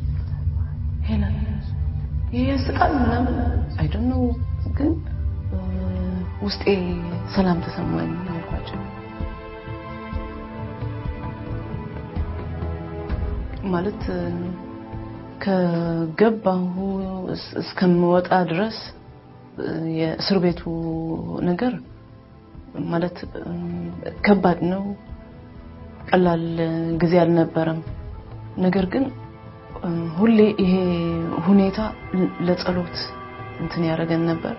ሄለን 1.08 1.36
ይሄ 2.34 2.44
ያስቃል 2.52 2.92
ምናምን 3.02 3.36
አይ 3.80 3.88
ዶንት 3.94 4.08
ኖ 4.12 4.16
ግን 4.78 4.92
ውስጤ 6.44 6.64
ሰላም 7.36 7.58
ተሰማኝ 7.66 8.12
አልኳቸው። 8.32 8.80
ማለት 13.72 14.02
ከገባሁ 15.44 16.76
እስ- 17.34 17.54
እስከምወጣ 17.62 18.30
ድረስ 18.50 18.78
የእስር 19.98 20.38
ቤቱ 20.44 20.62
ነገር 21.50 21.74
ማለት 22.92 23.18
ከባድ 24.26 24.60
ነው። 24.72 24.84
ቀላል 26.10 26.46
ጊዜ 27.02 27.14
አልነበረም። 27.24 27.80
ነገር 28.58 28.86
ግን 28.94 29.04
ሁሌ 30.18 30.38
ይሄ 30.64 30.74
ሁኔታ 31.46 31.78
ለጸሎት 32.48 32.98
እንትን 33.62 33.84
ያደረገን 33.88 34.24
ነበር። 34.32 34.56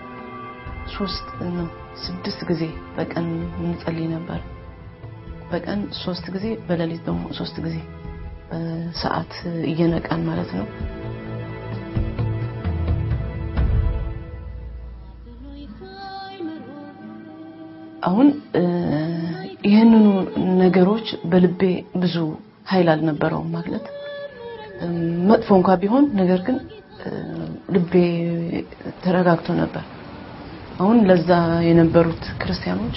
ሶስት 0.95 1.27
ነው 1.51 1.69
ስድስት 2.05 2.41
ጊዜ 2.51 2.63
በቀን 2.97 3.27
እንጸልይ 3.63 4.07
ነበር። 4.15 4.41
በቀን 5.51 5.81
ሶስት 6.05 6.27
ጊዜ፣ 6.35 6.47
በሌሊት 6.69 7.03
ደግሞ 7.09 7.25
ሶስት 7.39 7.57
ጊዜ 7.65 7.77
በሰዓት 8.53 9.33
እየነቃን 9.67 10.23
ማለት 10.27 10.51
ነው። 10.59 10.67
አሁን 18.05 18.29
ይህንኑ 19.65 20.07
ነገሮች 20.63 21.09
በልቤ 21.31 21.61
ብዙ 21.97 22.15
ኃይል 22.69 22.89
አልነበረውም 22.93 23.51
ማለት 23.57 23.85
መጥፎ 25.31 25.49
እንኳ 25.59 25.71
ቢሆን 25.83 26.05
ነገር 26.21 26.41
ግን 26.47 26.57
ልቤ 27.75 27.93
ተረጋግቶ 29.05 29.49
ነበር። 29.61 29.85
አሁን 30.81 30.99
ለዛ 31.09 31.31
የነበሩት 31.69 32.25
ክርስቲያኖች 32.43 32.97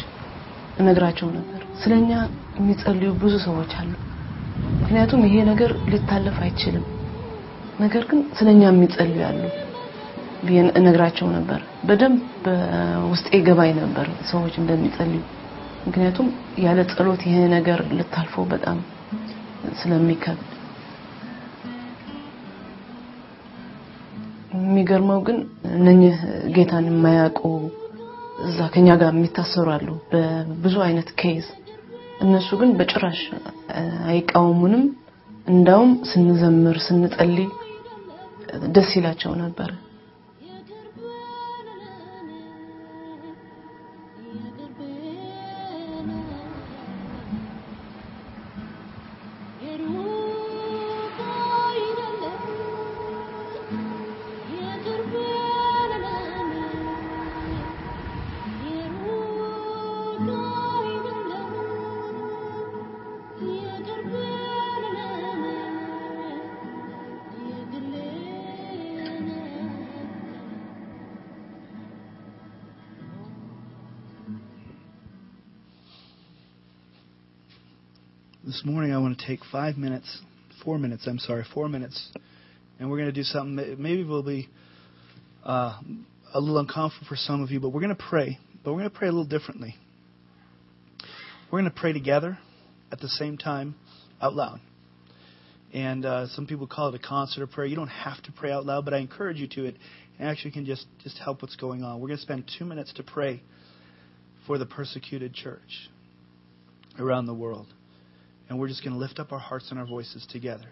እነግራቸው 0.79 1.27
ነበር። 1.37 1.61
ስለኛ 1.83 2.09
የሚጸልዩ 2.57 3.09
ብዙ 3.21 3.33
ሰዎች 3.45 3.71
አሉ። 3.79 3.91
ምክንያቱም 4.79 5.21
ይሄ 5.27 5.35
ነገር 5.49 5.71
ሊታለፍ 5.91 6.37
አይችልም። 6.45 6.85
ነገር 7.79 8.03
ግን 8.09 8.19
ስለኛ 8.37 8.61
የሚጸልዩ 8.67 9.21
ብዬ 10.43 10.57
እነግራቸው 10.79 11.27
ነበር። 11.35 11.59
በደንብ 11.87 12.19
በውስጤ 12.45 13.29
ገባኝ 13.47 13.71
ነበር 13.81 14.07
ሰዎች 14.31 14.53
እንደሚጸልዩ። 14.61 15.21
ምክንያቱም 15.85 16.27
ያለ 16.63 16.79
ጸሎት 16.91 17.23
ይሄ 17.27 17.37
ነገር 17.55 17.79
ልታልፈው 17.97 18.45
በጣም 18.53 18.77
ስለሚከብድ 19.79 20.51
የሚገርመው 24.57 25.19
ግን 25.27 25.37
እነኚህ 25.71 26.15
ጌታን 26.55 26.85
የማያውቁ 26.89 27.41
እዛ 28.45 28.59
ከኛ 28.73 28.87
ጋር 29.01 29.11
የሚታሰሩ 29.13 29.67
አሉ 29.75 29.87
በብዙ 30.11 30.75
አይነት 30.87 31.09
ኬዝ። 31.21 31.45
እነሱ 32.19 32.49
ግን 32.61 32.69
በጭራሽ 32.77 33.21
አይቃወሙንም። 34.09 34.83
እንዳውም 35.47 35.91
ስንዘምር 36.09 36.77
ስንጸልይ 36.85 37.49
ደስ 38.75 38.89
ይላቸው 38.97 39.31
ነበር። 39.41 39.69
take 79.25 79.39
five 79.51 79.77
minutes, 79.77 80.21
four 80.63 80.77
minutes, 80.77 81.07
I'm 81.07 81.19
sorry, 81.19 81.45
four 81.53 81.69
minutes, 81.69 82.11
and 82.79 82.89
we're 82.89 82.97
going 82.97 83.09
to 83.09 83.13
do 83.13 83.23
something 83.23 83.55
that 83.57 83.79
maybe 83.79 84.03
will 84.03 84.23
be 84.23 84.49
uh, 85.43 85.79
a 86.33 86.39
little 86.39 86.59
uncomfortable 86.59 87.07
for 87.07 87.15
some 87.15 87.41
of 87.41 87.51
you, 87.51 87.59
but 87.59 87.69
we're 87.69 87.81
going 87.81 87.95
to 87.95 88.03
pray. 88.09 88.37
But 88.63 88.73
we're 88.73 88.79
going 88.79 88.91
to 88.91 88.97
pray 88.97 89.07
a 89.07 89.11
little 89.11 89.25
differently. 89.25 89.75
We're 91.51 91.59
going 91.59 91.71
to 91.71 91.79
pray 91.79 91.93
together 91.93 92.37
at 92.91 92.99
the 92.99 93.07
same 93.07 93.37
time 93.37 93.75
out 94.21 94.33
loud. 94.33 94.59
And 95.73 96.05
uh, 96.05 96.27
some 96.29 96.47
people 96.47 96.67
call 96.67 96.89
it 96.89 96.95
a 96.95 97.07
concert 97.07 97.43
of 97.43 97.51
prayer. 97.51 97.67
You 97.67 97.75
don't 97.75 97.87
have 97.87 98.21
to 98.23 98.31
pray 98.31 98.51
out 98.51 98.65
loud, 98.65 98.85
but 98.85 98.93
I 98.93 98.97
encourage 98.97 99.37
you 99.37 99.47
to. 99.49 99.65
It 99.65 99.75
actually 100.19 100.51
can 100.51 100.65
just, 100.65 100.85
just 101.03 101.17
help 101.17 101.41
what's 101.41 101.55
going 101.55 101.83
on. 101.83 101.99
We're 101.99 102.07
going 102.07 102.17
to 102.17 102.23
spend 102.23 102.51
two 102.57 102.65
minutes 102.65 102.93
to 102.93 103.03
pray 103.03 103.41
for 104.47 104.57
the 104.57 104.65
persecuted 104.65 105.33
church 105.33 105.89
around 106.97 107.25
the 107.25 107.33
world. 107.33 107.67
And 108.47 108.59
we're 108.59 108.67
just 108.67 108.83
going 108.83 108.93
to 108.93 108.99
lift 108.99 109.19
up 109.19 109.31
our 109.31 109.39
hearts 109.39 109.71
and 109.71 109.79
our 109.79 109.85
voices 109.85 110.25
together. 110.31 110.67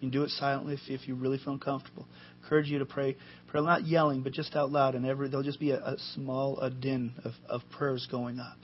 You 0.00 0.10
can 0.10 0.18
do 0.18 0.24
it 0.24 0.30
silently 0.30 0.74
if, 0.74 0.80
if 0.88 1.06
you 1.06 1.14
really 1.14 1.38
feel 1.38 1.52
uncomfortable. 1.52 2.06
Encourage 2.42 2.68
you 2.68 2.78
to 2.80 2.86
pray, 2.86 3.16
pray 3.48 3.60
not 3.60 3.86
yelling, 3.86 4.22
but 4.22 4.32
just 4.32 4.56
out 4.56 4.72
loud, 4.72 4.94
and 4.94 5.06
every 5.06 5.28
there'll 5.28 5.44
just 5.44 5.60
be 5.60 5.70
a, 5.70 5.78
a 5.78 5.96
small 6.14 6.58
a 6.58 6.70
din 6.70 7.12
of, 7.24 7.32
of 7.48 7.60
prayers 7.70 8.08
going 8.10 8.40
up. 8.40 8.56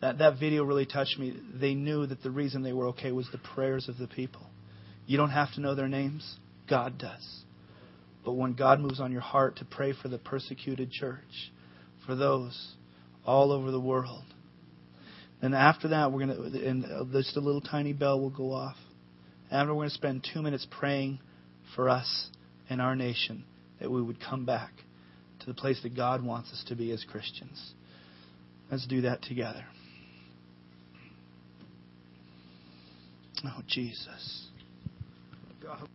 That 0.00 0.18
that 0.18 0.38
video 0.38 0.64
really 0.64 0.86
touched 0.86 1.18
me. 1.18 1.34
They 1.54 1.74
knew 1.74 2.06
that 2.06 2.22
the 2.22 2.30
reason 2.30 2.62
they 2.62 2.72
were 2.72 2.88
okay 2.88 3.10
was 3.10 3.28
the 3.32 3.38
prayers 3.38 3.88
of 3.88 3.98
the 3.98 4.06
people. 4.06 4.46
You 5.06 5.16
don't 5.16 5.30
have 5.30 5.52
to 5.54 5.60
know 5.60 5.74
their 5.74 5.88
names. 5.88 6.36
God 6.68 6.98
does. 6.98 7.42
But 8.24 8.34
when 8.34 8.54
God 8.54 8.80
moves 8.80 9.00
on 9.00 9.12
your 9.12 9.20
heart 9.20 9.56
to 9.56 9.64
pray 9.64 9.92
for 10.00 10.08
the 10.08 10.18
persecuted 10.18 10.90
church, 10.90 11.52
for 12.06 12.14
those 12.14 12.74
all 13.26 13.52
over 13.52 13.70
the 13.70 13.80
world, 13.80 14.24
and 15.44 15.54
after 15.54 15.88
that, 15.88 16.10
we're 16.10 16.26
going 16.26 16.52
to, 16.52 16.66
and 16.66 17.12
just 17.12 17.36
a 17.36 17.40
little 17.40 17.60
tiny 17.60 17.92
bell 17.92 18.18
will 18.18 18.30
go 18.30 18.52
off. 18.52 18.76
After, 19.50 19.74
we're 19.74 19.80
going 19.80 19.90
to 19.90 19.94
spend 19.94 20.26
two 20.32 20.40
minutes 20.40 20.66
praying 20.70 21.18
for 21.76 21.90
us 21.90 22.28
and 22.70 22.80
our 22.80 22.96
nation 22.96 23.44
that 23.78 23.90
we 23.90 24.00
would 24.00 24.18
come 24.20 24.46
back 24.46 24.72
to 25.40 25.46
the 25.46 25.52
place 25.52 25.78
that 25.82 25.94
God 25.94 26.24
wants 26.24 26.50
us 26.50 26.64
to 26.68 26.74
be 26.74 26.92
as 26.92 27.04
Christians. 27.04 27.74
Let's 28.70 28.86
do 28.86 29.02
that 29.02 29.20
together. 29.20 29.66
Oh, 33.44 33.60
Jesus. 33.68 34.48
God. 35.62 35.86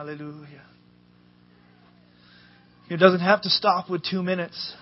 Hallelujah. 0.00 0.64
It 2.88 2.96
doesn't 2.96 3.20
have 3.20 3.42
to 3.42 3.50
stop 3.50 3.90
with 3.90 4.02
two 4.02 4.22
minutes. 4.22 4.74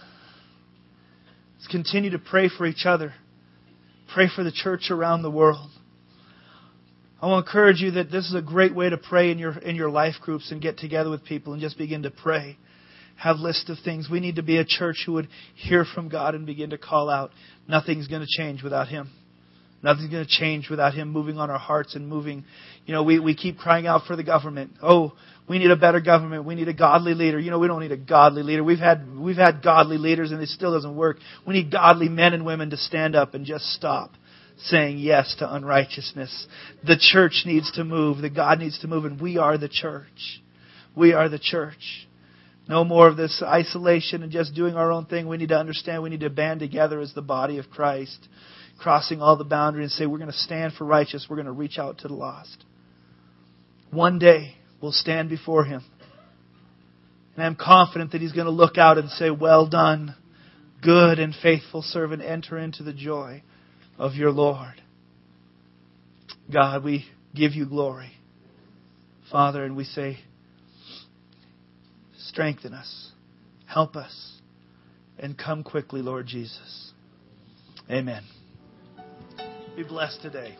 Let's 1.56 1.66
continue 1.66 2.10
to 2.10 2.20
pray 2.20 2.48
for 2.48 2.66
each 2.66 2.86
other. 2.86 3.12
Pray 4.14 4.28
for 4.32 4.44
the 4.44 4.52
church 4.52 4.92
around 4.92 5.22
the 5.22 5.30
world. 5.32 5.70
I 7.20 7.26
want 7.26 7.44
to 7.44 7.50
encourage 7.50 7.80
you 7.80 7.90
that 7.92 8.12
this 8.12 8.26
is 8.26 8.34
a 8.36 8.40
great 8.40 8.72
way 8.72 8.90
to 8.90 8.96
pray 8.96 9.32
in 9.32 9.40
your 9.40 9.58
in 9.58 9.74
your 9.74 9.90
life 9.90 10.14
groups 10.22 10.52
and 10.52 10.62
get 10.62 10.78
together 10.78 11.10
with 11.10 11.24
people 11.24 11.52
and 11.52 11.60
just 11.60 11.78
begin 11.78 12.04
to 12.04 12.12
pray. 12.12 12.56
Have 13.16 13.38
lists 13.38 13.68
of 13.70 13.78
things. 13.84 14.08
We 14.08 14.20
need 14.20 14.36
to 14.36 14.44
be 14.44 14.58
a 14.58 14.64
church 14.64 15.02
who 15.04 15.14
would 15.14 15.26
hear 15.56 15.84
from 15.84 16.08
God 16.08 16.36
and 16.36 16.46
begin 16.46 16.70
to 16.70 16.78
call 16.78 17.10
out. 17.10 17.32
Nothing's 17.66 18.06
going 18.06 18.22
to 18.22 18.40
change 18.40 18.62
without 18.62 18.86
Him. 18.86 19.10
Nothing's 19.82 20.10
going 20.10 20.24
to 20.24 20.30
change 20.30 20.68
without 20.68 20.94
Him 20.94 21.10
moving 21.10 21.38
on 21.38 21.50
our 21.50 21.58
hearts 21.58 21.94
and 21.94 22.08
moving. 22.08 22.44
You 22.86 22.94
know, 22.94 23.02
we, 23.02 23.20
we 23.20 23.34
keep 23.34 23.58
crying 23.58 23.86
out 23.86 24.06
for 24.06 24.16
the 24.16 24.24
government. 24.24 24.72
Oh, 24.82 25.12
we 25.48 25.58
need 25.58 25.70
a 25.70 25.76
better 25.76 26.00
government. 26.00 26.44
We 26.44 26.54
need 26.54 26.68
a 26.68 26.74
godly 26.74 27.14
leader. 27.14 27.38
You 27.38 27.50
know, 27.50 27.58
we 27.58 27.68
don't 27.68 27.80
need 27.80 27.92
a 27.92 27.96
godly 27.96 28.42
leader. 28.42 28.64
We've 28.64 28.78
had, 28.78 29.16
we've 29.16 29.36
had 29.36 29.62
godly 29.62 29.98
leaders 29.98 30.32
and 30.32 30.42
it 30.42 30.48
still 30.48 30.72
doesn't 30.72 30.96
work. 30.96 31.18
We 31.46 31.54
need 31.54 31.70
godly 31.70 32.08
men 32.08 32.34
and 32.34 32.44
women 32.44 32.70
to 32.70 32.76
stand 32.76 33.14
up 33.14 33.34
and 33.34 33.46
just 33.46 33.64
stop 33.66 34.10
saying 34.62 34.98
yes 34.98 35.36
to 35.38 35.54
unrighteousness. 35.54 36.46
The 36.84 36.98
church 36.98 37.44
needs 37.46 37.70
to 37.72 37.84
move. 37.84 38.18
The 38.18 38.30
God 38.30 38.58
needs 38.58 38.78
to 38.80 38.88
move, 38.88 39.04
and 39.04 39.20
we 39.20 39.38
are 39.38 39.56
the 39.56 39.68
church. 39.68 40.42
We 40.96 41.12
are 41.12 41.28
the 41.28 41.38
church. 41.38 42.08
No 42.68 42.84
more 42.84 43.08
of 43.08 43.16
this 43.16 43.42
isolation 43.42 44.22
and 44.22 44.30
just 44.30 44.54
doing 44.54 44.74
our 44.74 44.92
own 44.92 45.06
thing. 45.06 45.26
We 45.26 45.38
need 45.38 45.48
to 45.50 45.58
understand 45.58 46.02
we 46.02 46.10
need 46.10 46.20
to 46.20 46.30
band 46.30 46.60
together 46.60 47.00
as 47.00 47.14
the 47.14 47.22
body 47.22 47.58
of 47.58 47.70
Christ, 47.70 48.28
crossing 48.78 49.20
all 49.20 49.36
the 49.36 49.44
boundaries 49.44 49.84
and 49.84 49.92
say 49.92 50.06
we're 50.06 50.18
going 50.18 50.30
to 50.30 50.36
stand 50.36 50.74
for 50.74 50.84
righteous. 50.84 51.26
We're 51.28 51.36
going 51.36 51.46
to 51.46 51.52
reach 51.52 51.78
out 51.78 51.98
to 51.98 52.08
the 52.08 52.14
lost. 52.14 52.64
One 53.90 54.18
day 54.18 54.54
we'll 54.80 54.92
stand 54.92 55.28
before 55.28 55.64
Him. 55.64 55.84
And 57.36 57.44
I'm 57.44 57.56
confident 57.56 58.12
that 58.12 58.20
He's 58.20 58.32
going 58.32 58.46
to 58.46 58.52
look 58.52 58.78
out 58.78 58.98
and 58.98 59.10
say, 59.10 59.30
Well 59.30 59.68
done, 59.68 60.14
good 60.82 61.18
and 61.18 61.34
faithful 61.34 61.82
servant. 61.82 62.22
Enter 62.22 62.58
into 62.58 62.82
the 62.82 62.92
joy 62.92 63.42
of 63.98 64.14
your 64.14 64.30
Lord. 64.30 64.80
God, 66.52 66.84
we 66.84 67.04
give 67.34 67.52
you 67.52 67.66
glory. 67.66 68.12
Father, 69.30 69.64
and 69.64 69.76
we 69.76 69.84
say, 69.84 70.18
strengthen 72.28 72.72
us, 72.72 73.10
help 73.66 73.96
us, 73.96 74.40
and 75.18 75.36
come 75.36 75.62
quickly, 75.62 76.00
Lord 76.00 76.26
Jesus. 76.26 76.92
Amen. 77.90 78.22
Be 79.78 79.84
blessed 79.84 80.22
today. 80.22 80.56